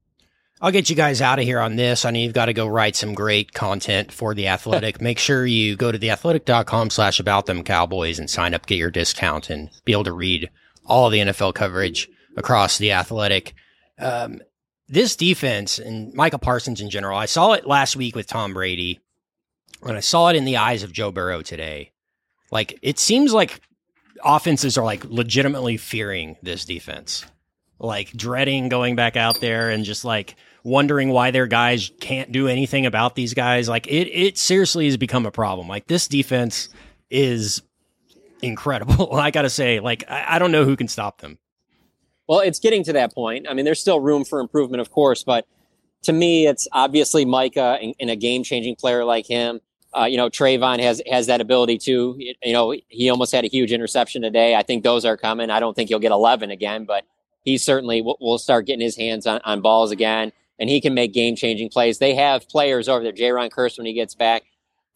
I'll 0.63 0.71
get 0.71 0.91
you 0.91 0.95
guys 0.95 1.21
out 1.21 1.39
of 1.39 1.45
here 1.45 1.59
on 1.59 1.75
this. 1.75 2.05
I 2.05 2.11
know 2.11 2.19
you've 2.19 2.33
got 2.33 2.45
to 2.45 2.53
go 2.53 2.67
write 2.67 2.95
some 2.95 3.15
great 3.15 3.51
content 3.51 4.11
for 4.11 4.35
The 4.35 4.47
Athletic. 4.47 5.01
Make 5.01 5.17
sure 5.17 5.43
you 5.43 5.75
go 5.75 5.91
to 5.91 5.97
theathletic.com 5.97 6.91
slash 6.91 7.19
about 7.19 7.47
them 7.47 7.63
cowboys 7.63 8.19
and 8.19 8.29
sign 8.29 8.53
up, 8.53 8.67
get 8.67 8.77
your 8.77 8.91
discount 8.91 9.49
and 9.49 9.71
be 9.85 9.91
able 9.91 10.03
to 10.03 10.13
read 10.13 10.51
all 10.85 11.09
the 11.09 11.17
NFL 11.17 11.55
coverage 11.55 12.09
across 12.37 12.77
The 12.77 12.91
Athletic. 12.93 13.53
Um, 13.99 14.41
this 14.87 15.15
defense 15.15 15.79
and 15.79 16.13
Michael 16.13 16.39
Parsons 16.39 16.81
in 16.81 16.89
general, 16.89 17.17
I 17.17 17.25
saw 17.25 17.53
it 17.53 17.65
last 17.67 17.95
week 17.95 18.15
with 18.15 18.27
Tom 18.27 18.53
Brady 18.53 18.99
and 19.83 19.97
I 19.97 20.01
saw 20.01 20.29
it 20.29 20.35
in 20.35 20.45
the 20.45 20.57
eyes 20.57 20.83
of 20.83 20.91
Joe 20.91 21.11
Burrow 21.11 21.41
today. 21.41 21.91
Like 22.51 22.77
it 22.81 22.99
seems 22.99 23.33
like 23.33 23.61
offenses 24.23 24.77
are 24.77 24.83
like 24.83 25.05
legitimately 25.05 25.77
fearing 25.77 26.37
this 26.43 26.65
defense 26.65 27.25
like 27.81 28.11
dreading 28.11 28.69
going 28.69 28.95
back 28.95 29.17
out 29.17 29.41
there 29.41 29.69
and 29.69 29.83
just 29.83 30.05
like 30.05 30.35
wondering 30.63 31.09
why 31.09 31.31
their 31.31 31.47
guys 31.47 31.91
can't 31.99 32.31
do 32.31 32.47
anything 32.47 32.85
about 32.85 33.15
these 33.15 33.33
guys. 33.33 33.67
Like 33.67 33.87
it, 33.87 34.07
it 34.07 34.37
seriously 34.37 34.85
has 34.85 34.97
become 34.97 35.25
a 35.25 35.31
problem. 35.31 35.67
Like 35.67 35.87
this 35.87 36.07
defense 36.07 36.69
is 37.09 37.63
incredible. 38.41 39.15
I 39.19 39.31
gotta 39.31 39.49
say, 39.49 39.79
like 39.79 40.03
I, 40.07 40.35
I 40.35 40.39
don't 40.39 40.51
know 40.51 40.63
who 40.65 40.75
can 40.75 40.87
stop 40.87 41.21
them. 41.21 41.39
Well, 42.31 42.39
it's 42.39 42.59
getting 42.59 42.85
to 42.85 42.93
that 42.93 43.13
point. 43.13 43.45
I 43.49 43.53
mean, 43.53 43.65
there's 43.65 43.81
still 43.81 43.99
room 43.99 44.23
for 44.23 44.39
improvement, 44.39 44.79
of 44.79 44.89
course, 44.89 45.21
but 45.21 45.45
to 46.03 46.13
me, 46.13 46.47
it's 46.47 46.65
obviously 46.71 47.25
Micah 47.25 47.77
and, 47.81 47.93
and 47.99 48.09
a 48.09 48.15
game 48.15 48.45
changing 48.45 48.77
player 48.77 49.03
like 49.03 49.27
him. 49.27 49.59
Uh, 49.93 50.05
you 50.05 50.15
know, 50.15 50.29
Trevon 50.29 50.79
has 50.79 51.01
has 51.11 51.27
that 51.27 51.41
ability 51.41 51.77
too. 51.77 52.15
You 52.17 52.53
know, 52.53 52.73
he 52.87 53.09
almost 53.09 53.33
had 53.33 53.43
a 53.43 53.49
huge 53.49 53.73
interception 53.73 54.21
today. 54.21 54.55
I 54.55 54.63
think 54.63 54.81
those 54.81 55.03
are 55.03 55.17
coming. 55.17 55.49
I 55.49 55.59
don't 55.59 55.75
think 55.75 55.89
he'll 55.89 55.99
get 55.99 56.13
11 56.13 56.51
again, 56.51 56.85
but 56.85 57.03
he 57.43 57.57
certainly 57.57 58.01
will, 58.01 58.15
will 58.21 58.37
start 58.37 58.65
getting 58.65 58.79
his 58.79 58.95
hands 58.95 59.27
on, 59.27 59.41
on 59.43 59.59
balls 59.59 59.91
again, 59.91 60.31
and 60.57 60.69
he 60.69 60.79
can 60.79 60.93
make 60.93 61.13
game 61.13 61.35
changing 61.35 61.67
plays. 61.67 61.99
They 61.99 62.15
have 62.15 62.47
players 62.47 62.87
over 62.87 63.03
there. 63.03 63.11
Jayron 63.11 63.49
Kearse 63.49 63.77
when 63.77 63.87
he 63.87 63.91
gets 63.91 64.15
back. 64.15 64.43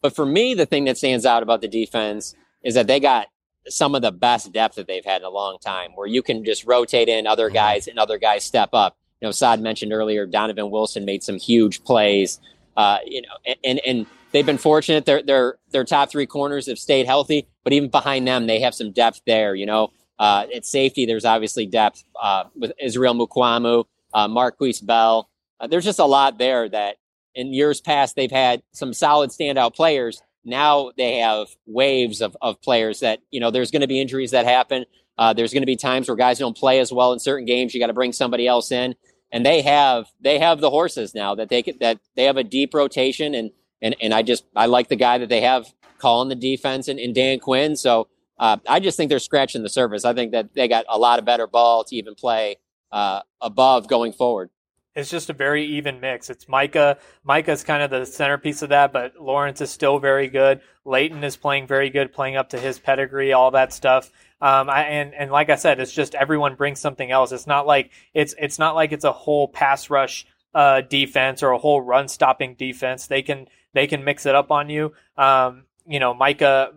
But 0.00 0.16
for 0.16 0.24
me, 0.24 0.54
the 0.54 0.64
thing 0.64 0.86
that 0.86 0.96
stands 0.96 1.26
out 1.26 1.42
about 1.42 1.60
the 1.60 1.68
defense 1.68 2.34
is 2.62 2.72
that 2.76 2.86
they 2.86 2.98
got 2.98 3.26
some 3.68 3.94
of 3.94 4.02
the 4.02 4.12
best 4.12 4.52
depth 4.52 4.76
that 4.76 4.86
they've 4.86 5.04
had 5.04 5.20
in 5.20 5.26
a 5.26 5.30
long 5.30 5.58
time, 5.58 5.92
where 5.94 6.06
you 6.06 6.22
can 6.22 6.44
just 6.44 6.64
rotate 6.66 7.08
in 7.08 7.26
other 7.26 7.50
guys 7.50 7.86
and 7.88 7.98
other 7.98 8.18
guys 8.18 8.44
step 8.44 8.70
up. 8.72 8.96
You 9.20 9.28
know, 9.28 9.32
Saad 9.32 9.60
mentioned 9.60 9.92
earlier, 9.92 10.26
Donovan 10.26 10.70
Wilson 10.70 11.04
made 11.04 11.22
some 11.22 11.38
huge 11.38 11.82
plays. 11.84 12.40
Uh, 12.76 12.98
you 13.06 13.22
know, 13.22 13.54
and 13.64 13.80
and 13.86 14.06
they've 14.32 14.46
been 14.46 14.58
fortunate. 14.58 15.06
Their 15.06 15.22
their 15.22 15.56
their 15.70 15.84
top 15.84 16.10
three 16.10 16.26
corners 16.26 16.66
have 16.66 16.78
stayed 16.78 17.06
healthy, 17.06 17.46
but 17.64 17.72
even 17.72 17.88
behind 17.88 18.28
them, 18.28 18.46
they 18.46 18.60
have 18.60 18.74
some 18.74 18.92
depth 18.92 19.22
there. 19.26 19.54
You 19.54 19.66
know, 19.66 19.92
uh, 20.18 20.46
at 20.54 20.66
safety, 20.66 21.06
there's 21.06 21.24
obviously 21.24 21.66
depth 21.66 22.04
uh, 22.20 22.44
with 22.54 22.72
Israel 22.80 23.14
Mukuamu, 23.14 23.84
uh, 24.12 24.28
Markquese 24.28 24.84
Bell. 24.84 25.28
Uh, 25.58 25.66
there's 25.66 25.84
just 25.84 25.98
a 25.98 26.04
lot 26.04 26.38
there 26.38 26.68
that 26.68 26.96
in 27.34 27.52
years 27.52 27.80
past 27.80 28.16
they've 28.16 28.30
had 28.30 28.62
some 28.72 28.92
solid 28.92 29.30
standout 29.30 29.74
players. 29.74 30.22
Now 30.46 30.92
they 30.96 31.18
have 31.18 31.48
waves 31.66 32.22
of, 32.22 32.36
of 32.40 32.62
players 32.62 33.00
that 33.00 33.20
you 33.30 33.40
know. 33.40 33.50
There's 33.50 33.70
going 33.70 33.82
to 33.82 33.88
be 33.88 34.00
injuries 34.00 34.30
that 34.30 34.46
happen. 34.46 34.86
Uh, 35.18 35.32
there's 35.32 35.52
going 35.52 35.62
to 35.62 35.66
be 35.66 35.76
times 35.76 36.08
where 36.08 36.16
guys 36.16 36.38
don't 36.38 36.56
play 36.56 36.78
as 36.78 36.92
well 36.92 37.12
in 37.12 37.18
certain 37.18 37.46
games. 37.46 37.74
You 37.74 37.80
got 37.80 37.88
to 37.88 37.94
bring 37.94 38.12
somebody 38.12 38.46
else 38.46 38.70
in, 38.70 38.94
and 39.32 39.44
they 39.44 39.62
have 39.62 40.06
they 40.20 40.38
have 40.38 40.60
the 40.60 40.70
horses 40.70 41.14
now 41.14 41.34
that 41.34 41.48
they 41.48 41.62
could, 41.62 41.80
that 41.80 41.98
they 42.14 42.24
have 42.24 42.36
a 42.36 42.44
deep 42.44 42.72
rotation 42.74 43.34
and 43.34 43.50
and 43.82 43.96
and 44.00 44.14
I 44.14 44.22
just 44.22 44.44
I 44.54 44.66
like 44.66 44.88
the 44.88 44.96
guy 44.96 45.18
that 45.18 45.28
they 45.28 45.40
have 45.40 45.66
calling 45.98 46.28
the 46.28 46.34
defense 46.34 46.88
and, 46.88 46.98
and 47.00 47.14
Dan 47.14 47.38
Quinn. 47.38 47.76
So 47.76 48.08
uh, 48.38 48.58
I 48.68 48.80
just 48.80 48.96
think 48.96 49.08
they're 49.08 49.18
scratching 49.18 49.62
the 49.62 49.68
surface. 49.68 50.04
I 50.04 50.12
think 50.12 50.32
that 50.32 50.54
they 50.54 50.68
got 50.68 50.84
a 50.88 50.98
lot 50.98 51.18
of 51.18 51.24
better 51.24 51.46
ball 51.46 51.84
to 51.84 51.96
even 51.96 52.14
play 52.14 52.56
uh, 52.92 53.22
above 53.40 53.88
going 53.88 54.12
forward. 54.12 54.50
It's 54.96 55.10
just 55.10 55.28
a 55.28 55.34
very 55.34 55.66
even 55.66 56.00
mix. 56.00 56.30
It's 56.30 56.48
Micah. 56.48 56.96
Micah's 57.22 57.62
kind 57.62 57.82
of 57.82 57.90
the 57.90 58.06
centerpiece 58.06 58.62
of 58.62 58.70
that, 58.70 58.94
but 58.94 59.20
Lawrence 59.20 59.60
is 59.60 59.70
still 59.70 59.98
very 59.98 60.28
good. 60.28 60.62
Leighton 60.86 61.22
is 61.22 61.36
playing 61.36 61.66
very 61.66 61.90
good, 61.90 62.14
playing 62.14 62.36
up 62.36 62.48
to 62.50 62.58
his 62.58 62.78
pedigree, 62.78 63.34
all 63.34 63.50
that 63.50 63.74
stuff. 63.74 64.10
Um, 64.40 64.70
I, 64.70 64.84
and 64.84 65.14
and 65.14 65.30
like 65.30 65.50
I 65.50 65.56
said, 65.56 65.80
it's 65.80 65.92
just 65.92 66.14
everyone 66.14 66.54
brings 66.54 66.80
something 66.80 67.10
else. 67.10 67.30
It's 67.30 67.46
not 67.46 67.66
like 67.66 67.90
it's 68.14 68.34
it's 68.38 68.58
not 68.58 68.74
like 68.74 68.92
it's 68.92 69.04
a 69.04 69.12
whole 69.12 69.48
pass 69.48 69.90
rush 69.90 70.26
uh, 70.54 70.80
defense 70.80 71.42
or 71.42 71.50
a 71.50 71.58
whole 71.58 71.82
run 71.82 72.08
stopping 72.08 72.54
defense. 72.54 73.06
They 73.06 73.20
can 73.20 73.48
they 73.74 73.86
can 73.86 74.02
mix 74.02 74.24
it 74.24 74.34
up 74.34 74.50
on 74.50 74.70
you. 74.70 74.94
Um, 75.18 75.64
you 75.86 76.00
know, 76.00 76.14
Micah. 76.14 76.72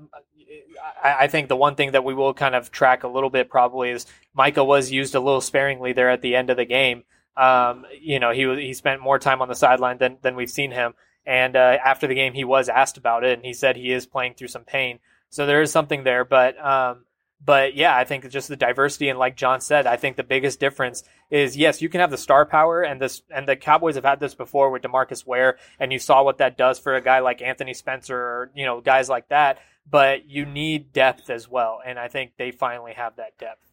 I, 1.01 1.23
I 1.23 1.27
think 1.27 1.47
the 1.47 1.55
one 1.55 1.75
thing 1.75 1.91
that 1.91 2.03
we 2.03 2.13
will 2.13 2.33
kind 2.33 2.55
of 2.55 2.71
track 2.71 3.03
a 3.03 3.07
little 3.07 3.29
bit 3.29 3.49
probably 3.49 3.91
is 3.91 4.05
Micah 4.33 4.63
was 4.63 4.91
used 4.91 5.15
a 5.15 5.19
little 5.21 5.41
sparingly 5.41 5.93
there 5.93 6.09
at 6.09 6.21
the 6.21 6.35
end 6.35 6.49
of 6.49 6.57
the 6.57 6.65
game. 6.65 7.03
Um, 7.39 7.85
you 7.99 8.19
know, 8.19 8.31
he 8.31 8.43
he 8.67 8.73
spent 8.73 9.01
more 9.01 9.19
time 9.19 9.41
on 9.41 9.47
the 9.47 9.55
sideline 9.55 9.97
than 9.97 10.17
than 10.21 10.35
we've 10.35 10.49
seen 10.49 10.71
him. 10.71 10.93
And 11.25 11.55
uh, 11.55 11.77
after 11.83 12.07
the 12.07 12.15
game, 12.15 12.33
he 12.33 12.43
was 12.43 12.69
asked 12.69 12.97
about 12.97 13.23
it, 13.23 13.33
and 13.33 13.45
he 13.45 13.53
said 13.53 13.75
he 13.75 13.91
is 13.91 14.05
playing 14.05 14.33
through 14.33 14.47
some 14.47 14.63
pain. 14.63 14.99
So 15.29 15.45
there 15.45 15.61
is 15.61 15.71
something 15.71 16.03
there, 16.03 16.25
but 16.25 16.59
um, 16.63 17.05
but 17.43 17.75
yeah, 17.75 17.95
I 17.95 18.03
think 18.03 18.29
just 18.29 18.49
the 18.49 18.55
diversity 18.55 19.09
and 19.09 19.17
like 19.17 19.37
John 19.37 19.61
said, 19.61 19.87
I 19.87 19.95
think 19.95 20.17
the 20.17 20.23
biggest 20.23 20.59
difference 20.59 21.03
is 21.29 21.55
yes, 21.55 21.81
you 21.81 21.87
can 21.87 22.01
have 22.01 22.11
the 22.11 22.17
star 22.17 22.45
power 22.45 22.81
and 22.81 23.01
this 23.01 23.21
and 23.29 23.47
the 23.47 23.55
Cowboys 23.55 23.95
have 23.95 24.03
had 24.03 24.19
this 24.19 24.35
before 24.35 24.71
with 24.71 24.81
DeMarcus 24.81 25.25
Ware 25.25 25.57
and 25.79 25.93
you 25.93 25.99
saw 25.99 26.23
what 26.23 26.39
that 26.39 26.57
does 26.57 26.79
for 26.79 26.95
a 26.95 27.01
guy 27.01 27.19
like 27.19 27.41
Anthony 27.41 27.73
Spencer 27.73 28.17
or 28.17 28.51
you 28.55 28.65
know 28.65 28.81
guys 28.81 29.07
like 29.07 29.29
that, 29.29 29.59
but 29.89 30.29
you 30.29 30.45
need 30.45 30.91
depth 30.91 31.29
as 31.29 31.47
well, 31.47 31.79
and 31.85 31.97
I 31.97 32.07
think 32.07 32.33
they 32.37 32.51
finally 32.51 32.93
have 32.93 33.15
that 33.15 33.37
depth. 33.37 33.65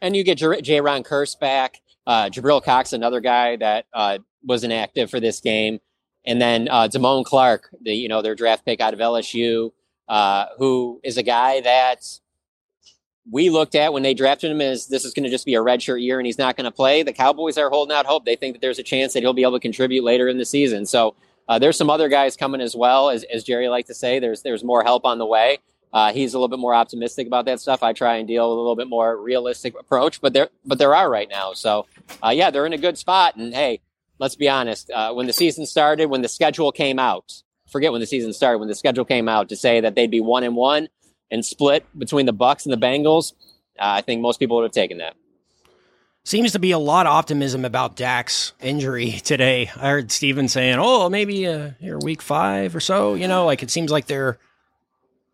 And 0.00 0.16
you 0.16 0.24
get 0.24 0.38
J- 0.38 0.62
Jayron 0.62 1.04
Kearse 1.04 1.38
back, 1.38 1.80
uh, 2.06 2.28
Jabril 2.30 2.62
Cox, 2.62 2.92
another 2.92 3.20
guy 3.20 3.56
that 3.56 3.86
uh, 3.92 4.18
was 4.44 4.64
inactive 4.64 5.10
for 5.10 5.20
this 5.20 5.40
game, 5.40 5.80
and 6.24 6.40
then 6.40 6.68
uh, 6.68 6.88
Damone 6.88 7.24
Clark, 7.24 7.74
the 7.82 7.92
you 7.94 8.08
know 8.08 8.22
their 8.22 8.34
draft 8.34 8.64
pick 8.64 8.80
out 8.80 8.94
of 8.94 9.00
LSU, 9.00 9.72
uh, 10.08 10.46
who 10.58 11.00
is 11.02 11.16
a 11.16 11.22
guy 11.22 11.60
that 11.60 12.04
we 13.30 13.50
looked 13.50 13.74
at 13.74 13.92
when 13.92 14.02
they 14.02 14.14
drafted 14.14 14.50
him 14.50 14.60
as 14.60 14.86
this 14.88 15.04
is 15.04 15.14
going 15.14 15.24
to 15.24 15.30
just 15.30 15.46
be 15.46 15.54
a 15.54 15.60
redshirt 15.60 16.02
year 16.02 16.18
and 16.18 16.26
he's 16.26 16.38
not 16.38 16.56
going 16.56 16.64
to 16.64 16.70
play. 16.70 17.02
The 17.02 17.12
Cowboys 17.12 17.58
are 17.58 17.70
holding 17.70 17.94
out 17.94 18.06
hope. 18.06 18.24
They 18.24 18.36
think 18.36 18.54
that 18.54 18.60
there's 18.60 18.78
a 18.78 18.82
chance 18.82 19.12
that 19.12 19.20
he'll 19.20 19.34
be 19.34 19.42
able 19.42 19.52
to 19.52 19.60
contribute 19.60 20.02
later 20.02 20.26
in 20.28 20.38
the 20.38 20.44
season. 20.44 20.86
So 20.86 21.14
uh, 21.48 21.58
there's 21.58 21.76
some 21.76 21.90
other 21.90 22.08
guys 22.08 22.36
coming 22.36 22.60
as 22.60 22.74
well, 22.74 23.10
as, 23.10 23.24
as 23.24 23.44
Jerry 23.44 23.68
liked 23.68 23.88
to 23.88 23.94
say. 23.94 24.18
There's 24.18 24.42
there's 24.42 24.64
more 24.64 24.82
help 24.82 25.04
on 25.04 25.18
the 25.18 25.26
way. 25.26 25.58
Uh, 25.92 26.12
he's 26.12 26.34
a 26.34 26.38
little 26.38 26.48
bit 26.48 26.58
more 26.58 26.74
optimistic 26.74 27.26
about 27.26 27.46
that 27.46 27.60
stuff. 27.60 27.82
I 27.82 27.92
try 27.92 28.16
and 28.16 28.28
deal 28.28 28.48
with 28.48 28.56
a 28.56 28.60
little 28.60 28.76
bit 28.76 28.88
more 28.88 29.16
realistic 29.20 29.74
approach, 29.78 30.20
but 30.20 30.32
there 30.32 30.48
but 30.64 30.78
there 30.78 30.94
are 30.94 31.10
right 31.10 31.28
now. 31.28 31.52
So 31.52 31.86
uh, 32.24 32.30
yeah, 32.30 32.50
they're 32.50 32.66
in 32.66 32.72
a 32.72 32.78
good 32.78 32.96
spot. 32.96 33.36
And 33.36 33.52
hey, 33.52 33.80
let's 34.18 34.36
be 34.36 34.48
honest. 34.48 34.90
Uh, 34.90 35.12
when 35.12 35.26
the 35.26 35.32
season 35.32 35.66
started, 35.66 36.06
when 36.06 36.22
the 36.22 36.28
schedule 36.28 36.70
came 36.70 36.98
out, 36.98 37.42
forget 37.70 37.90
when 37.90 38.00
the 38.00 38.06
season 38.06 38.32
started. 38.32 38.58
When 38.58 38.68
the 38.68 38.74
schedule 38.74 39.04
came 39.04 39.28
out 39.28 39.48
to 39.48 39.56
say 39.56 39.80
that 39.80 39.94
they'd 39.96 40.10
be 40.10 40.20
one 40.20 40.44
and 40.44 40.54
one 40.54 40.88
and 41.30 41.44
split 41.44 41.84
between 41.98 42.26
the 42.26 42.32
Bucks 42.32 42.66
and 42.66 42.72
the 42.72 42.86
Bengals, 42.86 43.32
uh, 43.78 43.98
I 43.98 44.02
think 44.02 44.20
most 44.20 44.38
people 44.38 44.58
would 44.58 44.64
have 44.64 44.72
taken 44.72 44.98
that. 44.98 45.16
Seems 46.22 46.52
to 46.52 46.58
be 46.58 46.70
a 46.70 46.78
lot 46.78 47.06
of 47.06 47.12
optimism 47.12 47.64
about 47.64 47.96
Dak's 47.96 48.52
injury 48.60 49.12
today. 49.24 49.70
I 49.74 49.88
heard 49.88 50.12
Stephen 50.12 50.48
saying, 50.48 50.76
"Oh, 50.78 51.08
maybe 51.08 51.46
uh, 51.46 51.70
here 51.80 51.98
week 51.98 52.20
five 52.20 52.76
or 52.76 52.80
so." 52.80 53.14
You 53.14 53.26
know, 53.26 53.46
like 53.46 53.62
it 53.62 53.70
seems 53.70 53.90
like 53.90 54.06
they're 54.06 54.38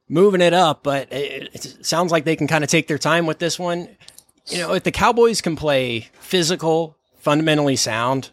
moving 0.08 0.40
it 0.40 0.52
up, 0.52 0.82
but 0.82 1.12
it, 1.12 1.50
it 1.54 1.86
sounds 1.86 2.12
like 2.12 2.24
they 2.24 2.36
can 2.36 2.46
kind 2.46 2.64
of 2.64 2.70
take 2.70 2.88
their 2.88 2.98
time 2.98 3.26
with 3.26 3.38
this 3.38 3.58
one. 3.58 3.88
You 4.46 4.58
know, 4.58 4.74
if 4.74 4.84
the 4.84 4.92
Cowboys 4.92 5.40
can 5.40 5.56
play 5.56 6.08
physical, 6.20 6.96
fundamentally 7.18 7.76
sound, 7.76 8.30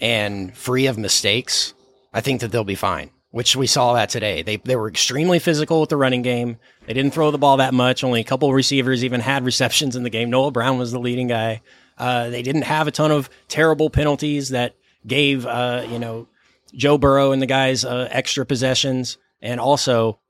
and 0.00 0.54
free 0.56 0.86
of 0.86 0.98
mistakes, 0.98 1.72
I 2.12 2.20
think 2.20 2.40
that 2.40 2.52
they'll 2.52 2.64
be 2.64 2.74
fine 2.74 3.10
which 3.34 3.56
we 3.56 3.66
saw 3.66 3.94
that 3.94 4.10
today. 4.10 4.42
They 4.42 4.58
they 4.58 4.76
were 4.76 4.86
extremely 4.86 5.40
physical 5.40 5.80
with 5.80 5.90
the 5.90 5.96
running 5.96 6.22
game. 6.22 6.56
They 6.86 6.92
didn't 6.92 7.14
throw 7.14 7.32
the 7.32 7.38
ball 7.38 7.56
that 7.56 7.74
much. 7.74 8.04
Only 8.04 8.20
a 8.20 8.24
couple 8.24 8.52
receivers 8.52 9.02
even 9.02 9.20
had 9.20 9.44
receptions 9.44 9.96
in 9.96 10.04
the 10.04 10.10
game. 10.10 10.30
Noah 10.30 10.52
Brown 10.52 10.78
was 10.78 10.92
the 10.92 11.00
leading 11.00 11.26
guy. 11.26 11.60
Uh, 11.98 12.30
they 12.30 12.42
didn't 12.42 12.62
have 12.62 12.86
a 12.86 12.92
ton 12.92 13.10
of 13.10 13.28
terrible 13.48 13.90
penalties 13.90 14.50
that 14.50 14.76
gave 15.04 15.46
uh, 15.46 15.84
you 15.90 15.98
know 15.98 16.28
Joe 16.74 16.96
Burrow 16.96 17.32
and 17.32 17.42
the 17.42 17.46
guys 17.46 17.84
uh, 17.84 18.06
extra 18.08 18.46
possessions, 18.46 19.18
and 19.42 19.58
also 19.58 20.20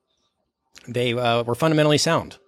they 0.89 1.15
uh, 1.15 1.43
were 1.43 1.55
fundamentally 1.55 1.99
sound. 1.99 2.39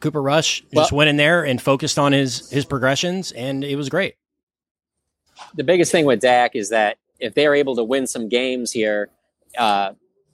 Cooper 0.00 0.22
Rush 0.22 0.62
well, 0.72 0.84
just 0.84 0.92
went 0.92 1.10
in 1.10 1.16
there 1.16 1.44
and 1.44 1.60
focused 1.60 1.98
on 1.98 2.12
his 2.12 2.50
his 2.50 2.64
progressions, 2.64 3.32
and 3.32 3.62
it 3.62 3.76
was 3.76 3.88
great. 3.88 4.14
The 5.54 5.64
biggest 5.64 5.92
thing 5.92 6.06
with 6.06 6.20
Dak 6.20 6.54
is 6.54 6.70
that 6.70 6.98
if 7.18 7.34
they're 7.34 7.54
able 7.54 7.76
to 7.76 7.84
win 7.84 8.06
some 8.06 8.28
games 8.28 8.72
here 8.72 9.10
uh, 9.58 9.92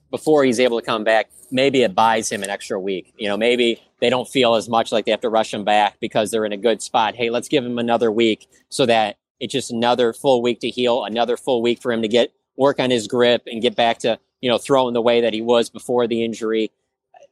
before 0.09 0.43
he's 0.43 0.59
able 0.59 0.79
to 0.79 0.85
come 0.85 1.03
back, 1.03 1.29
maybe 1.51 1.83
it 1.83 1.93
buys 1.95 2.31
him 2.31 2.43
an 2.43 2.49
extra 2.49 2.79
week. 2.79 3.13
You 3.17 3.27
know, 3.27 3.37
maybe 3.37 3.81
they 3.99 4.09
don't 4.09 4.27
feel 4.27 4.55
as 4.55 4.69
much 4.69 4.91
like 4.91 5.05
they 5.05 5.11
have 5.11 5.21
to 5.21 5.29
rush 5.29 5.53
him 5.53 5.63
back 5.63 5.99
because 5.99 6.31
they're 6.31 6.45
in 6.45 6.53
a 6.53 6.57
good 6.57 6.81
spot. 6.81 7.15
Hey, 7.15 7.29
let's 7.29 7.47
give 7.47 7.65
him 7.65 7.79
another 7.79 8.11
week 8.11 8.47
so 8.69 8.85
that 8.85 9.17
it's 9.39 9.53
just 9.53 9.71
another 9.71 10.13
full 10.13 10.41
week 10.41 10.59
to 10.61 10.69
heal, 10.69 11.03
another 11.03 11.37
full 11.37 11.61
week 11.61 11.81
for 11.81 11.91
him 11.91 12.01
to 12.01 12.07
get 12.07 12.31
work 12.55 12.79
on 12.79 12.89
his 12.89 13.07
grip 13.07 13.43
and 13.45 13.61
get 13.61 13.75
back 13.75 13.99
to, 13.99 14.19
you 14.41 14.49
know, 14.49 14.57
throwing 14.57 14.93
the 14.93 15.01
way 15.01 15.21
that 15.21 15.33
he 15.33 15.41
was 15.41 15.69
before 15.69 16.07
the 16.07 16.23
injury. 16.23 16.71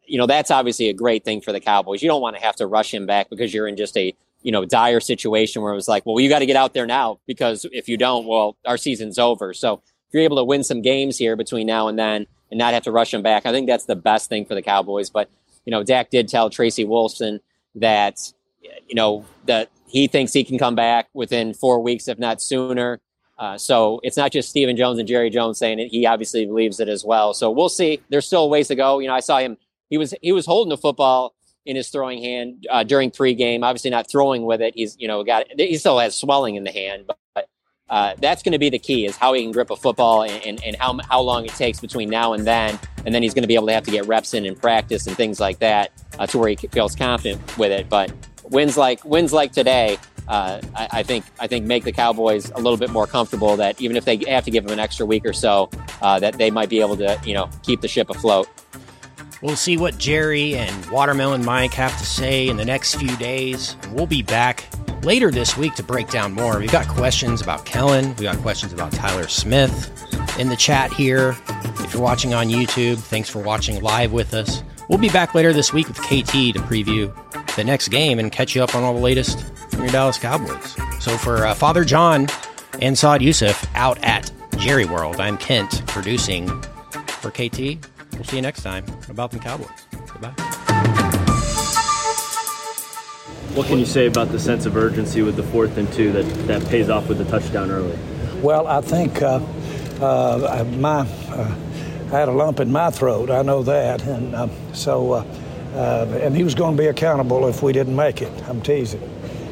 You 0.08 0.18
know, 0.18 0.28
that's 0.28 0.52
obviously 0.52 0.90
a 0.90 0.94
great 0.94 1.24
thing 1.24 1.42
for 1.42 1.52
the 1.52 1.60
Cowboys. 1.60 2.02
You 2.02 2.10
don't 2.10 2.22
want 2.22 2.36
to 2.36 2.42
have 2.42 2.56
to 2.58 2.68
rush 2.68 2.94
him 2.94 3.06
back 3.06 3.30
because 3.30 3.54
you're 3.54 3.68
in 3.68 3.78
just 3.78 3.98
a, 3.98 4.14
you 4.44 4.52
know, 4.52 4.66
dire 4.66 5.00
situation 5.00 5.62
where 5.62 5.72
it 5.72 5.76
was 5.76 5.88
like, 5.88 6.06
well, 6.06 6.20
you 6.20 6.30
got 6.30 6.40
to 6.40 6.46
get 6.46 6.56
out 6.56 6.74
there 6.74 6.86
now 6.86 7.20
because 7.26 7.66
if 7.72 7.90
you 7.90 7.98
don't, 7.98 8.28
well, 8.28 8.56
our 8.66 8.78
season's 8.78 9.18
over. 9.18 9.54
So 9.54 9.82
if 10.08 10.14
you're 10.14 10.24
able 10.24 10.38
to 10.38 10.44
win 10.44 10.64
some 10.64 10.82
games 10.82 11.18
here 11.18 11.36
between 11.36 11.66
now 11.66 11.88
and 11.88 11.98
then 11.98 12.28
and 12.52 12.58
not 12.58 12.74
have 12.74 12.84
to 12.84 12.92
rush 12.92 13.14
him 13.14 13.24
back, 13.24 13.46
I 13.46 13.52
think 13.52 13.68
that's 13.68 13.86
the 13.86 13.96
best 13.96 14.30
thing 14.30 14.46
for 14.46 14.54
the 14.54 14.62
Cowboys. 14.62 15.10
But, 15.10 15.30
you 15.66 15.72
know, 15.72 15.84
Dak 15.84 16.12
did 16.12 16.28
tell 16.28 16.50
Tracy 16.50 16.86
Wolfson 16.86 17.40
that, 17.76 18.32
you 18.88 18.96
know, 18.96 19.26
that 19.46 19.70
he 19.88 20.08
thinks 20.08 20.34
he 20.34 20.44
can 20.44 20.60
come 20.60 20.76
back 20.76 21.10
within 21.14 21.54
four 21.54 21.80
weeks, 21.80 22.08
if 22.08 22.20
not 22.20 22.42
sooner. 22.42 23.00
Uh, 23.38 23.58
so 23.58 24.00
it's 24.04 24.16
not 24.16 24.32
just 24.32 24.50
Stephen 24.50 24.78
Jones 24.78 25.00
and 25.00 25.08
Jerry 25.08 25.30
Jones 25.30 25.58
saying 25.58 25.80
it. 25.80 25.90
He 25.90 26.06
obviously 26.06 26.46
believes 26.46 26.80
it 26.80 26.88
as 26.88 27.04
well. 27.04 27.34
So 27.34 27.52
we'll 27.52 27.70
see. 27.70 28.02
There's 28.10 28.26
still 28.26 28.50
ways 28.50 28.68
to 28.70 28.76
go. 28.76 29.00
You 29.00 29.08
know, 29.08 29.14
I 29.14 29.20
saw 29.20 29.40
him. 29.40 29.58
He 29.90 29.98
was 29.98 30.14
he 30.22 30.32
was 30.32 30.46
holding 30.46 30.70
the 30.70 30.78
football 30.78 31.36
in 31.66 31.76
his 31.76 31.90
throwing 31.90 32.22
hand 32.22 32.68
uh, 32.70 32.84
during 32.84 33.12
pregame. 33.12 33.64
Obviously 33.64 33.90
not 33.90 34.10
throwing 34.10 34.46
with 34.46 34.62
it. 34.62 34.74
He's 34.76 34.96
you 35.00 35.08
know 35.08 35.24
got 35.24 35.48
he 35.58 35.78
still 35.78 36.00
has 36.00 36.16
swelling 36.16 36.56
in 36.56 36.64
the 36.64 36.72
hand, 36.72 37.06
but, 37.08 37.18
uh, 37.88 38.16
that's 38.20 38.42
going 38.42 38.52
to 38.52 38.60
be 38.60 38.70
the 38.70 38.80
key 38.80 39.06
is 39.06 39.16
how 39.16 39.34
he 39.34 39.44
can 39.44 39.52
grip 39.52 39.70
a 39.70 39.76
football 39.76 40.24
and, 40.24 40.44
and, 40.44 40.64
and, 40.64 40.76
how, 40.78 40.98
how 41.08 41.22
long 41.22 41.46
it 41.46 41.52
takes 41.52 41.80
between 41.80 42.10
now 42.10 42.34
and 42.34 42.46
then. 42.46 42.80
And 43.06 43.14
then 43.14 43.22
he's 43.22 43.36
going 43.36 43.44
to 43.44 43.48
be 43.48 43.54
able 43.54 43.68
to 43.68 43.74
have 43.74 43.84
to 43.84 43.92
get 43.92 44.08
reps 44.08 44.34
in 44.34 44.46
and 44.46 44.60
practice 44.60 45.06
and 45.06 45.16
things 45.16 45.40
like 45.40 45.60
that 45.60 45.92
uh, 46.18 46.26
to 46.28 46.40
where 46.40 46.50
he 46.50 46.56
feels 46.56 46.96
confident 46.96 47.58
with 47.58 47.72
it. 47.72 47.88
But 47.88 48.12
wins 48.50 48.76
like 48.76 49.06
wins 49.06 49.34
like 49.34 49.52
today, 49.52 50.00
uh, 50.28 50.62
I, 50.76 50.88
I, 50.92 51.04
think 51.04 51.26
I 51.40 51.46
think 51.46 51.68
make 51.68 51.84
the 51.84 51.92
Cowboys 51.92 52.50
a 52.52 52.58
little 52.58 52.78
bit 52.78 52.90
more 52.90 53.06
comfortable 53.06 53.56
that 53.58 53.80
even 53.80 53.96
if 53.96 54.06
they 54.06 54.18
have 54.28 54.46
to 54.46 54.52
give 54.52 54.66
him 54.66 54.72
an 54.72 54.80
extra 54.80 55.06
week 55.06 55.24
or 55.24 55.34
so, 55.34 55.70
uh, 56.02 56.20
that 56.20 56.40
they 56.40 56.50
might 56.50 56.70
be 56.70 56.82
able 56.82 56.98
to, 56.98 57.20
you 57.24 57.36
know, 57.36 57.50
keep 57.62 57.82
the 57.82 57.88
ship 57.88 58.10
afloat. 58.10 58.50
We'll 59.46 59.56
see 59.56 59.78
what 59.78 60.00
Jerry 60.00 60.56
and 60.56 60.86
Watermelon 60.88 61.46
Mike 61.46 61.76
have 61.76 61.96
to 62.00 62.04
say 62.04 62.48
in 62.48 62.58
the 62.58 62.66
next 62.66 62.96
few 62.96 63.16
days. 63.18 63.76
We'll 63.92 64.08
be 64.08 64.24
back 64.24 64.66
later 65.04 65.30
this 65.30 65.56
week 65.56 65.76
to 65.76 65.84
break 65.84 66.10
down 66.10 66.34
more. 66.34 66.58
We've 66.58 66.72
got 66.72 66.88
questions 66.88 67.44
about 67.44 67.64
Kellen, 67.64 68.16
we 68.16 68.24
got 68.24 68.38
questions 68.38 68.74
about 68.74 68.92
Tyler 68.92 69.28
Smith 69.28 69.92
in 70.40 70.50
the 70.50 70.56
chat 70.56 70.92
here. 70.92 71.38
If 71.80 71.94
you're 71.94 72.02
watching 72.02 72.34
on 72.34 72.48
YouTube, 72.48 72.98
thanks 72.98 73.30
for 73.30 73.38
watching 73.38 73.84
live 73.84 74.12
with 74.12 74.34
us. 74.34 74.64
We'll 74.90 74.98
be 74.98 75.10
back 75.10 75.36
later 75.36 75.54
this 75.54 75.72
week 75.72 75.88
with 75.88 76.00
KT 76.00 76.56
to 76.56 76.60
preview 76.66 77.14
the 77.56 77.64
next 77.64 77.90
game 77.90 78.18
and 78.18 78.32
catch 78.32 78.56
you 78.56 78.64
up 78.64 78.74
on 78.74 78.82
all 78.82 78.96
the 78.96 79.00
latest 79.00 79.46
from 79.70 79.82
your 79.82 79.92
Dallas 79.92 80.18
Cowboys. 80.18 80.76
So 81.00 81.20
for 81.20 81.46
uh, 81.46 81.54
Father 81.54 81.86
John 81.86 82.26
and 82.82 82.98
Saad 82.98 83.22
Yousuf 83.22 83.70
out 83.76 84.04
at 84.04 84.32
Jerry 84.58 84.86
World, 84.86 85.20
I'm 85.20 85.38
Kent 85.38 85.86
producing 85.86 86.48
for 87.06 87.30
KT. 87.30 87.78
We'll 88.16 88.24
see 88.24 88.38
you 88.38 88.42
next 88.42 88.64
time 88.64 88.86
about 89.10 89.32
the 89.32 89.40
Cowboys. 89.40 89.68
Goodbye. 89.92 90.34
What 93.54 93.68
can 93.68 93.80
you 93.80 93.86
say 93.86 94.08
about 94.08 94.32
the 94.32 94.40
sense 94.40 94.66
of 94.66 94.76
urgency 94.76 95.22
with 95.22 95.36
the 95.36 95.44
fourth 95.44 95.78
and 95.78 95.92
two 95.94 96.12
that, 96.12 96.24
that 96.48 96.66
pays 96.68 96.90
off 96.90 97.08
with 97.08 97.18
the 97.18 97.26
touchdown 97.26 97.72
early? 97.72 97.98
Well, 98.42 98.68
I 98.68 98.82
think 98.82 99.22
uh, 99.22 99.40
uh, 100.02 100.66
my 100.78 101.08
uh, 101.30 101.56
I 102.08 102.20
had 102.20 102.28
a 102.28 102.34
lump 102.34 102.60
in 102.60 102.72
my 102.72 102.90
throat. 102.90 103.30
I 103.30 103.42
know 103.42 103.64
that, 103.64 104.04
and 104.04 104.36
uh, 104.36 104.48
so 104.74 105.14
uh, 105.14 105.26
uh, 105.74 106.20
and 106.22 106.36
he 106.36 106.44
was 106.44 106.54
going 106.56 106.76
to 106.76 106.82
be 106.82 106.88
accountable 106.88 107.48
if 107.48 107.64
we 107.64 107.74
didn't 107.74 107.96
make 107.96 108.22
it. 108.22 108.32
I'm 108.48 108.62
teasing, 108.62 109.02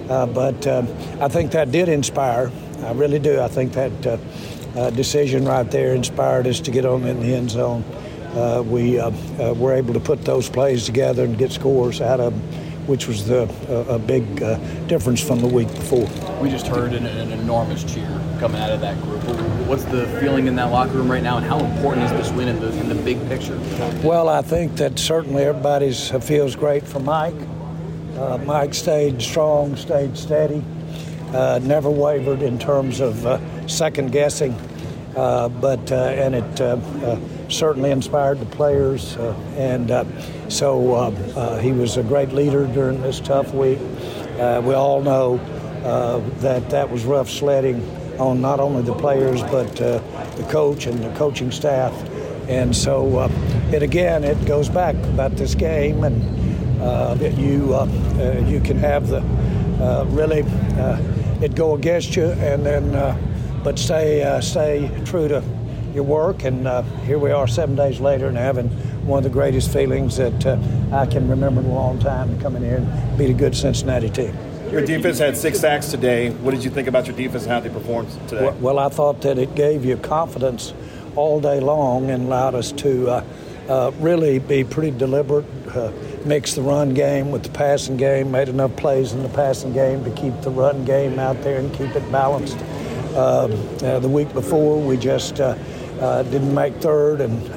but 0.07 0.67
I 0.67 1.27
think 1.27 1.51
that 1.51 1.71
did 1.71 1.89
inspire. 1.89 2.51
I 2.79 2.91
really 2.91 3.19
do. 3.19 3.39
I 3.39 3.47
think 3.47 3.73
that 3.73 4.19
decision 4.95 5.45
right 5.45 5.69
there 5.69 5.95
inspired 5.95 6.47
us 6.47 6.59
to 6.61 6.71
get 6.71 6.85
on 6.85 7.05
in 7.05 7.21
the 7.21 7.33
end 7.33 7.51
zone. 7.51 7.83
We 8.65 8.97
were 9.55 9.73
able 9.73 9.93
to 9.93 9.99
put 9.99 10.23
those 10.25 10.49
plays 10.49 10.85
together 10.85 11.23
and 11.23 11.37
get 11.37 11.51
scores 11.51 12.01
out 12.01 12.19
of 12.19 12.33
them 12.33 12.63
which 12.87 13.07
was 13.07 13.25
the, 13.27 13.43
uh, 13.69 13.95
a 13.95 13.99
big 13.99 14.43
uh, 14.43 14.55
difference 14.87 15.21
from 15.21 15.39
the 15.39 15.47
week 15.47 15.67
before. 15.69 16.07
We 16.41 16.49
just 16.49 16.67
heard 16.67 16.93
an, 16.93 17.05
an, 17.05 17.31
enormous 17.31 17.83
cheer 17.83 18.07
coming 18.39 18.61
out 18.61 18.71
of 18.71 18.81
that 18.81 19.01
group. 19.01 19.21
What's 19.67 19.85
the 19.85 20.05
feeling 20.19 20.47
in 20.47 20.55
that 20.57 20.71
locker 20.71 20.93
room 20.93 21.09
right 21.09 21.23
now, 21.23 21.37
and 21.37 21.45
how 21.45 21.59
important 21.59 22.05
is 22.05 22.11
this 22.11 22.31
win 22.31 22.47
in 22.47 22.59
the, 22.59 22.77
in 22.79 22.89
the 22.89 22.95
big 22.95 23.25
picture? 23.27 23.57
Well, 24.03 24.27
I 24.29 24.41
think 24.41 24.75
that 24.75 24.99
certainly 24.99 25.43
everybody 25.43 25.93
feels 25.93 26.55
great 26.55 26.83
for 26.83 26.99
Mike. 26.99 27.35
Uh, 28.17 28.37
Mike 28.39 28.73
stayed 28.73 29.21
strong, 29.21 29.75
stayed 29.75 30.17
steady, 30.17 30.63
uh, 31.33 31.59
never 31.63 31.89
wavered 31.89 32.41
in 32.41 32.59
terms 32.59 32.99
of 32.99 33.25
uh, 33.25 33.67
second 33.67 34.11
guessing, 34.11 34.53
uh, 35.15 35.49
but 35.49 35.91
and 35.91 36.35
it 36.35 37.42
certainly 37.49 37.91
inspired 37.91 38.39
the 38.39 38.45
players 38.45 39.15
and 39.57 39.91
so 40.53 40.93
uh, 40.93 41.09
uh, 41.35 41.59
he 41.59 41.71
was 41.71 41.97
a 41.97 42.03
great 42.03 42.31
leader 42.31 42.67
during 42.67 43.01
this 43.01 43.19
tough 43.19 43.53
week. 43.55 43.79
Uh, 44.39 44.61
we 44.63 44.75
all 44.75 45.01
know 45.01 45.39
uh, 45.83 46.19
that 46.41 46.69
that 46.69 46.91
was 46.91 47.05
rough 47.05 47.27
sledding 47.27 47.81
on 48.19 48.39
not 48.39 48.59
only 48.59 48.83
the 48.83 48.93
players 48.93 49.41
but 49.43 49.81
uh, 49.81 49.97
the 50.35 50.47
coach 50.51 50.85
and 50.85 51.03
the 51.03 51.11
coaching 51.15 51.51
staff. 51.51 51.91
And 52.47 52.75
so 52.75 53.17
uh, 53.17 53.29
it 53.71 53.81
again, 53.81 54.23
it 54.23 54.45
goes 54.45 54.69
back 54.69 54.95
about 54.95 55.35
this 55.37 55.55
game, 55.55 56.03
and 56.03 56.21
that 57.19 57.37
you 57.37 57.73
you 58.47 58.59
can 58.61 58.77
have 58.77 59.07
the 59.07 59.21
really 60.09 60.43
it 61.41 61.55
go 61.55 61.73
against 61.73 62.15
you, 62.15 62.25
and 62.25 62.63
then 62.65 62.91
but 63.63 63.79
stay 63.79 64.39
stay 64.41 64.91
true 65.05 65.27
to 65.29 65.41
your 65.93 66.03
work. 66.03 66.43
And 66.43 66.67
here 67.05 67.19
we 67.19 67.31
are, 67.31 67.47
seven 67.47 67.75
days 67.75 67.99
later, 67.99 68.27
and 68.27 68.37
having 68.37 68.69
one 69.05 69.17
of 69.17 69.23
the 69.23 69.29
greatest 69.29 69.71
feelings 69.71 70.17
that 70.17 70.45
uh, 70.45 70.57
I 70.91 71.05
can 71.05 71.27
remember 71.27 71.61
in 71.61 71.67
a 71.67 71.73
long 71.73 71.99
time 71.99 72.35
to 72.35 72.41
come 72.41 72.55
in 72.55 72.63
here 72.63 72.77
and 72.77 73.17
beat 73.17 73.29
a 73.29 73.33
good 73.33 73.55
Cincinnati 73.55 74.09
team. 74.09 74.35
Your 74.71 74.85
defense 74.85 75.19
had 75.19 75.37
six 75.37 75.59
sacks 75.59 75.91
today. 75.91 76.31
What 76.31 76.51
did 76.51 76.63
you 76.63 76.71
think 76.71 76.87
about 76.87 77.05
your 77.05 77.15
defense 77.15 77.43
and 77.43 77.51
how 77.51 77.59
they 77.59 77.69
performed 77.69 78.09
today? 78.27 78.45
Well, 78.45 78.53
well 78.55 78.79
I 78.79 78.89
thought 78.89 79.21
that 79.21 79.37
it 79.37 79.55
gave 79.55 79.85
you 79.85 79.97
confidence 79.97 80.73
all 81.15 81.39
day 81.39 81.59
long 81.59 82.09
and 82.09 82.25
allowed 82.25 82.55
us 82.55 82.71
to 82.71 83.09
uh, 83.09 83.23
uh, 83.69 83.91
really 83.99 84.39
be 84.39 84.63
pretty 84.63 84.91
deliberate, 84.97 85.45
uh, 85.75 85.91
mix 86.25 86.55
the 86.55 86.61
run 86.61 86.93
game 86.93 87.29
with 87.29 87.43
the 87.43 87.51
passing 87.51 87.97
game, 87.97 88.31
made 88.31 88.49
enough 88.49 88.75
plays 88.77 89.13
in 89.13 89.21
the 89.21 89.29
passing 89.29 89.73
game 89.73 90.03
to 90.05 90.11
keep 90.11 90.39
the 90.41 90.49
run 90.49 90.85
game 90.85 91.19
out 91.19 91.39
there 91.43 91.59
and 91.59 91.71
keep 91.73 91.95
it 91.95 92.11
balanced. 92.11 92.57
Um, 93.15 93.51
uh, 93.83 93.99
the 93.99 94.09
week 94.09 94.33
before, 94.33 94.81
we 94.81 94.97
just 94.97 95.39
uh, 95.99 96.23
didn't 96.23 96.53
make 96.53 96.75
third 96.75 97.21
and 97.21 97.51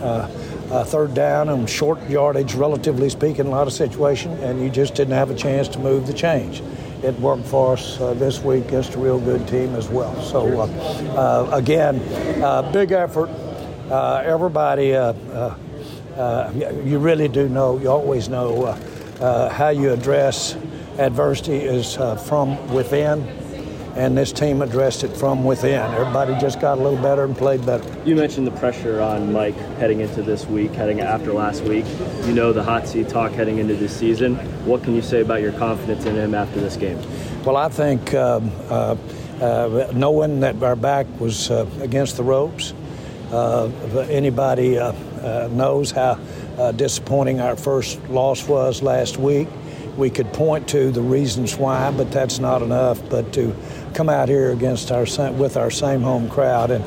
uh, 0.70 0.84
third 0.84 1.14
down 1.14 1.48
and 1.48 1.68
short 1.68 2.02
yardage, 2.08 2.54
relatively 2.54 3.08
speaking, 3.08 3.46
a 3.46 3.50
lot 3.50 3.66
of 3.66 3.72
situation, 3.72 4.32
and 4.42 4.60
you 4.60 4.68
just 4.68 4.94
didn't 4.94 5.14
have 5.14 5.30
a 5.30 5.34
chance 5.34 5.68
to 5.68 5.78
move 5.78 6.06
the 6.06 6.12
change. 6.12 6.62
It 7.02 7.14
worked 7.20 7.46
for 7.46 7.74
us 7.74 8.00
uh, 8.00 8.14
this 8.14 8.40
week 8.40 8.66
against 8.66 8.94
a 8.94 8.98
real 8.98 9.20
good 9.20 9.46
team 9.46 9.74
as 9.74 9.88
well. 9.88 10.20
So, 10.22 10.62
uh, 10.62 10.66
uh 10.66 11.56
again, 11.56 12.00
uh, 12.42 12.70
big 12.72 12.92
effort. 12.92 13.30
Uh, 13.90 14.22
everybody, 14.24 14.88
you 16.84 16.98
really 16.98 17.28
do 17.28 17.48
know, 17.48 17.78
you 17.78 17.88
always 17.88 18.28
know 18.28 18.72
how 19.52 19.68
you 19.68 19.92
address 19.92 20.56
adversity 20.98 21.58
is 21.58 21.94
from 22.26 22.72
within 22.72 23.22
and 23.96 24.16
this 24.16 24.30
team 24.30 24.60
addressed 24.60 25.04
it 25.04 25.16
from 25.16 25.42
within. 25.42 25.80
Everybody 25.80 26.38
just 26.38 26.60
got 26.60 26.78
a 26.78 26.82
little 26.82 27.00
better 27.00 27.24
and 27.24 27.36
played 27.36 27.64
better. 27.64 27.84
You 28.04 28.14
mentioned 28.14 28.46
the 28.46 28.50
pressure 28.52 29.00
on 29.00 29.32
Mike 29.32 29.56
heading 29.78 30.00
into 30.00 30.22
this 30.22 30.44
week, 30.46 30.72
heading 30.72 31.00
after 31.00 31.32
last 31.32 31.62
week. 31.62 31.86
You 32.24 32.34
know 32.34 32.52
the 32.52 32.62
hot 32.62 32.86
seat 32.86 33.08
talk 33.08 33.32
heading 33.32 33.58
into 33.58 33.74
this 33.74 33.96
season. 33.96 34.36
What 34.66 34.82
can 34.82 34.94
you 34.94 35.00
say 35.00 35.22
about 35.22 35.40
your 35.40 35.52
confidence 35.52 36.04
in 36.04 36.14
him 36.14 36.34
after 36.34 36.60
this 36.60 36.76
game? 36.76 37.00
Well, 37.42 37.56
I 37.56 37.70
think 37.70 38.12
um, 38.12 38.52
uh, 38.68 38.96
uh, 39.40 39.90
knowing 39.94 40.40
that 40.40 40.62
our 40.62 40.76
back 40.76 41.06
was 41.18 41.50
uh, 41.50 41.66
against 41.80 42.18
the 42.18 42.22
ropes, 42.22 42.74
uh, 43.32 43.68
anybody 44.10 44.78
uh, 44.78 44.92
uh, 44.92 45.48
knows 45.50 45.90
how 45.90 46.16
disappointing 46.76 47.40
our 47.40 47.56
first 47.56 48.02
loss 48.08 48.46
was 48.46 48.82
last 48.82 49.16
week 49.16 49.48
we 49.96 50.10
could 50.10 50.32
point 50.32 50.68
to 50.68 50.90
the 50.90 51.00
reasons 51.00 51.56
why, 51.56 51.90
but 51.90 52.10
that's 52.12 52.38
not 52.38 52.62
enough. 52.62 53.00
But 53.08 53.32
to 53.34 53.56
come 53.96 54.10
out 54.10 54.28
here 54.28 54.52
against 54.52 54.92
our 54.92 55.06
with 55.32 55.56
our 55.56 55.70
same 55.70 56.02
home 56.02 56.28
crowd 56.28 56.70
and 56.70 56.84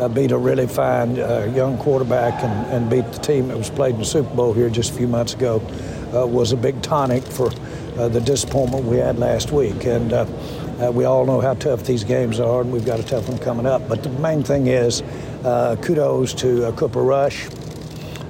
uh, 0.00 0.08
beat 0.08 0.30
a 0.30 0.38
really 0.38 0.68
fine 0.68 1.18
uh, 1.18 1.52
young 1.56 1.76
quarterback 1.76 2.40
and, 2.44 2.66
and, 2.72 2.88
beat 2.88 3.04
the 3.12 3.18
team 3.18 3.48
that 3.48 3.58
was 3.58 3.68
played 3.68 3.94
in 3.94 3.98
the 3.98 4.06
Super 4.06 4.32
Bowl 4.36 4.52
here 4.52 4.70
just 4.70 4.92
a 4.92 4.94
few 4.94 5.08
months 5.08 5.34
ago 5.34 5.56
uh, 6.14 6.24
was 6.24 6.52
a 6.52 6.56
big 6.56 6.80
tonic 6.80 7.24
for 7.24 7.50
uh, 7.98 8.06
the 8.06 8.20
disappointment 8.20 8.84
we 8.84 8.96
had 8.96 9.18
last 9.18 9.50
week. 9.50 9.84
And 9.84 10.12
uh, 10.12 10.24
uh, 10.80 10.92
we 10.92 11.04
all 11.04 11.26
know 11.26 11.40
how 11.40 11.54
tough 11.54 11.82
these 11.82 12.04
games 12.04 12.38
are, 12.38 12.60
and 12.60 12.72
we've 12.72 12.86
got 12.86 13.00
a 13.00 13.04
tough 13.04 13.28
one 13.28 13.38
coming 13.38 13.66
up. 13.66 13.88
But 13.88 14.04
the 14.04 14.10
main 14.10 14.44
thing 14.44 14.68
is 14.68 15.02
kudos 15.42 16.32
to 16.34 16.70
Cooper 16.76 17.02
Rush. 17.02 17.48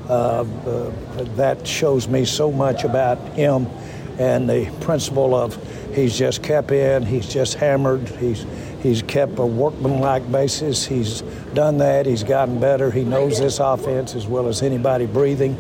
that 0.09 1.61
shows 1.67 2.09
me 2.09 2.25
so 2.25 2.51
much 2.51 2.85
about 2.85 3.19
him 3.35 3.67
and 4.19 4.49
the 4.49 4.71
principle 4.81 5.35
of 5.35 5.59
he's 5.95 6.17
just 6.17 6.43
kept 6.43 6.71
in, 6.71 7.05
he's 7.05 7.29
just 7.29 7.55
hammered, 7.55 8.09
he's 8.09 8.47
he's 8.83 9.03
kept 9.03 9.39
a 9.39 9.47
workmanlike 9.47 10.31
basis. 10.31 10.85
He's 10.85 11.23
done 11.55 11.79
that. 11.79 12.05
He's 12.05 12.25
gotten 12.25 12.59
better. 12.59 12.91
He 12.91 13.05
knows 13.05 13.39
this 13.39 13.61
offense 13.61 14.15
as 14.15 14.27
well 14.27 14.49
as 14.49 14.63
anybody 14.63 15.07
breathing, 15.07 15.57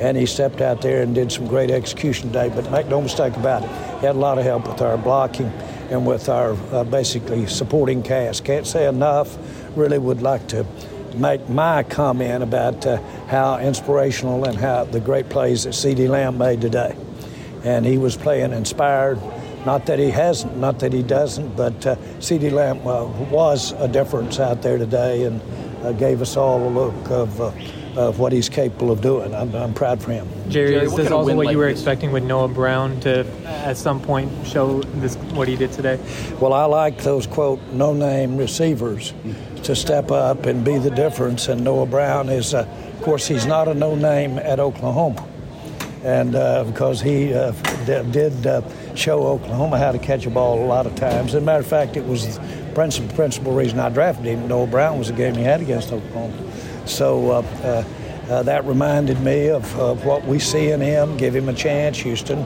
and 0.00 0.16
he 0.16 0.26
stepped 0.26 0.60
out 0.60 0.80
there 0.80 1.02
and 1.02 1.14
did 1.14 1.30
some 1.30 1.46
great 1.46 1.70
execution 1.70 2.28
today. 2.28 2.50
But 2.54 2.70
make 2.70 2.86
no 2.86 3.00
mistake 3.00 3.36
about 3.36 3.64
it, 3.64 3.68
he 4.00 4.06
had 4.06 4.16
a 4.16 4.18
lot 4.18 4.38
of 4.38 4.44
help 4.44 4.66
with 4.66 4.80
our 4.80 4.96
blocking 4.96 5.52
and 5.90 6.06
with 6.06 6.28
our 6.28 6.52
uh, 6.72 6.84
basically 6.84 7.46
supporting 7.46 8.02
cast. 8.02 8.44
Can't 8.44 8.66
say 8.66 8.88
enough. 8.88 9.36
Really 9.76 9.98
would 9.98 10.22
like 10.22 10.48
to 10.48 10.66
make 11.16 11.48
my 11.48 11.82
comment 11.84 12.42
about 12.42 12.86
uh, 12.86 13.00
how 13.26 13.58
inspirational 13.58 14.44
and 14.44 14.58
how 14.58 14.84
the 14.84 15.00
great 15.00 15.28
plays 15.28 15.64
that 15.64 15.70
CeeDee 15.70 16.08
Lamb 16.08 16.38
made 16.38 16.60
today 16.60 16.96
and 17.64 17.84
he 17.84 17.98
was 17.98 18.16
playing 18.16 18.52
inspired. 18.52 19.18
Not 19.64 19.86
that 19.86 19.98
he 19.98 20.10
hasn't, 20.10 20.58
not 20.58 20.78
that 20.80 20.92
he 20.92 21.02
doesn't, 21.02 21.56
but 21.56 21.86
uh, 21.86 21.96
CeeDee 22.18 22.52
Lamb 22.52 22.86
uh, 22.86 23.06
was 23.30 23.72
a 23.72 23.88
difference 23.88 24.38
out 24.38 24.60
there 24.60 24.76
today 24.76 25.24
and 25.24 25.40
uh, 25.82 25.92
gave 25.92 26.20
us 26.20 26.36
all 26.36 26.68
a 26.68 26.68
look 26.68 27.10
of, 27.10 27.40
uh, 27.40 27.50
of 27.96 28.18
what 28.18 28.32
he's 28.32 28.50
capable 28.50 28.90
of 28.90 29.00
doing. 29.00 29.34
I'm, 29.34 29.54
I'm 29.54 29.72
proud 29.72 30.02
for 30.02 30.12
him. 30.12 30.28
Jerry, 30.50 30.72
Jerry 30.72 30.84
is 30.84 30.94
this 30.94 31.10
also 31.10 31.34
what 31.34 31.46
like 31.46 31.52
you 31.52 31.58
were 31.58 31.68
this? 31.68 31.78
expecting 31.78 32.12
with 32.12 32.24
Noah 32.24 32.48
Brown 32.48 33.00
to, 33.00 33.26
at 33.46 33.78
some 33.78 34.02
point, 34.02 34.30
show 34.46 34.82
this 34.82 35.16
what 35.32 35.48
he 35.48 35.56
did 35.56 35.72
today? 35.72 35.98
Well, 36.40 36.52
I 36.52 36.66
like 36.66 36.98
those 36.98 37.26
quote 37.26 37.60
no-name 37.72 38.36
receivers 38.36 39.14
to 39.62 39.74
step 39.74 40.10
up 40.10 40.44
and 40.44 40.62
be 40.62 40.76
the 40.76 40.90
difference. 40.90 41.48
And 41.48 41.64
Noah 41.64 41.86
Brown 41.86 42.28
is, 42.28 42.52
uh, 42.52 42.68
of 42.92 43.02
course, 43.02 43.26
he's 43.26 43.46
not 43.46 43.68
a 43.68 43.72
no-name 43.74 44.38
at 44.38 44.60
Oklahoma 44.60 45.26
and 46.04 46.34
uh, 46.34 46.64
because 46.64 47.00
he 47.00 47.32
uh, 47.32 47.52
d- 47.86 48.02
did 48.12 48.46
uh, 48.46 48.60
show 48.94 49.26
Oklahoma 49.26 49.78
how 49.78 49.92
to 49.92 49.98
catch 49.98 50.26
a 50.26 50.30
ball 50.30 50.62
a 50.62 50.66
lot 50.66 50.86
of 50.86 50.94
times. 50.94 51.34
As 51.34 51.42
a 51.42 51.44
matter 51.44 51.60
of 51.60 51.66
fact, 51.66 51.96
it 51.96 52.06
was 52.06 52.38
the 52.38 52.72
principal, 52.74 53.14
principal 53.14 53.52
reason 53.52 53.78
I 53.78 53.88
drafted 53.88 54.26
him. 54.26 54.48
Noah 54.48 54.66
Brown 54.66 54.98
was 54.98 55.08
the 55.08 55.14
game 55.14 55.34
he 55.34 55.42
had 55.42 55.60
against 55.60 55.92
Oklahoma. 55.92 56.36
So 56.86 57.30
uh, 57.30 57.34
uh, 57.62 57.84
uh, 58.30 58.42
that 58.44 58.64
reminded 58.64 59.20
me 59.20 59.48
of, 59.48 59.78
of 59.78 60.04
what 60.04 60.24
we 60.24 60.38
see 60.38 60.70
in 60.70 60.80
him. 60.80 61.16
Give 61.16 61.34
him 61.34 61.48
a 61.48 61.54
chance. 61.54 61.98
Houston 61.98 62.38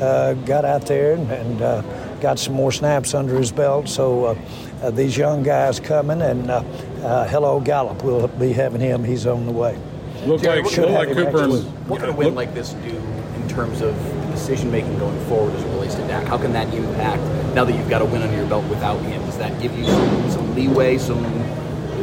uh, 0.00 0.34
got 0.44 0.64
out 0.64 0.86
there 0.86 1.14
and, 1.14 1.30
and 1.30 1.62
uh, 1.62 1.82
got 2.20 2.38
some 2.38 2.54
more 2.54 2.72
snaps 2.72 3.14
under 3.14 3.36
his 3.36 3.52
belt. 3.52 3.88
So 3.88 4.24
uh, 4.26 4.38
uh, 4.82 4.90
these 4.90 5.16
young 5.16 5.42
guys 5.42 5.80
coming, 5.80 6.22
and 6.22 6.50
uh, 6.50 6.62
uh, 7.02 7.28
hello 7.28 7.60
Gallup, 7.60 8.02
we'll 8.04 8.28
be 8.28 8.52
having 8.52 8.80
him. 8.80 9.04
He's 9.04 9.26
on 9.26 9.46
the 9.46 9.52
way. 9.52 9.78
Look 10.24 10.42
like, 10.42 10.66
should 10.66 10.84
look 10.84 10.92
like 10.92 11.08
Cooper. 11.08 11.22
next 11.24 11.40
and- 11.40 11.52
week. 11.52 11.64
What 11.88 12.00
can 12.00 12.10
a 12.10 12.12
win 12.12 12.34
like 12.34 12.54
this 12.54 12.72
do 12.74 12.88
in 12.90 13.48
terms 13.48 13.80
of 13.82 13.94
decision 14.34 14.70
making 14.70 14.98
going 14.98 15.18
forward 15.26 15.54
as 15.54 15.62
it 15.62 15.68
relates 15.68 15.94
to 15.94 16.06
Dak? 16.06 16.26
How 16.26 16.36
can 16.36 16.52
that 16.52 16.72
impact 16.74 17.22
now 17.54 17.64
that 17.64 17.72
you've 17.72 17.88
got 17.88 18.02
a 18.02 18.04
win 18.04 18.22
under 18.22 18.36
your 18.36 18.46
belt 18.46 18.64
without 18.66 19.00
him? 19.02 19.22
Does 19.22 19.38
that 19.38 19.60
give 19.62 19.76
you 19.78 19.84
some, 19.84 20.30
some 20.30 20.54
leeway? 20.54 20.98
Some 20.98 21.22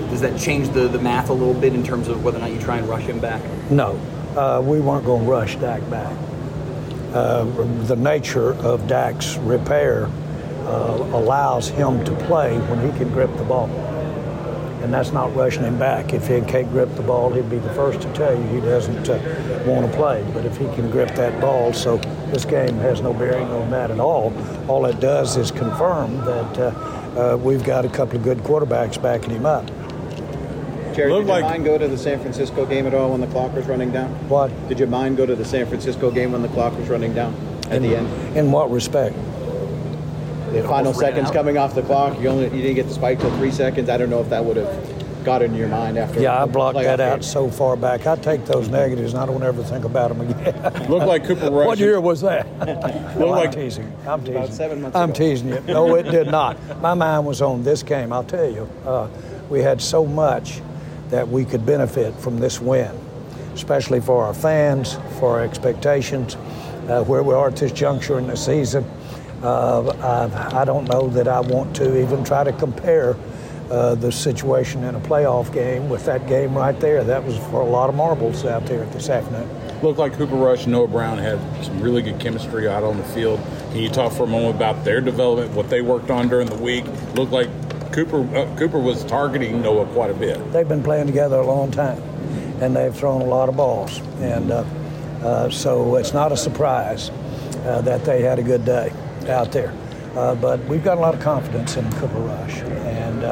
does 0.09 0.21
that 0.21 0.37
change 0.39 0.69
the, 0.69 0.87
the 0.87 0.99
math 0.99 1.29
a 1.29 1.33
little 1.33 1.53
bit 1.53 1.73
in 1.73 1.83
terms 1.83 2.07
of 2.07 2.23
whether 2.23 2.37
or 2.37 2.41
not 2.41 2.51
you 2.51 2.59
try 2.59 2.77
and 2.77 2.87
rush 2.87 3.03
him 3.03 3.19
back? 3.19 3.41
No, 3.69 3.99
uh, 4.35 4.61
we 4.63 4.79
weren't 4.81 5.05
going 5.05 5.23
to 5.23 5.29
rush 5.29 5.55
Dak 5.55 5.87
back. 5.89 6.15
Uh, 7.13 7.43
the 7.85 7.95
nature 7.95 8.53
of 8.55 8.87
Dak's 8.87 9.37
repair 9.37 10.05
uh, 10.65 11.09
allows 11.13 11.69
him 11.69 12.03
to 12.05 12.15
play 12.25 12.57
when 12.59 12.79
he 12.89 12.97
can 12.97 13.09
grip 13.09 13.35
the 13.37 13.43
ball. 13.43 13.69
And 14.81 14.93
that's 14.93 15.11
not 15.11 15.35
rushing 15.35 15.63
him 15.63 15.77
back. 15.77 16.13
If 16.13 16.27
he 16.27 16.41
can't 16.41 16.69
grip 16.69 16.93
the 16.95 17.03
ball, 17.03 17.31
he'd 17.31 17.49
be 17.49 17.59
the 17.59 17.73
first 17.73 18.01
to 18.01 18.13
tell 18.13 18.35
you 18.35 18.43
he 18.47 18.61
doesn't 18.61 19.09
uh, 19.09 19.17
want 19.65 19.89
to 19.89 19.97
play. 19.97 20.25
But 20.33 20.45
if 20.45 20.57
he 20.57 20.65
can 20.75 20.89
grip 20.89 21.09
that 21.15 21.39
ball, 21.41 21.73
so 21.73 21.97
this 22.31 22.45
game 22.45 22.75
has 22.77 23.01
no 23.01 23.13
bearing 23.13 23.47
on 23.51 23.69
that 23.71 23.91
at 23.91 23.99
all. 23.99 24.33
All 24.67 24.85
it 24.85 24.99
does 24.99 25.37
is 25.37 25.51
confirm 25.51 26.17
that 26.25 26.57
uh, 26.57 27.33
uh, 27.33 27.37
we've 27.37 27.63
got 27.63 27.85
a 27.85 27.89
couple 27.89 28.17
of 28.17 28.23
good 28.23 28.39
quarterbacks 28.39 29.01
backing 29.01 29.31
him 29.31 29.45
up. 29.45 29.65
Jerry, 30.95 31.11
Looked 31.11 31.27
did 31.27 31.33
your 31.33 31.41
like- 31.41 31.43
mind 31.43 31.65
go 31.65 31.77
to 31.77 31.87
the 31.87 31.97
San 31.97 32.19
Francisco 32.19 32.65
game 32.65 32.85
at 32.85 32.93
all 32.93 33.11
when 33.11 33.21
the 33.21 33.27
clock 33.27 33.53
was 33.53 33.65
running 33.67 33.91
down? 33.91 34.09
What? 34.27 34.51
Did 34.67 34.79
your 34.79 34.89
mind 34.89 35.17
go 35.17 35.25
to 35.25 35.35
the 35.35 35.45
San 35.45 35.65
Francisco 35.65 36.11
game 36.11 36.33
when 36.33 36.41
the 36.41 36.49
clock 36.49 36.77
was 36.77 36.89
running 36.89 37.13
down 37.13 37.33
at 37.67 37.77
in, 37.77 37.83
the 37.83 37.95
end? 37.95 38.37
In 38.37 38.51
what 38.51 38.69
respect? 38.69 39.15
The 40.51 40.63
final 40.63 40.93
seconds 40.93 41.29
out. 41.29 41.33
coming 41.33 41.57
off 41.57 41.75
the 41.75 41.81
clock, 41.81 42.19
you 42.19 42.27
only 42.27 42.43
you 42.45 42.61
didn't 42.61 42.75
get 42.75 42.87
the 42.89 42.93
spike 42.93 43.21
till 43.21 43.31
three 43.37 43.51
seconds. 43.51 43.89
I 43.89 43.95
don't 43.95 44.09
know 44.09 44.19
if 44.19 44.29
that 44.31 44.43
would 44.43 44.57
have 44.57 45.00
got 45.23 45.41
into 45.41 45.57
your 45.57 45.67
mind 45.67 45.97
after. 45.97 46.19
Yeah, 46.21 46.41
I 46.41 46.45
blocked 46.45 46.77
playoff 46.77 46.83
that 46.83 46.97
game. 46.97 47.07
out 47.13 47.23
so 47.23 47.49
far 47.49 47.75
back. 47.75 48.07
I 48.07 48.15
take 48.15 48.45
those 48.45 48.67
negatives 48.69 49.13
and 49.13 49.21
I 49.21 49.25
don't 49.25 49.43
ever 49.43 49.63
think 49.63 49.85
about 49.85 50.09
them 50.09 50.21
again. 50.21 50.89
Looked 50.89 51.05
like 51.05 51.25
Cooper 51.25 51.49
Rush. 51.51 51.67
What 51.67 51.77
year 51.79 51.99
was 52.01 52.21
that? 52.21 52.45
no, 53.17 53.25
I'm 53.25 53.29
like- 53.31 53.51
teasing. 53.51 53.91
I'm 54.07 54.21
teasing. 54.21 54.35
About 54.37 54.53
seven 54.53 54.81
months 54.81 54.97
I'm 54.97 55.09
ago. 55.11 55.17
teasing 55.19 55.49
you. 55.49 55.59
No, 55.67 55.95
it 55.95 56.03
did 56.03 56.27
not. 56.27 56.57
My 56.81 56.93
mind 56.93 57.25
was 57.25 57.41
on 57.41 57.63
this 57.63 57.83
game. 57.83 58.11
I'll 58.11 58.23
tell 58.23 58.49
you, 58.49 58.69
uh, 58.85 59.07
we 59.49 59.61
had 59.61 59.81
so 59.81 60.05
much 60.05 60.61
that 61.09 61.27
we 61.27 61.45
could 61.45 61.65
benefit 61.65 62.13
from 62.15 62.39
this 62.39 62.59
win, 62.61 62.91
especially 63.53 63.99
for 64.01 64.23
our 64.23 64.33
fans, 64.33 64.97
for 65.19 65.31
our 65.37 65.41
expectations, 65.41 66.35
uh, 66.87 67.03
where 67.03 67.21
we 67.23 67.33
are 67.33 67.47
at 67.49 67.57
this 67.57 67.71
juncture 67.71 68.17
in 68.17 68.27
the 68.27 68.37
season. 68.37 68.83
Uh, 69.43 69.89
I, 70.53 70.61
I 70.61 70.65
don't 70.65 70.85
know 70.87 71.07
that 71.09 71.27
I 71.27 71.39
want 71.39 71.75
to 71.77 71.99
even 72.01 72.23
try 72.23 72.43
to 72.43 72.53
compare 72.53 73.15
uh, 73.71 73.95
the 73.95 74.11
situation 74.11 74.83
in 74.83 74.95
a 74.95 74.99
playoff 74.99 75.51
game 75.53 75.87
with 75.89 76.05
that 76.05 76.27
game 76.27 76.53
right 76.53 76.77
there. 76.81 77.05
That 77.05 77.23
was 77.23 77.37
for 77.37 77.61
a 77.61 77.65
lot 77.65 77.89
of 77.89 77.95
marbles 77.95 78.43
out 78.43 78.65
there 78.65 78.85
this 78.87 79.09
afternoon. 79.09 79.49
Looked 79.81 79.97
like 79.97 80.13
Cooper 80.13 80.35
Rush 80.35 80.63
and 80.63 80.73
Noah 80.73 80.89
Brown 80.89 81.17
had 81.17 81.39
some 81.63 81.79
really 81.79 82.01
good 82.01 82.19
chemistry 82.19 82.67
out 82.67 82.83
on 82.83 82.97
the 82.97 83.03
field. 83.05 83.39
Can 83.71 83.77
you 83.77 83.89
talk 83.89 84.11
for 84.11 84.23
a 84.23 84.27
moment 84.27 84.57
about 84.57 84.83
their 84.83 84.99
development, 84.99 85.53
what 85.53 85.69
they 85.69 85.81
worked 85.81 86.11
on 86.11 86.27
during 86.27 86.47
the 86.47 86.57
week? 86.57 86.83
Looked 87.15 87.31
like 87.31 87.47
Cooper 87.93 88.23
uh, 88.35 88.57
Cooper 88.57 88.77
was 88.77 89.05
targeting 89.05 89.61
Noah 89.61 89.85
quite 89.87 90.11
a 90.11 90.13
bit. 90.13 90.51
They've 90.51 90.67
been 90.67 90.83
playing 90.83 91.07
together 91.07 91.37
a 91.37 91.45
long 91.45 91.71
time, 91.71 92.01
and 92.59 92.75
they've 92.75 92.95
thrown 92.95 93.21
a 93.21 93.25
lot 93.25 93.47
of 93.47 93.55
balls, 93.55 93.99
and 94.19 94.51
uh, 94.51 94.65
uh, 95.23 95.49
so 95.49 95.95
it's 95.95 96.13
not 96.13 96.33
a 96.33 96.37
surprise 96.37 97.09
uh, 97.65 97.81
that 97.81 98.03
they 98.03 98.21
had 98.21 98.37
a 98.37 98.43
good 98.43 98.65
day 98.65 98.91
out 99.29 99.53
there. 99.53 99.73
Uh, 100.15 100.35
but 100.35 100.59
we've 100.65 100.83
got 100.83 100.97
a 100.97 101.01
lot 101.01 101.15
of 101.15 101.21
confidence 101.21 101.77
in 101.77 101.89
Cooper 101.93 102.19
Rush, 102.19 102.59
and 102.59 103.23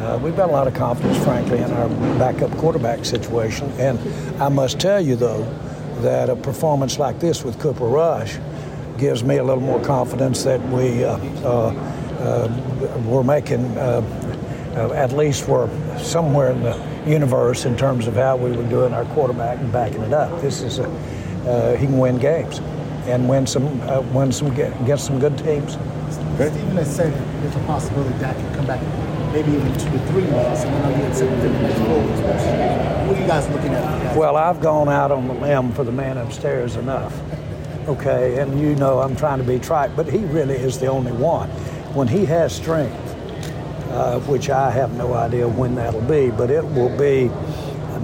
uh, 0.00 0.18
we've 0.22 0.36
got 0.36 0.48
a 0.48 0.52
lot 0.52 0.66
of 0.66 0.74
confidence, 0.74 1.22
frankly, 1.24 1.58
in 1.58 1.70
our 1.72 1.88
backup 2.18 2.50
quarterback 2.58 3.04
situation. 3.04 3.70
And 3.78 3.98
I 4.42 4.48
must 4.48 4.80
tell 4.80 5.00
you, 5.00 5.16
though, 5.16 5.44
that 6.00 6.30
a 6.30 6.36
performance 6.36 6.98
like 6.98 7.20
this 7.20 7.44
with 7.44 7.58
Cooper 7.58 7.84
Rush 7.84 8.38
gives 9.00 9.24
me 9.24 9.36
a 9.36 9.44
little 9.44 9.62
more 9.62 9.80
confidence 9.82 10.44
that 10.44 10.60
we 10.68 11.04
uh, 11.04 11.16
uh, 11.42 11.72
uh, 12.20 13.02
we're 13.06 13.22
making 13.22 13.64
uh, 13.78 14.02
uh, 14.76 14.92
at 14.92 15.12
least 15.12 15.48
we're 15.48 15.68
somewhere 15.98 16.50
in 16.52 16.62
the 16.62 16.76
universe 17.06 17.64
in 17.64 17.76
terms 17.76 18.06
of 18.06 18.14
how 18.14 18.36
we 18.36 18.52
were 18.52 18.68
doing 18.68 18.92
our 18.92 19.06
quarterback 19.06 19.58
and 19.58 19.72
backing 19.72 20.02
it 20.02 20.12
up. 20.12 20.40
This 20.40 20.60
is 20.60 20.78
a 20.78 21.76
he 21.78 21.86
can 21.86 21.98
win 21.98 22.18
games 22.18 22.58
and 23.06 23.28
win 23.28 23.46
some 23.46 23.64
win 24.12 24.30
some 24.32 24.54
get, 24.54 24.78
against 24.82 25.06
some 25.06 25.18
good 25.18 25.36
teams. 25.38 25.72
Stephen 26.10 26.76
has 26.76 26.94
said 26.94 27.12
that 27.12 27.42
there's 27.42 27.56
a 27.56 27.66
possibility 27.66 28.16
that 28.18 28.36
can 28.36 28.54
come 28.54 28.66
back 28.66 28.80
maybe 29.32 29.52
even 29.52 29.72
two 29.78 29.90
to 29.90 29.98
three 30.06 30.22
weeks. 30.22 30.64
And 30.64 30.74
I 30.74 30.82
know 30.82 30.96
you 30.96 31.04
had 31.04 31.16
said 31.16 31.30
within 31.30 31.52
the 31.52 31.60
next 31.60 31.78
four 31.78 31.98
weeks. 32.00 32.20
What 32.20 33.16
are 33.16 33.20
you 33.20 33.26
guys 33.26 33.48
looking 33.48 33.72
at? 33.72 34.16
Well, 34.16 34.36
I've 34.36 34.60
gone 34.60 34.88
out 34.88 35.10
on 35.10 35.28
the 35.28 35.34
limb 35.34 35.72
for 35.72 35.84
the 35.84 35.92
man 35.92 36.18
upstairs 36.18 36.76
enough. 36.76 37.18
Okay, 37.88 38.38
and 38.38 38.60
you 38.60 38.74
know 38.76 39.00
I'm 39.00 39.16
trying 39.16 39.38
to 39.38 39.44
be 39.44 39.58
trite, 39.58 39.96
but 39.96 40.06
he 40.06 40.18
really 40.18 40.56
is 40.56 40.78
the 40.78 40.86
only 40.86 41.12
one. 41.12 41.48
When 41.94 42.06
he 42.06 42.24
has 42.26 42.54
strength, 42.54 42.94
uh, 43.90 44.20
which 44.20 44.50
I 44.50 44.70
have 44.70 44.92
no 44.92 45.14
idea 45.14 45.48
when 45.48 45.74
that'll 45.74 46.00
be, 46.02 46.30
but 46.30 46.50
it 46.50 46.64
will 46.64 46.96
be 46.96 47.30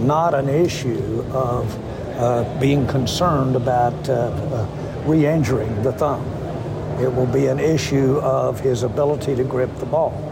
not 0.04 0.34
an 0.34 0.48
issue 0.48 1.22
of 1.32 1.72
uh, 2.18 2.58
being 2.58 2.86
concerned 2.86 3.54
about 3.54 4.08
uh, 4.08 4.12
uh, 4.12 5.02
re 5.04 5.26
injuring 5.26 5.82
the 5.82 5.92
thumb. 5.92 6.24
It 7.00 7.14
will 7.14 7.26
be 7.26 7.46
an 7.46 7.60
issue 7.60 8.18
of 8.18 8.58
his 8.58 8.82
ability 8.82 9.36
to 9.36 9.44
grip 9.44 9.74
the 9.76 9.86
ball. 9.86 10.25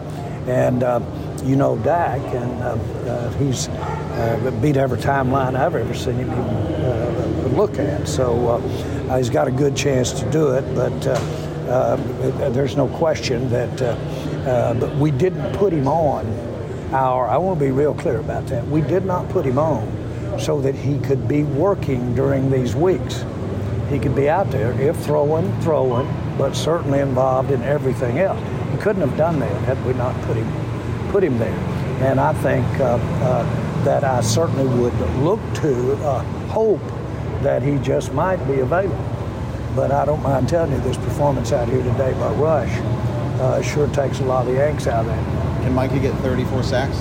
And 0.47 0.83
uh, 0.83 1.01
you 1.43 1.57
know 1.57 1.77
Dak, 1.79 2.21
and 2.35 2.63
uh, 2.63 2.77
uh, 3.11 3.31
he's 3.39 3.69
uh, 3.69 4.59
beat 4.63 4.77
every 4.77 4.99
timeline 4.99 5.57
I've 5.57 5.75
ever 5.75 5.95
seen 5.95 6.17
him 6.17 6.31
even, 6.31 6.45
uh, 6.45 7.51
look 7.55 7.79
at. 7.79 8.07
So 8.07 8.49
uh, 8.49 9.17
he's 9.17 9.31
got 9.31 9.49
a 9.49 9.51
good 9.51 9.77
chance 9.77 10.13
to 10.21 10.31
do 10.31 10.53
it, 10.53 10.63
but 10.75 12.53
there's 12.53 12.77
no 12.77 12.89
question 12.89 13.49
that 13.51 14.79
but 14.79 14.95
we 14.97 15.11
didn't 15.11 15.55
put 15.55 15.73
him 15.73 15.89
on 15.89 16.27
our, 16.95 17.27
I 17.29 17.39
want 17.39 17.59
to 17.59 17.65
be 17.65 17.73
real 17.73 17.95
clear 17.95 18.21
about 18.21 18.47
that. 18.49 18.67
We 18.69 18.81
did 18.81 19.05
not 19.05 19.29
put 19.31 19.45
him 19.45 19.59
on 19.59 20.39
so 20.39 20.61
that 20.61 20.75
he 20.75 20.99
could 20.99 21.27
be 21.27 21.43
working 21.43 22.15
during 22.15 22.51
these 22.51 22.77
weeks. 22.77 23.25
He 23.91 23.99
could 23.99 24.15
be 24.15 24.29
out 24.29 24.51
there, 24.51 24.73
if 24.81 24.97
throwing, 24.99 25.61
throwing, 25.61 26.07
but 26.39 26.55
certainly 26.55 27.01
involved 27.01 27.51
in 27.51 27.63
everything 27.63 28.19
else. 28.19 28.41
He 28.75 28.81
couldn't 28.81 29.09
have 29.09 29.17
done 29.17 29.39
that 29.39 29.63
had 29.63 29.85
we 29.87 29.93
not 29.95 30.21
put 30.23 30.37
him 30.37 30.51
put 31.13 31.23
him 31.23 31.39
there. 31.39 31.55
And 32.03 32.19
I 32.19 32.33
think 32.33 32.67
uh, 32.81 32.97
uh, 32.97 33.85
that 33.85 34.03
I 34.03 34.21
certainly 34.21 34.67
would 34.67 34.99
look 35.21 35.39
to 35.63 35.93
uh, 36.05 36.25
hope 36.49 36.83
that 37.43 37.63
he 37.63 37.79
just 37.79 38.13
might 38.13 38.45
be 38.49 38.59
available. 38.59 38.99
But 39.77 39.93
I 39.93 40.05
don't 40.05 40.25
mind 40.25 40.49
telling 40.49 40.73
you, 40.73 40.81
this 40.81 40.97
performance 40.97 41.53
out 41.53 41.69
here 41.69 41.85
today 41.85 42.13
by 42.15 42.33
Rush 42.33 42.71
uh, 43.41 43.63
sure 43.63 43.87
takes 43.89 44.19
a 44.19 44.25
lot 44.25 44.49
of 44.49 44.53
the 44.53 44.59
angst 44.59 44.89
out 44.89 45.07
of 45.07 45.07
that. 45.07 45.63
Can 45.63 45.73
Micah 45.73 46.01
get 46.01 46.15
34 46.17 46.65
sacks? 46.65 46.97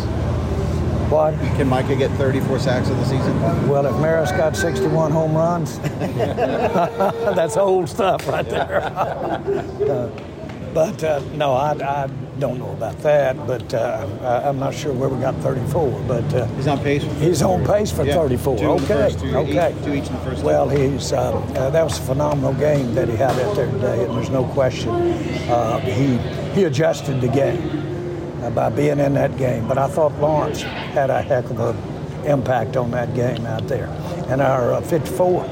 What? 1.10 1.34
Can 1.58 1.68
Micah 1.68 1.96
get 1.96 2.12
34 2.12 2.60
sacks 2.60 2.90
in 2.90 2.98
the 2.98 3.06
season? 3.06 3.68
Well, 3.68 3.88
if 3.88 4.00
Maris 4.00 4.32
got 4.32 4.56
61 4.56 5.12
home 5.12 5.34
runs, 5.34 5.80
that's 5.80 7.58
old 7.58 7.90
stuff 7.90 8.28
right 8.28 8.48
there. 8.48 8.92
Uh, 9.84 10.10
but 10.74 11.04
uh, 11.04 11.20
no, 11.36 11.54
I, 11.54 11.72
I 11.74 12.08
don't 12.40 12.58
know 12.60 12.72
about 12.72 12.98
that. 13.00 13.36
But 13.48 13.74
uh, 13.74 14.08
I, 14.22 14.48
I'm 14.50 14.60
not 14.60 14.74
sure 14.74 14.94
where 14.94 15.10
we 15.10 15.20
got 15.22 15.36
34. 15.38 16.04
But 16.08 16.34
uh, 16.34 16.46
he's 16.56 16.68
on 16.68 16.80
pace. 16.80 17.04
He's 17.20 17.42
on 17.42 17.66
pace 17.66 17.92
for 17.92 18.04
Yeah, 18.04 18.16
34. 18.16 18.58
two 18.58 18.66
okay, 18.66 18.86
first, 18.86 19.20
two 19.20 19.38
okay. 19.38 19.72
each- 19.78 19.84
two 19.86 19.94
each 19.94 20.08
in 20.08 20.14
the 20.14 20.20
first 20.20 20.42
two. 20.42 20.46
Well, 20.48 20.70
he's 20.70 21.14
uh, 21.14 21.32
uh, 21.34 21.70
that 21.70 21.84
was 21.84 21.98
a 22.00 22.02
phenomenal 22.02 22.54
game 22.54 22.94
that 22.96 23.08
he 23.08 23.16
had 23.16 23.32
out 23.40 23.56
there 23.56 23.70
today, 23.72 24.04
and 24.06 24.16
there's 24.16 24.30
no 24.30 24.46
question 24.46 24.90
uh, 25.50 25.80
he 25.80 26.18
he 26.54 26.64
adjusted 26.66 27.22
the 27.22 27.28
game 27.28 28.42
uh, 28.44 28.50
by 28.50 28.70
being 28.70 29.00
in 29.00 29.14
that 29.14 29.38
game. 29.38 29.68
But 29.68 29.78
I 29.78 29.88
thought 29.88 30.12
Lawrence 30.20 30.62
had 30.62 31.10
a 31.10 31.22
heck 31.22 31.46
of 31.50 31.60
a 31.60 31.76
impact 32.26 32.78
on 32.78 32.90
that 32.92 33.14
game 33.16 33.46
out 33.46 33.68
there. 33.68 33.88
And 34.30 34.42
our 34.42 34.74
uh, 34.74 34.82
54, 34.82 35.44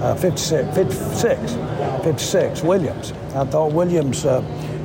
uh, 0.00 0.14
56, 0.14 0.74
56, 0.76 1.54
56, 2.04 2.62
Williams. 2.62 3.12
I 3.34 3.44
thought 3.46 3.72
Williams 3.72 4.24
uh, 4.24 4.40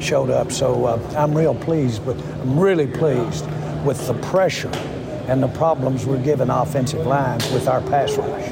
showed 0.06 0.30
up, 0.30 0.51
so 0.51 0.86
uh, 0.86 1.14
I'm 1.18 1.36
real 1.36 1.56
pleased. 1.56 2.06
But 2.06 2.18
I'm 2.18 2.60
really 2.60 2.88
pleased 2.88 3.45
with 3.84 4.06
the 4.08 4.14
pressure 4.16 4.72
and 5.28 5.41
the 5.41 5.47
problems 5.47 6.06
we're 6.06 6.22
giving 6.22 6.49
offensive 6.49 7.06
lines 7.06 7.49
with 7.51 7.68
our 7.68 7.82
pass 7.82 8.16
rush. 8.16 8.51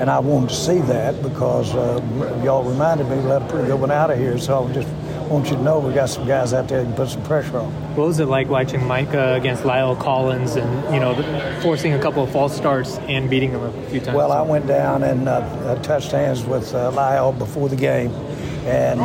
And 0.00 0.10
I 0.10 0.18
wanted 0.18 0.48
to 0.48 0.56
see 0.56 0.80
that 0.80 1.22
because 1.22 1.74
uh, 1.74 2.02
y'all 2.44 2.64
reminded 2.64 3.08
me 3.08 3.16
we 3.16 3.22
let 3.22 3.42
a 3.42 3.46
pretty 3.46 3.68
good 3.68 3.80
one 3.80 3.92
out 3.92 4.10
of 4.10 4.18
here, 4.18 4.36
so 4.38 4.66
I 4.66 4.72
just 4.72 4.88
want 5.28 5.48
you 5.48 5.56
to 5.56 5.62
know 5.62 5.78
we 5.78 5.94
got 5.94 6.08
some 6.08 6.26
guys 6.26 6.52
out 6.52 6.66
there 6.68 6.80
that 6.80 6.86
can 6.86 6.94
put 6.94 7.08
some 7.08 7.22
pressure 7.22 7.58
on. 7.58 7.70
What 7.94 8.08
was 8.08 8.18
it 8.18 8.26
like 8.26 8.48
watching 8.48 8.84
Micah 8.84 9.34
against 9.34 9.62
La'el 9.62 9.98
Collins 10.00 10.56
and 10.56 10.94
you 10.94 10.98
know 10.98 11.14
forcing 11.62 11.92
a 11.92 12.00
couple 12.00 12.24
of 12.24 12.32
false 12.32 12.56
starts 12.56 12.98
and 12.98 13.30
beating 13.30 13.50
him 13.50 13.62
a 13.62 13.72
few 13.90 14.00
times? 14.00 14.16
Well, 14.16 14.32
I 14.32 14.42
went 14.42 14.66
down 14.66 15.04
and 15.04 15.28
uh, 15.28 15.76
touched 15.82 16.10
hands 16.10 16.44
with 16.44 16.74
uh, 16.74 16.90
Lyle 16.90 17.32
before 17.32 17.68
the 17.68 17.76
game, 17.76 18.10
and 18.66 19.00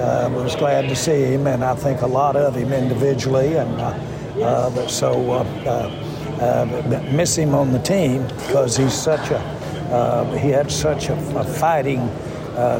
uh, 0.00 0.30
was 0.32 0.56
glad 0.56 0.88
to 0.88 0.96
see 0.96 1.24
him, 1.24 1.46
and 1.46 1.64
I 1.64 1.74
think 1.74 2.02
a 2.02 2.06
lot 2.06 2.36
of 2.36 2.54
him 2.54 2.72
individually, 2.72 3.56
and 3.56 3.80
uh, 3.80 3.98
uh, 4.42 4.88
so 4.88 5.32
uh, 5.32 5.42
uh, 6.40 7.10
miss 7.12 7.36
him 7.36 7.54
on 7.54 7.72
the 7.72 7.78
team 7.80 8.22
because 8.28 8.76
he's 8.76 8.94
such 8.94 9.30
a 9.30 10.38
he 10.38 10.48
had 10.48 10.70
such 10.70 11.08
a, 11.08 11.38
a 11.38 11.44
fighting 11.44 12.08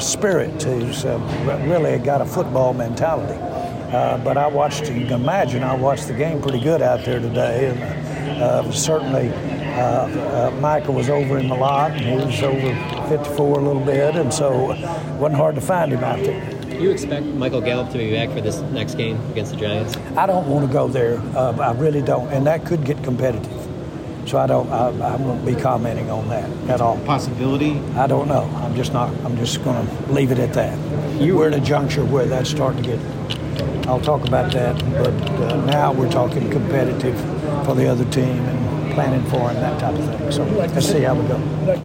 spirit. 0.00 0.62
He's 0.62 1.04
really 1.04 1.98
got 1.98 2.20
a 2.20 2.26
football 2.26 2.74
mentality. 2.74 3.38
But 4.24 4.36
I 4.36 4.46
watched, 4.46 4.90
you 4.90 5.06
can 5.06 5.22
imagine, 5.22 5.62
I 5.62 5.74
watched 5.74 6.08
the 6.08 6.14
game 6.14 6.42
pretty 6.42 6.60
good 6.60 6.82
out 6.82 7.04
there 7.04 7.20
today, 7.20 7.70
and 7.70 8.74
certainly 8.74 9.32
uh, 9.78 10.50
uh, 10.50 10.50
Michael 10.60 10.94
was 10.94 11.08
over 11.08 11.38
him 11.38 11.52
a 11.52 11.56
lot, 11.56 11.94
he 11.94 12.12
was 12.12 12.42
over 12.42 13.08
54 13.08 13.60
a 13.60 13.62
little 13.62 13.84
bit, 13.84 14.16
and 14.16 14.34
so 14.34 14.72
it 14.72 14.80
wasn't 15.18 15.36
hard 15.36 15.54
to 15.54 15.60
find 15.60 15.92
him 15.92 16.02
out 16.02 16.18
there. 16.18 16.57
Do 16.78 16.84
you 16.84 16.90
expect 16.92 17.26
Michael 17.26 17.60
Gallup 17.60 17.90
to 17.90 17.98
be 17.98 18.12
back 18.12 18.30
for 18.30 18.40
this 18.40 18.60
next 18.70 18.94
game 18.94 19.20
against 19.32 19.50
the 19.50 19.58
Giants? 19.58 19.96
I 20.16 20.26
don't 20.26 20.46
want 20.46 20.64
to 20.64 20.72
go 20.72 20.86
there. 20.86 21.18
Uh, 21.36 21.50
I 21.58 21.72
really 21.72 22.02
don't, 22.02 22.28
and 22.28 22.46
that 22.46 22.64
could 22.64 22.84
get 22.84 23.02
competitive. 23.02 23.50
So 24.26 24.38
I 24.38 24.46
don't. 24.46 24.70
I, 24.70 24.90
I 24.90 25.16
won't 25.16 25.44
be 25.44 25.56
commenting 25.56 26.08
on 26.08 26.28
that 26.28 26.48
at 26.70 26.80
all. 26.80 26.96
Possibility? 27.00 27.80
I 27.96 28.06
don't 28.06 28.28
know. 28.28 28.44
I'm 28.62 28.76
just 28.76 28.92
not. 28.92 29.12
I'm 29.24 29.36
just 29.36 29.64
going 29.64 29.84
to 29.84 30.12
leave 30.12 30.30
it 30.30 30.38
at 30.38 30.54
that. 30.54 30.78
we're 31.18 31.48
at 31.48 31.54
a 31.54 31.60
juncture 31.60 32.04
where 32.04 32.26
that's 32.26 32.50
starting 32.50 32.84
to 32.84 32.96
get. 32.96 33.88
I'll 33.88 34.00
talk 34.00 34.28
about 34.28 34.52
that, 34.52 34.78
but 34.92 35.30
uh, 35.40 35.64
now 35.66 35.92
we're 35.92 36.12
talking 36.12 36.48
competitive 36.48 37.18
for 37.64 37.74
the 37.74 37.88
other 37.88 38.04
team 38.12 38.38
and 38.44 38.94
planning 38.94 39.24
for 39.30 39.50
and 39.50 39.58
that 39.58 39.80
type 39.80 39.94
of 39.94 40.04
thing. 40.04 40.30
So 40.30 40.44
let's 40.44 40.86
see 40.86 41.00
how 41.00 41.16
we 41.16 41.26
go. 41.26 41.82